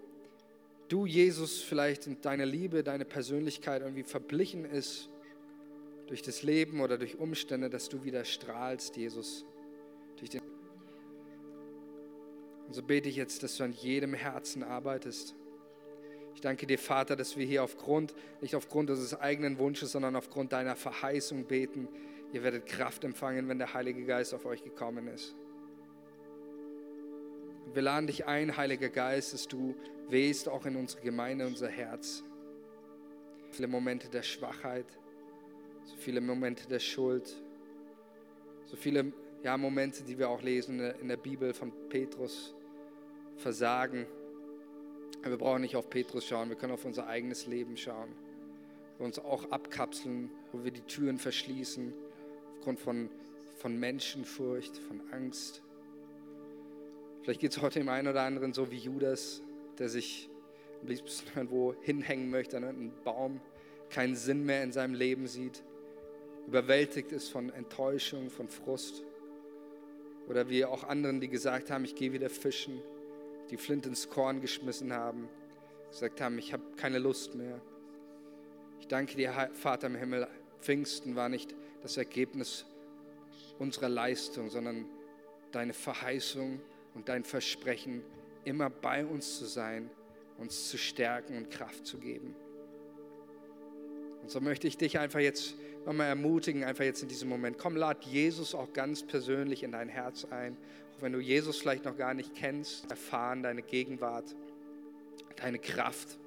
du, 0.89 1.07
Jesus, 1.07 1.61
vielleicht 1.61 2.07
in 2.07 2.21
deiner 2.21 2.47
Liebe, 2.47 2.85
deine 2.85 3.05
Persönlichkeit 3.05 3.83
irgendwie 3.83 4.05
verblichen 4.05 4.65
ist 4.65 5.09
durch 6.07 6.23
das 6.23 6.45
Leben 6.45 6.81
oder 6.81 6.99
durch 6.99 7.19
Umstände, 7.19 7.69
dass 7.69 7.89
du 7.89 8.05
wieder 8.05 8.25
strahlst, 8.25 8.97
Jesus. 8.97 9.45
Durch 10.19 10.31
den 10.31 10.41
und 12.69 12.75
so 12.75 12.85
bete 12.85 13.09
ich 13.09 13.17
jetzt, 13.17 13.43
dass 13.43 13.57
du 13.57 13.65
an 13.65 13.73
jedem 13.73 14.15
Herzen 14.15 14.63
arbeitest. 14.63 15.35
Ich 16.41 16.43
danke 16.43 16.67
dir, 16.67 16.79
Vater, 16.79 17.17
dass 17.17 17.37
wir 17.37 17.45
hier 17.45 17.63
aufgrund, 17.63 18.15
nicht 18.41 18.57
aufgrund 18.57 18.89
unseres 18.89 19.13
eigenen 19.21 19.59
Wunsches, 19.59 19.93
sondern 19.93 20.17
aufgrund 20.17 20.55
deiner 20.55 20.75
Verheißung 20.75 21.45
beten. 21.45 21.87
Ihr 22.33 22.43
werdet 22.43 22.65
Kraft 22.65 23.05
empfangen, 23.05 23.47
wenn 23.51 23.59
der 23.59 23.75
Heilige 23.75 24.07
Geist 24.07 24.33
auf 24.33 24.47
euch 24.47 24.65
gekommen 24.65 25.07
ist. 25.09 25.37
Wir 27.75 27.83
laden 27.83 28.07
dich 28.07 28.27
ein, 28.27 28.57
Heiliger 28.57 28.89
Geist, 28.89 29.35
dass 29.35 29.49
du 29.49 29.77
wehst 30.09 30.49
auch 30.49 30.65
in 30.65 30.77
unsere 30.77 31.03
Gemeinde, 31.03 31.47
unser 31.47 31.69
Herz. 31.69 32.25
Viele 33.51 33.69
Momente 33.69 34.09
der 34.09 34.23
Schwachheit, 34.23 34.87
so 35.85 35.95
viele 35.99 36.23
Momente 36.23 36.67
der 36.69 36.81
Schuld, 36.81 37.37
so 38.65 38.77
viele 38.79 39.13
ja, 39.43 39.59
Momente, 39.59 40.05
die 40.05 40.19
wir 40.19 40.31
auch 40.31 40.41
lesen 40.41 40.77
in 40.77 40.79
der, 40.79 41.01
in 41.01 41.09
der 41.09 41.19
Bibel 41.19 41.53
von 41.53 41.71
Petrus, 41.91 42.55
Versagen. 43.37 44.07
Wir 45.23 45.37
brauchen 45.37 45.61
nicht 45.61 45.77
auf 45.77 45.91
Petrus 45.91 46.27
schauen, 46.27 46.49
wir 46.49 46.57
können 46.57 46.73
auf 46.73 46.85
unser 46.85 47.07
eigenes 47.07 47.47
Leben 47.47 47.77
schauen. 47.77 48.09
Wir 48.97 49.07
uns 49.07 49.19
auch 49.19 49.51
abkapseln, 49.51 50.31
wo 50.53 50.65
wir 50.65 50.71
die 50.71 50.81
Türen 50.83 51.19
verschließen, 51.19 51.93
aufgrund 52.57 52.81
von, 52.81 53.11
von 53.59 53.79
Menschenfurcht, 53.79 54.79
von 54.79 55.03
Angst. 55.13 55.63
Vielleicht 57.23 57.41
geht 57.41 57.53
es 57.53 57.61
heute 57.61 57.81
dem 57.81 57.91
einen 57.91 58.09
oder 58.09 58.23
anderen 58.23 58.55
so 58.55 58.71
wie 58.71 58.79
Judas, 58.79 59.43
der 59.79 59.91
sich 59.91 60.31
am 60.81 60.89
liebsten 60.89 61.29
irgendwo 61.37 61.75
hinhängen 61.83 62.31
möchte 62.31 62.57
an 62.57 62.65
einen 62.65 62.93
Baum, 63.05 63.41
keinen 63.91 64.17
Sinn 64.17 64.47
mehr 64.47 64.63
in 64.63 64.73
seinem 64.73 64.95
Leben 64.95 65.27
sieht, 65.27 65.63
überwältigt 66.47 67.13
ist 67.13 67.29
von 67.29 67.51
Enttäuschung, 67.51 68.31
von 68.31 68.49
Frust. 68.49 69.05
Oder 70.29 70.49
wie 70.49 70.65
auch 70.65 70.85
anderen, 70.85 71.21
die 71.21 71.29
gesagt 71.29 71.71
haben, 71.71 71.85
ich 71.85 71.95
gehe 71.95 72.13
wieder 72.13 72.31
fischen, 72.31 72.81
die 73.51 73.57
Flint 73.57 73.87
ins 73.87 74.09
Korn 74.09 74.41
geschmissen 74.41 74.93
haben, 74.93 75.29
gesagt 75.91 76.21
haben, 76.21 76.39
ich 76.39 76.53
habe 76.53 76.63
keine 76.77 76.99
Lust 76.99 77.35
mehr. 77.35 77.61
Ich 78.81 78.89
danke 78.89 79.17
dir, 79.17 79.51
Vater 79.55 79.89
im 79.89 79.97
Himmel, 79.97 80.27
Pfingsten 80.61 81.17
war 81.17 81.29
nicht 81.29 81.55
das 81.83 81.97
Ergebnis 81.97 82.65
unserer 83.59 83.89
Leistung, 83.89 84.51
sondern 84.51 84.87
deine 85.53 85.73
Verheißung 85.73 86.61
und 86.95 87.09
dein 87.09 87.25
Versprechen, 87.25 88.03
immer 88.45 88.71
bei 88.71 89.05
uns 89.05 89.39
zu 89.39 89.47
sein, 89.47 89.91
uns 90.39 90.71
zu 90.71 90.79
stärken 90.79 91.37
und 91.37 91.51
Kraft 91.51 91.87
zu 91.87 91.99
geben. 91.99 92.35
Und 94.23 94.31
so 94.31 94.41
möchte 94.41 94.67
ich 94.67 94.77
dich 94.77 94.99
einfach 94.99 95.21
jetzt 95.21 95.55
nochmal 95.87 96.09
ermutigen, 96.09 96.65
einfach 96.65 96.85
jetzt 96.85 97.03
in 97.03 97.09
diesem 97.09 97.29
Moment. 97.29 97.59
Komm, 97.59 97.77
lad 97.77 98.05
Jesus 98.05 98.55
auch 98.55 98.73
ganz 98.73 99.03
persönlich 99.03 99.63
in 99.63 99.73
dein 99.73 99.89
Herz 99.89 100.27
ein. 100.27 100.57
Wenn 101.01 101.13
du 101.13 101.21
Jesus 101.21 101.59
vielleicht 101.59 101.85
noch 101.85 101.97
gar 101.97 102.15
nicht 102.15 102.35
kennst, 102.35 102.91
erfahren 102.91 103.43
deine 103.43 103.63
Gegenwart, 103.63 104.37
deine 105.37 105.59
Kraft. 105.59 106.20